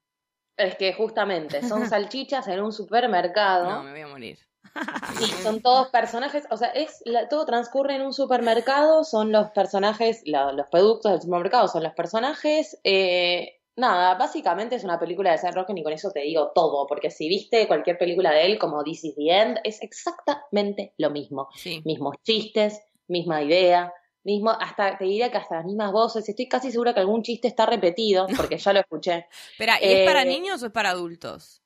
Es 0.56 0.76
que 0.76 0.92
justamente 0.92 1.62
son 1.66 1.88
salchichas 1.88 2.46
en 2.48 2.60
un 2.62 2.72
supermercado. 2.72 3.70
No, 3.70 3.82
me 3.84 3.92
voy 3.92 4.00
a 4.02 4.06
morir. 4.08 4.38
Y 5.20 5.24
son 5.42 5.60
todos 5.60 5.88
personajes, 5.88 6.44
o 6.50 6.56
sea, 6.56 6.68
es 6.68 7.02
la- 7.04 7.28
todo 7.28 7.44
transcurre 7.44 7.96
en 7.96 8.02
un 8.02 8.12
supermercado, 8.12 9.02
son 9.04 9.32
los 9.32 9.50
personajes, 9.50 10.22
la- 10.24 10.52
los 10.52 10.66
productos 10.68 11.12
del 11.12 11.20
supermercado 11.22 11.68
son 11.68 11.82
los 11.82 11.92
personajes. 11.94 12.78
eh, 12.84 13.58
nada, 13.74 14.14
básicamente 14.16 14.76
es 14.76 14.84
una 14.84 15.00
película 15.00 15.32
de 15.32 15.38
Seth 15.38 15.54
Rogen 15.54 15.78
y 15.78 15.82
con 15.82 15.92
eso 15.94 16.10
te 16.12 16.20
digo 16.20 16.52
todo, 16.54 16.86
porque 16.86 17.10
si 17.10 17.26
viste 17.28 17.66
cualquier 17.66 17.96
película 17.98 18.30
de 18.30 18.44
él 18.46 18.58
como 18.58 18.84
This 18.84 19.04
is 19.04 19.14
the 19.16 19.30
End, 19.30 19.58
es 19.64 19.82
exactamente 19.82 20.94
lo 20.98 21.10
mismo. 21.10 21.48
Sí. 21.56 21.80
Mismos 21.84 22.16
chistes, 22.22 22.80
misma 23.08 23.42
idea, 23.42 23.92
mismo, 24.24 24.50
hasta 24.50 24.96
te 24.98 25.04
diría 25.04 25.30
que 25.30 25.38
hasta 25.38 25.56
las 25.56 25.64
mismas 25.64 25.92
voces. 25.92 26.28
Estoy 26.28 26.48
casi 26.48 26.70
segura 26.70 26.94
que 26.94 27.00
algún 27.00 27.22
chiste 27.22 27.48
está 27.48 27.66
repetido, 27.66 28.26
porque 28.36 28.58
ya 28.58 28.72
lo 28.72 28.80
escuché. 28.80 29.26
Espera, 29.52 29.78
¿y 29.80 29.92
es 29.92 30.06
para 30.06 30.22
Eh, 30.22 30.26
niños 30.26 30.62
o 30.62 30.66
es 30.66 30.72
para 30.72 30.90
adultos? 30.90 31.62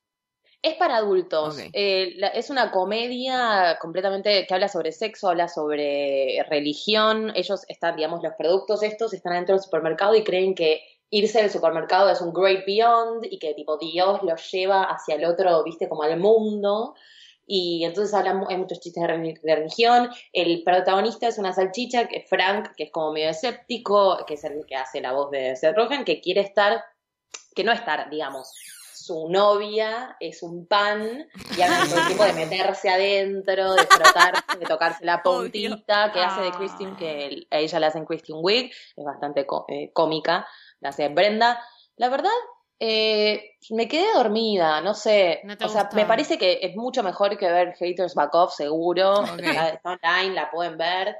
Es 0.61 0.73
para 0.75 0.97
adultos. 0.97 1.59
Eh, 1.71 2.13
la- 2.17 2.29
es 2.29 2.49
una 2.49 2.71
comedia 2.71 3.77
completamente 3.79 4.45
que 4.47 4.53
habla 4.53 4.67
sobre 4.67 4.91
sexo, 4.91 5.29
habla 5.29 5.47
sobre 5.47 6.43
religión. 6.49 7.31
Ellos 7.35 7.63
están, 7.67 7.95
digamos, 7.95 8.23
los 8.23 8.33
productos 8.33 8.81
estos 8.83 9.13
están 9.13 9.33
dentro 9.33 9.55
del 9.55 9.63
supermercado 9.63 10.15
y 10.15 10.23
creen 10.23 10.55
que 10.55 10.81
irse 11.09 11.41
del 11.41 11.51
supermercado 11.51 12.09
es 12.09 12.19
un 12.21 12.33
great 12.33 12.65
beyond 12.65 13.25
y 13.29 13.39
que 13.39 13.53
tipo 13.53 13.77
Dios 13.77 14.21
los 14.23 14.51
lleva 14.51 14.83
hacia 14.83 15.15
el 15.15 15.25
otro, 15.25 15.63
viste, 15.63 15.87
como 15.87 16.03
al 16.03 16.19
mundo. 16.19 16.95
Y 17.49 17.85
entonces 17.85 18.13
hablan, 18.13 18.43
hay 18.49 18.57
muchos 18.57 18.81
chistes 18.81 19.01
de, 19.01 19.07
reli- 19.09 19.39
de 19.41 19.55
religión. 19.55 20.09
El 20.33 20.63
protagonista 20.63 21.27
es 21.29 21.37
una 21.37 21.53
salchicha, 21.53 22.07
que 22.09 22.17
es 22.17 22.29
Frank, 22.29 22.71
que 22.75 22.83
es 22.83 22.91
como 22.91 23.13
medio 23.13 23.29
escéptico, 23.29 24.25
que 24.27 24.33
es 24.33 24.43
el 24.43 24.65
que 24.67 24.75
hace 24.75 24.99
la 24.99 25.13
voz 25.13 25.31
de 25.31 25.55
Seth 25.55 25.75
Rogen, 25.75 26.03
que 26.03 26.19
quiere 26.19 26.41
estar, 26.41 26.83
que 27.55 27.63
no 27.63 27.71
estar, 27.71 28.09
digamos, 28.09 28.51
su 28.93 29.29
novia 29.29 30.17
es 30.19 30.43
un 30.43 30.67
pan 30.67 31.25
y 31.57 31.61
habla 31.61 31.85
todo 31.87 31.99
el 32.01 32.07
tiempo 32.07 32.25
de 32.25 32.33
meterse 32.33 32.89
adentro, 32.89 33.73
de 33.75 33.83
frotarse, 33.87 34.57
de 34.59 34.65
tocarse 34.65 35.05
la 35.05 35.23
puntita, 35.23 36.11
que 36.11 36.19
hace 36.19 36.41
de 36.41 36.47
Ah. 36.49 36.55
Christine, 36.57 36.95
que 36.97 37.25
el- 37.27 37.47
a 37.49 37.59
ella 37.59 37.79
la 37.79 37.87
hacen 37.87 38.03
Christine 38.05 38.39
Wiig, 38.41 38.71
es 38.97 39.05
bastante 39.05 39.47
eh, 39.69 39.91
cómica, 39.93 40.45
la 40.81 40.89
hace 40.89 41.07
Brenda. 41.07 41.63
La 41.95 42.09
verdad, 42.09 42.29
eh, 42.79 43.55
me 43.71 43.87
quedé 43.87 44.13
dormida, 44.13 44.81
no 44.81 44.93
sé, 44.93 45.41
No 45.43 45.53
o 45.63 45.69
sea, 45.69 45.89
me 45.93 46.05
parece 46.05 46.37
que 46.37 46.59
es 46.61 46.75
mucho 46.75 47.03
mejor 47.03 47.37
que 47.37 47.49
ver 47.51 47.75
Haters 47.77 48.13
Back 48.15 48.33
Off, 48.35 48.53
seguro, 48.53 49.23
está 49.23 49.69
está 49.69 49.97
online, 50.01 50.35
la 50.35 50.51
pueden 50.51 50.77
ver, 50.77 51.15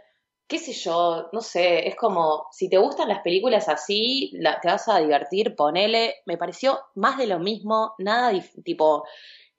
qué 0.48 0.60
sé 0.60 0.72
yo, 0.74 1.30
no 1.34 1.42
sé, 1.42 1.88
es 1.88 1.96
como, 1.96 2.46
si 2.52 2.70
te 2.70 2.78
gustan 2.78 3.10
las 3.10 3.20
películas 3.22 3.68
así, 3.70 4.32
la- 4.34 4.60
te 4.62 4.68
vas 4.70 4.88
a 4.88 5.00
divertir, 5.00 5.56
ponele, 5.56 6.16
me 6.26 6.38
pareció 6.38 6.80
más 6.96 7.18
de 7.18 7.28
lo 7.28 7.40
mismo, 7.40 7.94
nada 7.98 8.32
tipo, 8.64 9.04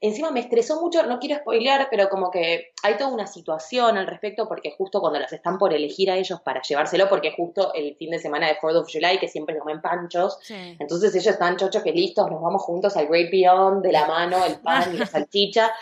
encima 0.00 0.30
me 0.30 0.40
estresó 0.40 0.80
mucho, 0.80 1.02
no 1.04 1.18
quiero 1.18 1.40
spoilear, 1.40 1.88
pero 1.90 2.08
como 2.08 2.30
que 2.30 2.72
hay 2.82 2.96
toda 2.96 3.10
una 3.10 3.26
situación 3.26 3.96
al 3.98 4.06
respecto, 4.06 4.46
porque 4.46 4.70
justo 4.76 5.00
cuando 5.00 5.18
las 5.18 5.32
están 5.32 5.58
por 5.58 5.74
elegir 5.74 6.10
a 6.10 6.16
ellos 6.16 6.40
para 6.40 6.62
llevárselo, 6.62 7.08
porque 7.08 7.32
justo 7.36 7.72
el 7.74 7.96
fin 7.96 8.10
de 8.10 8.18
semana 8.18 8.46
de 8.46 8.58
4th 8.58 8.76
of 8.82 8.88
July, 8.92 9.18
que 9.18 9.28
siempre 9.28 9.58
comen 9.58 9.80
panchos, 9.80 10.38
Sí. 10.42 10.54
entonces 10.78 11.14
ellos 11.14 11.26
están 11.32 11.56
chochos 11.56 11.82
que 11.82 11.92
listos, 11.92 12.30
nos 12.30 12.40
vamos 12.40 12.62
juntos 12.62 12.96
al 12.96 13.08
Great 13.08 13.30
Beyond, 13.30 13.82
de 13.82 13.92
la 13.92 14.06
mano, 14.06 14.44
el 14.44 14.56
pan 14.60 14.94
y 14.94 14.98
la 14.98 15.06
salchicha, 15.06 15.72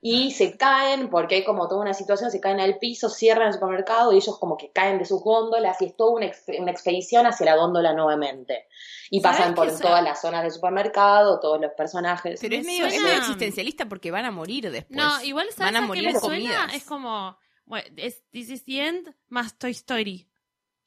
y 0.00 0.32
se 0.32 0.56
caen 0.56 1.08
porque 1.08 1.36
hay 1.36 1.44
como 1.44 1.68
toda 1.68 1.80
una 1.80 1.94
situación, 1.94 2.30
se 2.30 2.40
caen 2.40 2.60
al 2.60 2.78
piso, 2.78 3.08
cierran 3.08 3.48
el 3.48 3.54
supermercado 3.54 4.12
y 4.12 4.16
ellos 4.16 4.38
como 4.38 4.56
que 4.56 4.70
caen 4.70 4.98
de 4.98 5.04
sus 5.06 5.22
góndolas 5.22 5.80
y 5.80 5.86
es 5.86 5.96
toda 5.96 6.10
una, 6.12 6.26
exp- 6.26 6.58
una 6.60 6.70
expedición 6.72 7.26
hacia 7.26 7.46
la 7.46 7.56
góndola 7.56 7.92
nuevamente. 7.94 8.66
Y 9.10 9.20
¿Sabes 9.20 9.38
pasan 9.40 9.54
por 9.54 9.66
todas 9.78 10.02
las 10.02 10.22
zonas 10.22 10.42
del 10.42 10.50
supermercado, 10.52 11.38
todos 11.38 11.60
los 11.60 11.72
personajes. 11.72 12.40
Pero 12.40 12.54
es 12.56 12.64
me 12.64 12.72
medio, 12.72 12.86
es 12.86 12.98
medio 13.02 13.22
existencialista 13.62 13.88
porque 13.88 14.10
van 14.10 14.24
a 14.24 14.30
morir 14.30 14.70
después. 14.70 14.96
No, 14.96 15.22
igual 15.22 15.46
sabes 15.54 15.72
van 15.72 15.82
a 15.84 15.86
morir 15.86 16.12
me 16.12 16.20
comidas. 16.20 16.54
suena, 16.54 16.74
es 16.76 16.84
como 16.84 17.36
bueno, 17.64 17.86
es 17.96 18.22
This 18.30 18.50
is 18.50 18.64
the 18.64 18.86
End 18.86 19.14
más 19.28 19.56
Toy 19.58 19.70
Story. 19.72 20.28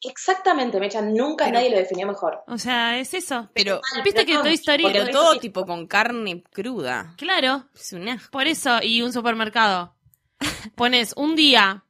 Exactamente, 0.01 0.79
Mecha, 0.79 1.01
nunca 1.01 1.45
Pero- 1.45 1.55
nadie 1.57 1.71
lo 1.71 1.77
definió 1.77 2.05
mejor. 2.05 2.43
O 2.47 2.57
sea, 2.57 2.99
es 2.99 3.13
eso. 3.13 3.49
Pero, 3.53 3.81
Viste 4.03 4.25
que 4.25 4.38
Toy 4.38 4.53
Story 4.53 4.83
pero 4.91 5.07
todo 5.09 5.33
es- 5.33 5.39
tipo 5.39 5.65
con 5.65 5.88
carne 5.88 6.43
cruda. 6.51 7.13
Claro, 7.17 7.69
Es 7.73 7.93
un 7.93 8.07
asco. 8.09 8.29
por 8.31 8.45
eso 8.45 8.79
y 8.83 9.01
un 9.01 9.11
supermercado. 9.13 9.95
Pones 10.75 11.13
un 11.15 11.35
día 11.35 11.83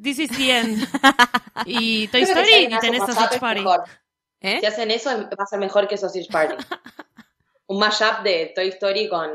This 0.00 0.18
is 0.20 0.30
the 0.30 0.58
End 0.58 0.88
y 1.66 2.06
Toy 2.08 2.24
que 2.24 2.30
Story 2.32 2.74
y 2.74 2.78
tenés 2.78 3.00
Sausage 3.04 3.38
Party. 3.40 3.64
¿Eh? 4.40 4.58
Si 4.60 4.66
hacen 4.66 4.90
eso, 4.92 5.10
va 5.10 5.42
a 5.42 5.46
ser 5.46 5.58
mejor 5.58 5.88
que 5.88 5.96
Sausage 5.98 6.28
Party. 6.30 6.54
Un 7.68 7.78
mashup 7.78 8.22
de 8.24 8.52
Toy 8.54 8.68
Story 8.68 9.08
con... 9.08 9.30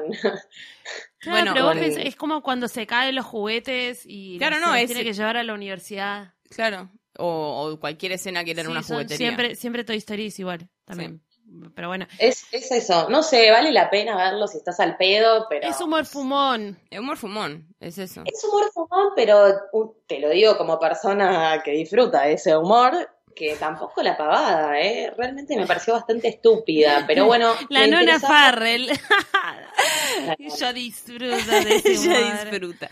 Claro, 1.19 1.53
Bueno, 1.53 1.53
pero 1.53 1.67
con- 1.67 1.77
es 2.01 2.15
como 2.17 2.43
cuando 2.43 2.67
se 2.67 2.85
caen 2.85 3.15
los 3.15 3.25
juguetes 3.25 4.01
y 4.05 4.37
Claro, 4.37 4.57
se 4.57 4.61
no, 4.61 4.75
es- 4.75 4.87
tiene 4.87 5.03
que 5.05 5.13
llevar 5.13 5.37
a 5.37 5.43
la 5.43 5.53
universidad. 5.53 6.33
Claro. 6.49 6.89
O, 7.17 7.69
o 7.71 7.79
cualquier 7.79 8.11
escena 8.13 8.43
que 8.43 8.51
era 8.51 8.63
Sí, 8.63 8.69
una 8.69 8.83
son 8.83 8.95
juguetería. 8.97 9.17
Siempre, 9.27 9.55
siempre 9.55 9.83
Toy 9.85 9.97
Story 9.97 10.25
es 10.27 10.39
igual 10.39 10.67
también. 10.83 11.21
Pero 11.75 11.87
bueno, 11.89 12.07
Es, 12.17 12.45
es 12.51 12.71
eso, 12.71 13.07
no 13.09 13.21
sé, 13.21 13.51
vale 13.51 13.71
la 13.71 13.89
pena 13.91 14.15
verlo 14.17 14.47
si 14.47 14.57
estás 14.57 14.79
al 14.79 14.97
pedo, 14.97 15.45
pero... 15.49 15.67
es 15.67 15.79
humor 15.79 16.05
fumón. 16.05 16.79
Es 16.89 16.99
humor 16.99 17.15
fumón, 17.17 17.67
es 17.79 17.99
eso. 17.99 18.23
Es 18.25 18.43
humor 18.43 18.71
fumón, 18.73 19.09
pero 19.15 19.49
uh, 19.71 19.93
te 20.07 20.19
lo 20.19 20.29
digo 20.29 20.57
como 20.57 20.79
persona 20.79 21.61
que 21.63 21.71
disfruta 21.71 22.23
de 22.23 22.33
ese 22.33 22.57
humor, 22.57 23.07
que 23.33 23.55
tampoco 23.55 24.01
la 24.03 24.15
pavada, 24.17 24.79
¿eh? 24.79 25.11
Realmente 25.17 25.55
me 25.55 25.65
pareció 25.67 25.93
bastante 25.93 26.27
estúpida, 26.27 27.03
pero 27.07 27.25
bueno... 27.25 27.53
La 27.69 27.87
nona 27.87 28.01
interesaba- 28.01 28.27
Farrell. 28.51 28.89
Yo 30.59 30.73
disfruto 30.73 31.25
de 31.35 31.75
ese 31.75 31.97
humor. 31.99 32.15
Ella 32.17 32.43
disfruta. 32.45 32.89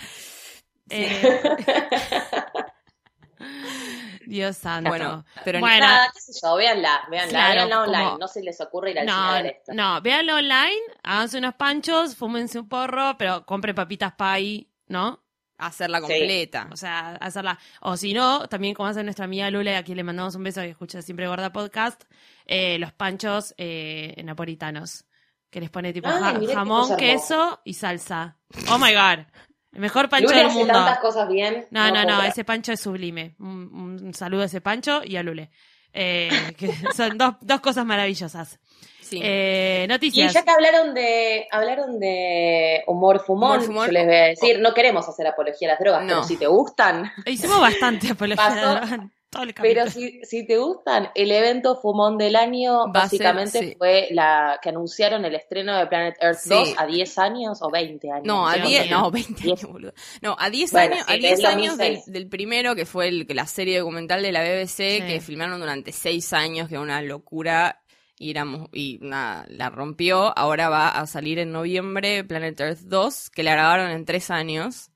Eh, 0.89 1.41
Dios 4.25 4.56
santo. 4.58 4.89
Bueno, 4.89 5.25
pero 5.43 5.60
Bueno, 5.60 5.86
Nada, 5.86 6.10
qué 6.13 6.21
sé 6.21 6.32
yo, 6.41 6.56
véanla, 6.56 7.01
véanla, 7.10 7.30
Claro, 7.32 7.54
véanla 7.56 7.82
online, 7.82 8.04
como- 8.06 8.17
no 8.19 8.27
se 8.27 8.41
les 8.43 8.62
ocurre 8.62 8.91
ir 8.91 8.99
al 8.99 9.06
cine 9.08 9.17
no, 9.17 9.23
a 9.30 9.34
ver 9.41 9.45
esto. 9.58 9.73
no, 9.73 10.01
véanlo 10.01 10.36
online, 10.36 10.82
háganse 11.04 11.38
unos 11.39 11.56
panchos, 11.56 12.15
fúmense 12.15 12.60
un 12.60 12.69
porro, 12.69 13.17
pero 13.17 13.45
compre 13.45 13.73
papitas 13.73 14.13
pie, 14.13 14.67
¿no? 14.88 15.20
Hacerla 15.62 16.00
Sí. 16.00 16.04
completa. 16.08 16.67
O 16.71 16.76
sea, 16.78 17.12
hacerla. 17.21 17.58
O 17.82 17.95
si 17.97 18.13
no, 18.13 18.47
también 18.47 18.74
como 18.74 18.89
hace 18.89 19.04
nuestra 19.04 19.26
amiga 19.26 19.50
Lula, 19.52 19.78
a 19.78 19.84
quien 19.84 19.97
le 19.97 20.04
mandamos 20.04 20.36
un 20.36 20.43
beso 20.43 20.62
que 20.62 20.69
escucha 20.69 21.02
siempre 21.02 21.28
Gorda 21.28 21.54
Podcast, 21.54 22.04
eh, 22.45 22.78
los 22.80 22.91
panchos 22.93 23.54
eh, 23.58 24.19
napolitanos. 24.24 25.06
Que 25.50 25.60
les 25.60 25.69
pone 25.69 25.91
tipo 25.93 26.10
ja- 26.10 26.39
qué 26.39 26.47
jamón, 26.54 26.95
queso 26.97 27.60
y 27.65 27.74
salsa. 27.74 28.38
Oh 28.69 28.78
my 28.80 28.93
god. 28.93 29.26
El 29.74 29.80
mejor 29.82 30.10
pancho 30.10 30.28
Lule 30.30 30.38
del 30.39 30.47
hace 30.47 30.58
mundo. 30.58 30.74
tantas 30.74 31.00
cosas 31.00 31.30
bien. 31.30 31.67
No, 31.71 31.91
no, 31.91 32.04
no, 32.06 32.21
ese 32.24 32.43
pancho 32.43 32.71
es 32.71 32.80
sublime. 32.82 33.36
Un, 33.39 34.00
un 34.02 34.13
saludo 34.13 34.41
a 34.43 34.45
ese 34.45 34.62
pancho 34.62 35.02
y 35.04 35.15
a 35.17 35.24
Lule. 35.24 35.52
Eh, 35.93 36.56
que 36.58 36.74
son 36.95 37.17
dos, 37.17 37.36
dos 37.41 37.60
cosas 37.62 37.86
maravillosas. 37.86 38.60
Sí. 39.12 39.19
Eh, 39.21 39.82
Y 39.84 39.88
noticias. 39.88 40.34
ya 40.34 40.43
que 40.43 40.50
hablaron 40.52 40.93
de 40.93 41.45
hablaron 41.52 42.00
de 42.00 42.82
humor 42.88 43.19
fumón, 43.26 43.58
Humor 43.60 43.65
fumón. 43.65 43.86
yo 43.88 43.91
les 43.91 44.06
voy 44.06 44.15
a 44.15 44.24
decir, 44.28 44.60
no 44.60 44.74
queremos 44.74 45.08
hacer 45.08 45.28
apología 45.28 45.67
a 45.67 45.71
las 45.74 45.80
drogas, 45.80 46.02
No. 46.04 46.08
pero 46.08 46.24
si 46.24 46.38
te 46.38 46.47
gustan, 46.47 47.12
Hicimos 47.26 47.60
bastante 47.60 48.10
apología 48.12 48.43
Pasó. 48.43 48.56
de 48.56 48.62
la 48.62 48.80
droga 48.80 48.95
en 48.95 49.12
todo 49.30 49.43
el 49.43 49.54
capítulo. 49.54 49.82
pero 49.84 49.91
si, 49.91 50.19
si 50.26 50.45
te 50.45 50.58
gustan, 50.58 51.10
el 51.15 51.32
evento 51.32 51.78
fumón 51.82 52.17
del 52.17 52.36
año 52.36 52.91
Va 52.93 53.04
a 53.04 53.10
ser, 53.10 53.19
básicamente 53.19 53.60
sí. 53.60 53.76
fue 53.78 54.08
la 54.12 54.60
que 54.62 54.69
anunciaron 54.69 55.24
el 55.24 55.36
estreno 55.36 55.78
de 55.78 55.88
Planet 55.88 56.15
Earth 56.21 56.39
Sí. 56.39 56.50
2 56.50 56.74
a 56.78 56.86
10 56.86 57.17
años 57.17 57.60
o 57.62 57.69
20 57.71 58.12
años. 58.12 58.26
No, 58.26 58.45
a 58.47 58.56
Dios 58.56 58.67
10, 58.67 58.86
mío. 58.88 58.97
no, 59.00 59.12
20 59.12 59.43
años, 59.43 59.63
boludo. 59.63 59.93
No, 60.21 60.36
a 60.38 60.50
10 60.50 60.71
Bueno, 60.74 60.95
años, 60.95 61.06
sí, 61.08 61.13
a 61.13 61.15
que 61.15 61.19
10 61.28 61.39
es 61.39 61.45
años 61.45 61.78
del, 61.78 61.93
2006. 61.95 62.06
del 62.13 62.28
primero, 62.28 62.76
que 62.76 62.86
fue 62.86 63.08
el, 63.08 63.26
que 63.28 63.34
la 63.34 63.45
serie 63.45 63.80
documental 63.80 64.21
de 64.21 64.32
la 64.34 64.41
BBC, 64.41 64.97
Sí. 65.00 65.02
que 65.08 65.21
filmaron 65.21 65.60
durante 65.62 65.91
6 65.93 66.34
años, 66.34 66.67
que 66.67 66.76
era 66.76 66.82
una 66.82 67.02
locura, 67.02 67.81
y, 68.21 68.31
éramos, 68.31 68.69
y 68.71 68.99
nada, 69.01 69.45
la 69.49 69.69
rompió. 69.69 70.38
Ahora 70.38 70.69
va 70.69 70.89
a 70.89 71.07
salir 71.07 71.39
en 71.39 71.51
noviembre 71.51 72.23
Planet 72.23 72.60
Earth 72.60 72.79
2, 72.81 73.29
que 73.31 73.43
la 73.43 73.53
grabaron 73.53 73.89
en 73.91 74.05
3 74.05 74.29
años. 74.31 74.89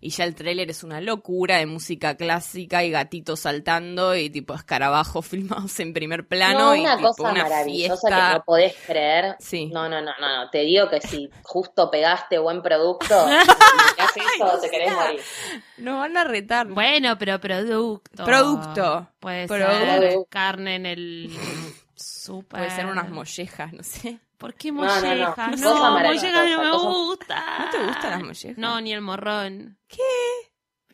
y 0.00 0.10
ya 0.10 0.22
el 0.22 0.36
tráiler 0.36 0.70
es 0.70 0.84
una 0.84 1.00
locura 1.00 1.56
de 1.56 1.66
música 1.66 2.16
clásica 2.16 2.84
y 2.84 2.90
gatitos 2.92 3.40
saltando 3.40 4.14
y 4.14 4.30
tipo 4.30 4.54
escarabajos 4.54 5.26
filmados 5.32 5.80
en 5.80 5.92
primer 5.92 6.28
plano 6.28 6.66
No, 6.66 6.76
y 6.76 6.80
una 6.82 6.96
tipo 6.98 7.08
cosa 7.08 7.32
una 7.32 7.42
maravillosa 7.42 7.96
fiesta. 8.08 8.28
que 8.30 8.38
no 8.38 8.44
podés 8.44 8.74
creer. 8.86 9.34
Sí. 9.40 9.66
No, 9.74 9.88
no, 9.88 10.00
no, 10.00 10.12
no, 10.20 10.44
no. 10.44 10.50
Te 10.50 10.60
digo 10.60 10.88
que 10.88 11.00
si 11.00 11.28
justo 11.42 11.90
pegaste 11.90 12.38
buen 12.38 12.62
producto, 12.62 13.26
y 13.98 14.00
haces 14.00 14.22
eso, 14.36 14.58
te 14.60 14.70
querés 14.70 14.92
morir. 14.94 15.20
Nos 15.78 15.98
van 15.98 16.16
a 16.16 16.22
retar. 16.22 16.68
Bueno, 16.68 17.18
pero 17.18 17.40
producto. 17.40 18.24
Producto. 18.24 19.08
Puede 19.18 19.48
Producto. 19.48 20.00
ser 20.00 20.14
carne 20.30 20.76
en 20.76 20.86
el 20.86 21.30
súper. 21.98 22.60
Puede 22.60 22.70
ser 22.70 22.86
unas 22.86 23.08
mollejas, 23.10 23.72
no 23.72 23.82
sé. 23.82 24.18
¿Por 24.38 24.54
qué 24.54 24.70
No, 24.72 24.84
no, 24.84 24.94
no. 24.94 25.00
mollejas? 25.00 25.60
No, 25.60 25.90
mollejas 25.92 26.32
me 26.58 26.70
cosa- 26.70 26.88
gusta. 26.88 27.58
¿No 27.58 27.70
te 27.70 27.84
gustan 27.86 28.10
las 28.10 28.22
mollejas? 28.22 28.58
No, 28.58 28.80
ni 28.80 28.92
el 28.92 29.00
morrón. 29.00 29.78
¿Qué? 29.88 29.98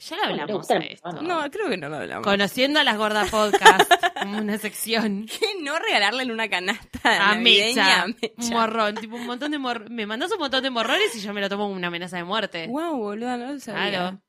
Ya 0.01 0.17
le 0.17 0.23
hablamos 0.43 0.67
de 0.69 0.89
esto. 0.93 1.13
No, 1.23 1.51
creo 1.51 1.69
que 1.71 1.77
no 1.77 1.89
lo 1.89 1.97
hablamos. 1.97 2.27
Conociendo 2.27 2.81
a 2.81 2.85
las 2.85 2.97
gordas 2.99 3.31
podcast, 3.31 3.91
como 4.21 4.39
una 4.39 4.59
sección. 4.59 5.27
¿Qué? 5.27 5.47
No 5.63 5.79
regalarle 5.79 6.25
en 6.25 6.31
una 6.33 6.49
canasta 6.49 7.31
A 7.31 7.35
navideña 7.37 8.07
Mecha, 8.07 8.07
Mecha. 8.21 8.35
un 8.39 8.51
morrón, 8.51 8.95
tipo 8.97 9.17
un 9.17 9.27
montón 9.27 9.53
de 9.53 9.59
mor 9.59 9.89
Me 9.91 10.05
mandas 10.07 10.33
un 10.33 10.39
montón 10.41 10.63
de 10.63 10.71
morrones 10.71 11.15
y 11.15 11.21
yo 11.21 11.33
me 11.33 11.41
lo 11.41 11.49
tomo 11.49 11.65
como 11.65 11.77
una 11.77 11.87
amenaza 11.89 12.17
de 12.17 12.25
muerte. 12.25 12.67
Wow, 12.67 12.97
boluda, 12.97 13.37
no 13.37 13.53
lo 13.53 13.61
sabía. 13.61 13.89
Claro. 13.91 14.21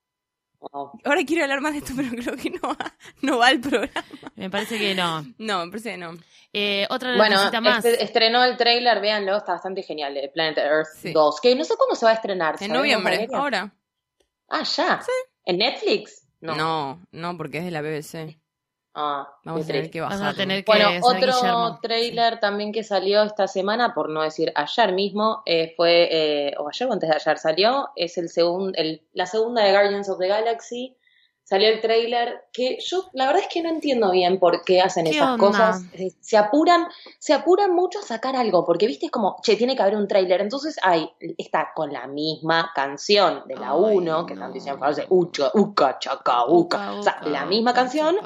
Ahora 0.72 1.24
quiero 1.26 1.44
hablar 1.44 1.62
más 1.62 1.74
de 1.74 1.80
esto, 1.80 1.94
pero 1.96 2.10
creo 2.10 2.36
que 2.36 2.50
no 2.52 2.70
va, 2.70 2.96
no 3.22 3.38
va 3.38 3.48
al 3.48 3.60
programa. 3.60 4.04
Me 4.36 4.50
parece 4.50 4.78
que 4.78 4.96
no. 4.96 5.22
No, 5.38 5.66
me 5.66 5.72
parece 5.72 5.92
que 5.92 5.98
no. 5.98 6.14
Eh, 6.54 6.88
otra 6.90 7.16
Bueno, 7.18 7.38
más. 7.62 7.84
este- 7.84 8.04
estrenó 8.04 8.44
el 8.44 8.56
trailer, 8.58 9.02
véanlo, 9.02 9.36
está 9.38 9.54
bastante 9.54 9.84
genial, 9.84 10.16
eh, 10.18 10.32
Planet 10.34 10.58
Earth 10.58 10.88
Sí. 10.98 11.12
2, 11.12 11.42
que 11.42 11.56
no 11.56 11.64
sé 11.66 11.76
cuándo 11.78 11.96
se 11.96 12.06
va 12.06 12.12
a 12.12 12.16
estrenar. 12.16 12.54
En 12.56 12.60
¿sabemos, 12.60 12.78
noviembre, 12.78 13.28
ahora. 13.34 13.74
Ah, 14.50 14.64
ya. 14.64 15.02
¿En 15.46 15.58
Netflix? 15.58 16.28
No. 16.42 16.56
No. 16.56 17.02
no, 17.12 17.38
porque 17.38 17.58
es 17.60 17.66
de 17.66 17.72
la 17.72 17.82
BBC. 17.82 18.40
Ah, 18.98 19.28
Vamos 19.44 19.64
a 19.64 19.68
tener 19.68 19.92
que 19.92 20.00
bajar. 20.00 20.28
a 20.30 20.34
tener 20.34 20.64
que 20.64 20.72
Bueno, 20.72 20.90
otro 21.02 21.20
Guillermo. 21.20 21.80
trailer 21.82 22.40
también 22.40 22.72
que 22.72 22.82
salió 22.84 23.24
esta 23.24 23.46
semana, 23.48 23.94
por 23.94 24.10
no 24.10 24.22
decir 24.24 24.54
ayer 24.56 24.94
mismo, 24.94 25.44
eh, 25.46 25.74
fue, 25.76 26.08
eh, 26.12 26.54
o 26.58 26.70
ayer 26.70 26.88
o 26.88 26.94
antes 26.94 27.10
de 27.10 27.16
ayer 27.16 27.38
salió, 27.38 27.90
es 27.98 28.18
el 28.18 28.30
segundo, 28.30 28.72
el, 28.78 29.02
la 29.14 29.26
segunda 29.26 29.64
de 29.64 29.72
Guardians 29.72 30.10
of 30.10 30.18
the 30.18 30.28
Galaxy. 30.30 30.96
Salió 31.46 31.70
el 31.70 31.80
trailer 31.80 32.46
que 32.52 32.80
yo, 32.84 33.06
la 33.14 33.28
verdad 33.28 33.44
es 33.44 33.48
que 33.48 33.62
no 33.62 33.70
entiendo 33.70 34.10
bien 34.10 34.40
por 34.40 34.64
qué 34.64 34.82
hacen 34.82 35.06
¿Qué 35.06 35.12
esas 35.12 35.28
onda? 35.30 35.38
cosas. 35.38 35.84
Eh, 35.94 36.12
Se 36.20 36.38
apuran, 36.38 36.88
se 37.20 37.34
apuran 37.34 37.72
mucho 37.72 38.00
a 38.00 38.02
sacar 38.02 38.36
algo, 38.36 38.66
porque 38.66 38.88
viste 38.88 39.06
es 39.06 39.12
como, 39.12 39.38
che, 39.44 39.56
tiene 39.56 39.76
que 39.76 39.84
haber 39.84 39.96
un 39.96 40.08
trailer. 40.08 40.42
Entonces, 40.42 40.76
hay, 40.82 41.08
está 41.38 41.72
con 41.76 41.94
la 41.94 42.08
misma 42.08 42.72
canción 42.74 43.44
de 43.46 43.58
la 43.58 43.74
Ay, 43.74 43.78
1, 43.96 44.26
que 44.26 44.34
están 44.34 44.52
diciendo 44.54 44.80
frases, 44.80 45.06
ucha, 45.10 45.52
uca, 45.54 46.00
chaca, 46.00 46.46
uca. 46.48 46.94
O 46.94 47.04
sea, 47.04 47.18
Uca, 47.22 47.30
la 47.30 47.46
misma 47.46 47.72
uca, 47.72 47.82
canción 47.82 48.18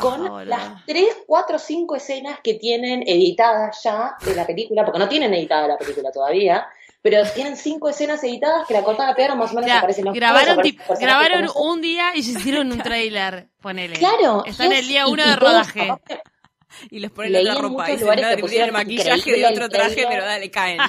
con 0.00 0.48
las 0.48 0.86
3, 0.86 1.24
4, 1.26 1.58
5 1.58 1.96
escenas 1.96 2.38
que 2.44 2.54
tienen 2.54 3.02
editadas 3.04 3.82
ya 3.82 4.14
de 4.24 4.36
la 4.36 4.46
película, 4.46 4.84
porque 4.84 5.00
no 5.00 5.08
tienen 5.08 5.34
editada 5.34 5.66
la 5.66 5.78
película 5.78 6.12
todavía, 6.12 6.68
pero 7.10 7.30
tienen 7.30 7.56
5 7.56 7.88
escenas 7.88 8.22
editadas 8.24 8.66
que 8.66 8.74
la 8.74 8.82
cortaron, 8.82 9.10
la 9.10 9.16
pegaron, 9.16 9.38
más 9.38 9.52
o 9.52 9.54
menos 9.54 9.70
aparecen 9.70 10.04
los 10.04 10.14
grabaron, 10.14 10.52
aparecen 10.58 10.76
grabaron 11.00 11.48
un 11.56 11.80
día 11.80 12.14
y 12.14 12.22
se 12.22 12.38
hicieron 12.38 12.70
un 12.72 12.78
trailer. 12.82 13.48
Ponele. 13.60 13.96
Claro. 13.98 14.44
Está 14.44 14.64
en 14.66 14.72
y 14.72 14.76
el 14.76 14.88
día 14.88 15.04
y- 15.06 15.10
uno 15.12 15.22
y 15.24 15.28
de 15.28 15.36
rodaje. 15.36 15.82
aparte, 15.82 16.22
Y 16.90 17.00
les 17.00 17.10
ponen 17.10 17.34
otra 17.48 17.60
ropa. 17.60 17.86
que 17.86 17.96
le 17.96 18.38
pusieron 18.38 18.68
el 18.68 18.72
maquillaje 18.72 19.32
de 19.32 19.46
otro 19.46 19.68
traje, 19.68 19.90
trailer. 19.94 20.08
pero 20.10 20.24
dale, 20.24 20.50
caen. 20.50 20.78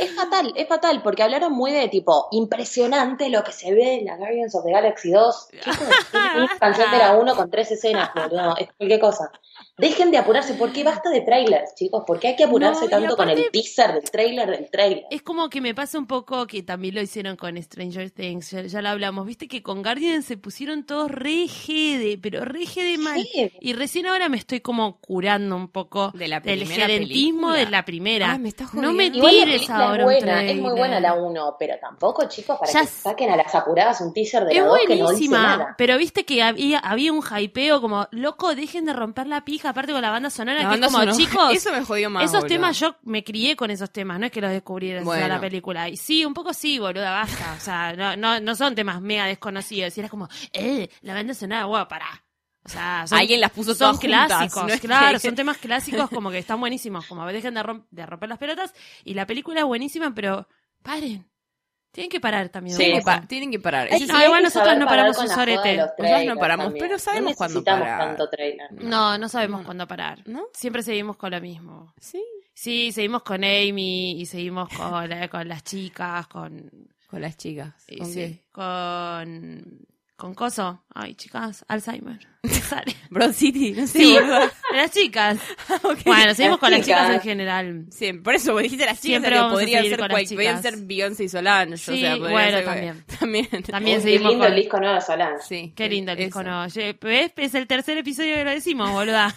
Es 0.00 0.14
fatal, 0.14 0.52
es 0.54 0.68
fatal, 0.68 1.02
porque 1.02 1.24
hablaron 1.24 1.52
muy 1.52 1.72
de 1.72 1.88
tipo, 1.88 2.28
impresionante 2.30 3.28
lo 3.28 3.42
que 3.42 3.50
se 3.50 3.72
ve 3.74 3.94
en 3.94 4.04
la 4.04 4.16
Guardians 4.16 4.54
of 4.54 4.64
the 4.64 4.70
Galaxy 4.70 5.10
2. 5.10 5.48
Chicos, 5.50 5.78
es 5.80 6.34
una 6.36 6.58
canción 6.60 6.90
de 6.92 6.98
la 6.98 7.16
1 7.16 7.34
con 7.34 7.50
tres 7.50 7.72
escenas, 7.72 8.10
boludo, 8.14 8.56
es 8.56 8.68
cualquier 8.76 9.00
cosa. 9.00 9.32
Dejen 9.78 10.10
de 10.10 10.18
apurarse, 10.18 10.54
¿por 10.54 10.72
qué 10.72 10.82
basta 10.82 11.08
de 11.08 11.20
trailers, 11.20 11.74
chicos? 11.76 12.02
¿Por 12.04 12.18
qué 12.18 12.28
hay 12.28 12.36
que 12.36 12.44
apurarse 12.44 12.84
No, 12.84 12.90
tanto 12.90 13.16
con 13.16 13.30
el 13.30 13.48
teaser 13.52 13.92
del 13.94 14.10
trailer 14.10 14.50
del 14.50 14.68
trailer? 14.70 15.04
Es 15.10 15.22
como 15.22 15.48
que 15.48 15.60
me 15.60 15.72
pasa 15.74 15.98
un 16.00 16.06
poco 16.08 16.46
que 16.48 16.64
también 16.64 16.96
lo 16.96 17.00
hicieron 17.00 17.36
con 17.36 17.56
Stranger 17.62 18.10
Things, 18.10 18.50
ya, 18.50 18.62
ya 18.62 18.82
lo 18.82 18.88
hablamos, 18.88 19.24
viste 19.24 19.46
que 19.46 19.62
con 19.62 19.82
Guardian 19.82 20.22
se 20.22 20.36
pusieron 20.36 20.84
todos 20.84 21.10
re 21.10 21.46
jede, 21.46 22.18
pero 22.18 22.44
re 22.44 22.66
jede 22.66 22.98
mal. 22.98 23.20
Sí. 23.22 23.52
Y 23.60 23.72
recién 23.72 24.06
ahora 24.08 24.28
me 24.28 24.36
estoy 24.36 24.60
como 24.60 24.98
curando 25.00 25.54
un 25.54 25.68
poco 25.68 26.10
De 26.12 26.26
la 26.26 26.40
del 26.40 26.66
gerentismo 26.66 27.48
película. 27.52 27.56
de 27.58 27.70
la 27.70 27.84
primera. 27.84 28.32
Ay, 28.32 28.38
me 28.40 28.48
estás 28.48 28.74
no 28.74 28.92
me 28.92 29.10
tires 29.10 29.70
ahora 29.70 30.02
es 30.02 30.20
un 30.20 30.24
buena, 30.24 30.44
es 30.44 30.56
muy 30.60 30.72
buena 30.76 30.98
la 30.98 31.14
1, 31.14 31.56
pero 31.56 31.76
tampoco, 31.80 32.28
chicos, 32.28 32.58
para 32.58 32.72
Ya 32.72 32.80
que 32.80 32.86
saquen 32.88 33.30
a 33.30 33.36
las 33.36 33.54
apuradas 33.54 34.00
un 34.00 34.12
teaser 34.12 34.44
de 34.44 34.54
Es 34.56 34.58
la 34.60 34.66
2 34.66 34.78
que 34.80 34.86
no 34.88 34.92
dice 34.94 35.02
buenísima, 35.04 35.38
nada. 35.56 35.74
pero 35.78 35.96
viste 35.98 36.24
que 36.24 36.42
había, 36.42 36.78
había 36.80 37.12
un 37.12 37.22
hypeo 37.22 37.80
como, 37.80 38.08
loco, 38.10 38.56
dejen 38.56 38.84
de 38.84 38.92
romper 38.92 39.28
la 39.28 39.44
pija, 39.44 39.67
aparte 39.68 39.92
con 39.92 40.02
la 40.02 40.10
banda 40.10 40.30
sonora, 40.30 40.54
La 40.56 40.60
que 40.62 40.66
banda 40.68 40.86
es 40.88 40.92
como, 40.92 41.04
sonora. 41.04 41.16
chicos, 41.16 41.52
Eso 41.54 41.72
me 41.72 41.84
jodió 41.84 42.10
más, 42.10 42.24
esos 42.24 42.40
boludo. 42.40 42.48
temas 42.48 42.80
yo 42.80 42.96
me 43.02 43.22
crié 43.22 43.54
con 43.54 43.70
esos 43.70 43.90
temas, 43.92 44.18
no 44.18 44.26
es 44.26 44.32
que 44.32 44.40
los 44.40 44.50
descubrí 44.50 44.92
a 44.96 45.02
Bueno. 45.02 45.28
la 45.28 45.40
película. 45.40 45.88
Y 45.88 45.96
sí, 45.96 46.24
un 46.24 46.34
poco 46.34 46.52
sí, 46.52 46.78
boluda, 46.78 47.10
basta. 47.12 47.54
O 47.56 47.60
sea, 47.60 47.92
no, 47.94 48.16
no, 48.16 48.40
no 48.40 48.54
son 48.56 48.74
temas 48.74 49.00
mega 49.00 49.26
desconocidos. 49.26 49.96
Y 49.96 50.00
era 50.00 50.08
como, 50.08 50.28
eh, 50.52 50.88
la 51.02 51.14
banda 51.14 51.34
sonora, 51.34 51.64
guau, 51.64 51.86
pará. 51.86 52.24
O 52.64 52.68
sea, 52.70 53.06
son, 53.06 53.18
Alguien 53.18 53.40
las 53.40 53.50
puso 53.52 53.74
son 53.74 53.98
todas 53.98 54.00
juntas, 54.00 54.26
clásicos, 54.50 54.64
no 54.72 54.78
claro, 54.80 55.18
son 55.18 55.34
temas 55.34 55.56
clásicos 55.56 56.10
como 56.10 56.30
que 56.30 56.38
están 56.38 56.60
buenísimos, 56.60 57.06
como 57.06 57.24
dejen 57.26 57.54
de, 57.54 57.62
rom- 57.62 57.84
de 57.90 58.04
romper 58.04 58.28
las 58.28 58.38
pelotas. 58.38 58.74
Y 59.04 59.14
la 59.14 59.26
película 59.26 59.60
es 59.60 59.66
buenísima, 59.66 60.12
pero 60.14 60.46
paren. 60.82 61.26
Tienen 61.98 62.10
que 62.10 62.20
parar 62.20 62.48
también. 62.48 62.76
Tienen, 62.76 62.94
un 62.96 63.00
que 63.00 63.04
pa- 63.04 63.20
tienen 63.26 63.50
que 63.50 63.58
parar. 63.58 63.88
Ay, 63.90 63.98
sí, 64.00 64.06
no, 64.06 64.24
igual 64.24 64.42
nosotros 64.42 64.78
no 64.78 64.86
paramos 64.86 65.16
sorete. 65.16 65.76
los 65.76 65.86
Nosotros 65.98 66.24
no 66.26 66.36
paramos, 66.36 66.66
también. 66.66 66.84
pero 66.86 66.98
sabemos 66.98 67.30
no 67.32 67.36
cuándo 67.36 67.54
necesitamos 67.60 67.82
parar. 67.88 68.06
tanto 68.06 68.30
trailer. 68.30 68.72
No, 68.72 69.18
no 69.18 69.28
sabemos 69.28 69.64
cuándo 69.64 69.86
parar. 69.88 70.22
¿No? 70.26 70.44
Siempre 70.52 70.82
seguimos 70.82 71.16
con 71.16 71.30
lo 71.32 71.40
mismo. 71.40 71.92
Sí. 72.00 72.22
Sí, 72.54 72.92
seguimos 72.92 73.22
con 73.22 73.44
Amy 73.44 74.20
y 74.20 74.26
seguimos 74.26 74.68
con, 74.70 75.08
con 75.30 75.48
las 75.48 75.62
chicas, 75.64 76.26
con... 76.28 76.70
Con 77.08 77.20
las 77.22 77.36
chicas. 77.36 77.72
y 77.88 77.98
¿Con 77.98 78.06
sí, 78.06 78.14
qué? 78.14 78.44
con... 78.52 79.80
Con 80.18 80.34
Coso. 80.34 80.82
Ay, 80.92 81.14
chicas, 81.14 81.64
Alzheimer. 81.68 82.18
Broad 83.10 83.32
City, 83.32 83.70
no 83.70 83.86
sé, 83.86 83.98
Sí, 84.00 84.16
las 84.74 84.90
chicas. 84.90 85.38
Bueno, 86.04 86.34
seguimos 86.34 86.58
con 86.58 86.72
las 86.72 86.84
chicas 86.84 87.10
en 87.14 87.20
general. 87.20 87.86
Sí, 87.92 88.12
por 88.14 88.34
eso 88.34 88.52
vos 88.52 88.62
dijiste 88.64 88.84
las 88.84 89.00
chicas, 89.00 89.22
Siempre 89.22 89.30
o 89.30 89.30
sea, 89.30 89.38
que 89.38 89.42
vamos 89.42 89.52
a 89.52 89.60
podrían 89.60 89.84
ser, 89.84 89.98
podrían 90.08 90.62
ser 90.62 90.76
Beyoncé 90.78 91.22
y 91.22 91.28
Solange. 91.28 91.76
Sí, 91.76 91.92
o 91.92 91.96
sea, 91.98 92.16
podrían 92.16 92.32
bueno, 92.32 92.56
ser- 92.58 92.64
también. 92.64 93.04
También. 93.20 93.48
También 93.62 93.96
qué 93.98 94.02
seguimos 94.02 94.30
lindo 94.32 94.44
con... 94.44 94.52
el 94.54 94.60
disco 94.60 94.80
nuevo 94.80 94.94
de 94.96 95.00
Solange. 95.02 95.42
Sí. 95.48 95.72
Qué 95.76 95.88
lindo 95.88 96.10
el 96.10 96.18
eso. 96.18 96.40
disco, 96.42 97.06
¿Ves? 97.06 97.32
Es 97.36 97.54
el 97.54 97.68
tercer 97.68 97.96
episodio 97.98 98.34
que 98.34 98.44
lo 98.44 98.50
decimos, 98.50 98.90
boluda. 98.90 99.32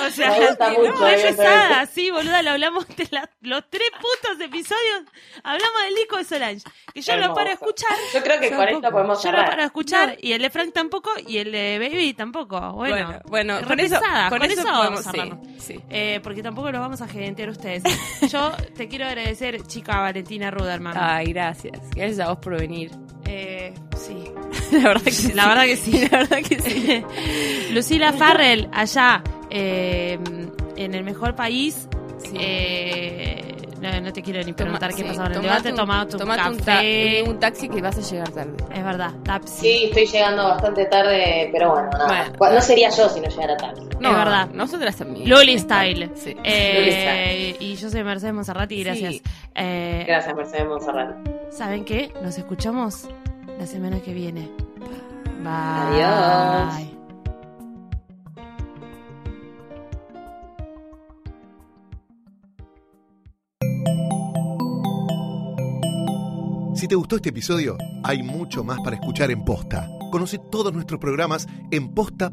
O 0.00 0.10
sea, 0.10 0.28
no, 0.28 1.06
es 1.08 1.22
pesada, 1.22 1.86
sí, 1.86 2.10
boluda, 2.10 2.42
lo 2.42 2.50
hablamos 2.52 2.86
de 2.96 3.06
la- 3.10 3.28
los 3.42 3.62
tres 3.70 3.90
putos 3.92 4.40
episodios. 4.40 5.02
Hablamos 5.42 5.82
del 5.84 5.94
disco 5.94 6.16
de 6.16 6.24
Solange. 6.24 6.62
Que 6.92 7.00
yo 7.02 7.12
no 7.16 7.22
Hermoso. 7.22 7.34
paro 7.34 7.48
de 7.48 7.54
escuchar. 7.54 7.96
Yo 8.12 8.22
creo 8.22 8.40
que 8.40 8.50
Yo 8.50 8.56
con 8.56 8.68
esto 8.68 8.90
podemos 8.90 9.22
Yo 9.22 9.30
no 9.30 9.36
cerrar. 9.36 9.46
paro 9.50 9.62
de 9.62 9.66
escuchar, 9.66 10.16
y 10.20 10.32
el 10.32 10.42
de 10.42 10.50
Frank 10.50 10.72
tampoco, 10.72 11.10
y 11.26 11.38
el 11.38 11.52
de 11.52 11.78
Baby 11.78 12.14
tampoco. 12.14 12.60
Bueno, 12.72 13.20
Bueno, 13.26 13.60
con 13.66 13.80
eso, 13.80 13.98
pesada, 14.00 14.28
con 14.30 14.42
eso 14.42 14.62
vamos 14.64 15.02
podemos, 15.04 15.06
a 15.06 15.12
sí, 15.12 15.58
sí. 15.74 15.80
Eh, 15.90 16.20
porque 16.22 16.42
tampoco 16.42 16.70
los 16.70 16.80
vamos 16.80 17.00
a 17.00 17.08
gerentear 17.08 17.48
ustedes. 17.50 17.82
Yo 18.30 18.52
te 18.76 18.88
quiero 18.88 19.06
agradecer, 19.06 19.66
chica 19.66 19.98
Valentina 20.00 20.50
Ruderman. 20.50 20.96
Ay, 20.98 21.32
gracias. 21.32 21.78
Gracias 21.94 22.20
a 22.20 22.28
vos 22.30 22.38
por 22.38 22.58
venir. 22.58 22.90
Eh, 23.26 23.72
sí. 23.96 24.24
La 24.72 24.88
verdad 24.88 25.02
que 25.04 25.10
sí. 25.12 25.32
La 25.32 25.46
verdad 25.48 25.64
que 25.64 25.76
sí. 25.76 26.08
La 26.10 26.18
verdad 26.18 26.38
que 26.46 26.60
sí. 26.60 27.04
Lucila 27.72 28.12
Farrell, 28.12 28.68
allá, 28.72 29.22
eh, 29.50 30.18
en 30.76 30.94
el 30.94 31.04
mejor 31.04 31.34
país. 31.34 31.88
Sí. 32.22 32.36
eh, 32.38 33.50
no, 33.80 34.00
no 34.00 34.12
te 34.14 34.22
quiero 34.22 34.42
ni 34.42 34.54
preguntar 34.54 34.90
Toma- 34.90 34.96
qué 34.96 35.02
sí, 35.02 35.08
pasó 35.10 35.26
en 35.26 35.32
el 35.36 35.42
debate. 35.42 35.68
un- 35.70 35.76
Tomate 35.76 36.14
un 36.14 36.20
tomate 36.20 36.48
un, 36.48 36.56
ta- 36.56 36.64
café. 36.76 37.22
un 37.26 37.38
taxi 37.38 37.68
que 37.68 37.82
vas 37.82 37.98
a 37.98 38.00
llegar 38.00 38.30
tarde. 38.30 38.52
Es 38.74 38.82
verdad, 38.82 39.10
Tapsi. 39.24 39.60
Sí, 39.60 39.84
estoy 39.84 40.06
llegando 40.06 40.44
bastante 40.44 40.86
tarde, 40.86 41.50
pero 41.52 41.72
bueno, 41.72 41.90
nada. 41.90 42.32
Bueno. 42.38 42.54
No 42.54 42.60
sería 42.62 42.88
yo 42.88 43.08
si 43.10 43.20
no 43.20 43.28
llegara 43.28 43.56
tarde. 43.58 43.82
No, 44.00 44.10
Es 44.12 44.16
verdad. 44.16 44.48
Nosotras 44.54 44.96
también. 44.96 45.28
Loli 45.28 45.58
Style. 45.58 46.10
Sí. 46.14 46.34
Eh, 46.44 47.56
y 47.60 47.74
yo 47.76 47.90
soy 47.90 48.02
Mercedes 48.04 48.32
Monserrati, 48.32 48.82
gracias. 48.82 49.12
Sí. 49.14 49.22
Eh, 49.54 50.04
Gracias, 50.06 50.34
Mercedes 50.34 50.66
Monserrat. 50.66 51.16
¿Saben 51.56 51.84
qué? 51.84 52.12
Nos 52.20 52.36
escuchamos 52.36 53.08
la 53.58 53.66
semana 53.66 54.00
que 54.00 54.12
viene. 54.12 54.50
Bye. 55.40 56.02
Adiós. 56.02 56.90
Si 66.74 66.88
te 66.88 66.96
gustó 66.96 67.16
este 67.16 67.28
episodio, 67.28 67.78
hay 68.02 68.24
mucho 68.24 68.64
más 68.64 68.80
para 68.80 68.96
escuchar 68.96 69.30
en 69.30 69.44
Posta. 69.44 69.88
Conoce 70.10 70.40
todos 70.50 70.72
nuestros 70.72 70.98
programas 70.98 71.46
en 71.70 71.94
posta.fm. 71.94 72.32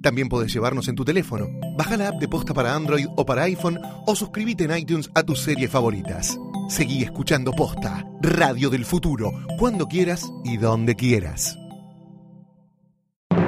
También 0.00 0.28
podés 0.28 0.52
llevarnos 0.52 0.86
en 0.86 0.94
tu 0.94 1.04
teléfono. 1.04 1.48
Baja 1.76 1.96
la 1.96 2.08
app 2.08 2.20
de 2.20 2.28
Posta 2.28 2.54
para 2.54 2.76
Android 2.76 3.06
o 3.16 3.26
para 3.26 3.42
iPhone 3.42 3.80
o 4.06 4.14
suscríbete 4.14 4.64
en 4.64 4.78
iTunes 4.78 5.10
a 5.16 5.24
tus 5.24 5.40
series 5.40 5.70
favoritas. 5.70 6.38
Seguí 6.70 7.02
escuchando 7.02 7.50
Posta, 7.50 8.06
Radio 8.20 8.70
del 8.70 8.84
Futuro, 8.84 9.32
cuando 9.58 9.88
quieras 9.88 10.30
y 10.44 10.56
donde 10.56 10.94
quieras. 10.94 11.59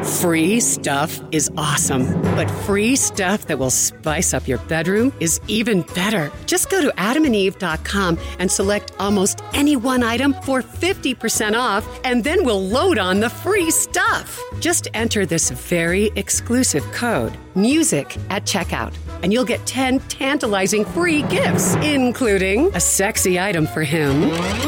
Free 0.05 0.59
stuff 0.59 1.21
is 1.31 1.49
awesome, 1.57 2.21
but 2.23 2.51
free 2.67 2.97
stuff 2.97 3.47
that 3.47 3.59
will 3.59 3.71
spice 3.71 4.35
up 4.35 4.49
your 4.49 4.59
bedroom 4.59 5.13
is 5.21 5.41
even 5.47 5.83
better. 5.95 6.33
Just 6.47 6.71
go 6.71 6.81
to 6.81 6.89
adamandeve.com 6.97 8.19
and 8.41 8.51
select 8.51 8.93
almost 8.99 9.43
any 9.55 9.77
one 9.77 10.03
item 10.03 10.35
for 10.43 10.61
50% 10.61 11.57
off, 11.57 11.87
and 12.05 12.25
then 12.25 12.45
we'll 12.45 12.65
load 12.65 12.99
on 12.99 13.21
the 13.21 13.31
free 13.31 13.71
stuff. 13.71 14.41
Just 14.59 14.89
enter 14.93 15.25
this 15.25 15.51
very 15.51 16.11
exclusive 16.17 16.85
code, 16.93 17.37
MUSIC, 17.55 18.19
at 18.29 18.45
checkout, 18.45 18.95
and 19.23 19.33
you'll 19.33 19.45
get 19.45 19.65
10 19.67 20.01
tantalizing 20.01 20.85
free 20.85 21.23
gifts, 21.23 21.77
including 21.77 22.75
a 22.75 22.81
sexy 22.81 23.39
item 23.39 23.69
for 23.69 23.83
him, 23.83 24.25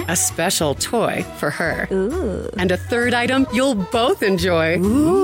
a 0.08 0.14
special 0.14 0.76
toy 0.76 1.24
for 1.38 1.50
her, 1.50 1.88
and 2.56 2.70
a 2.70 2.76
third 2.76 3.14
item 3.14 3.46
you'll 3.52 3.74
both 3.74 4.22
enjoy. 4.22 5.23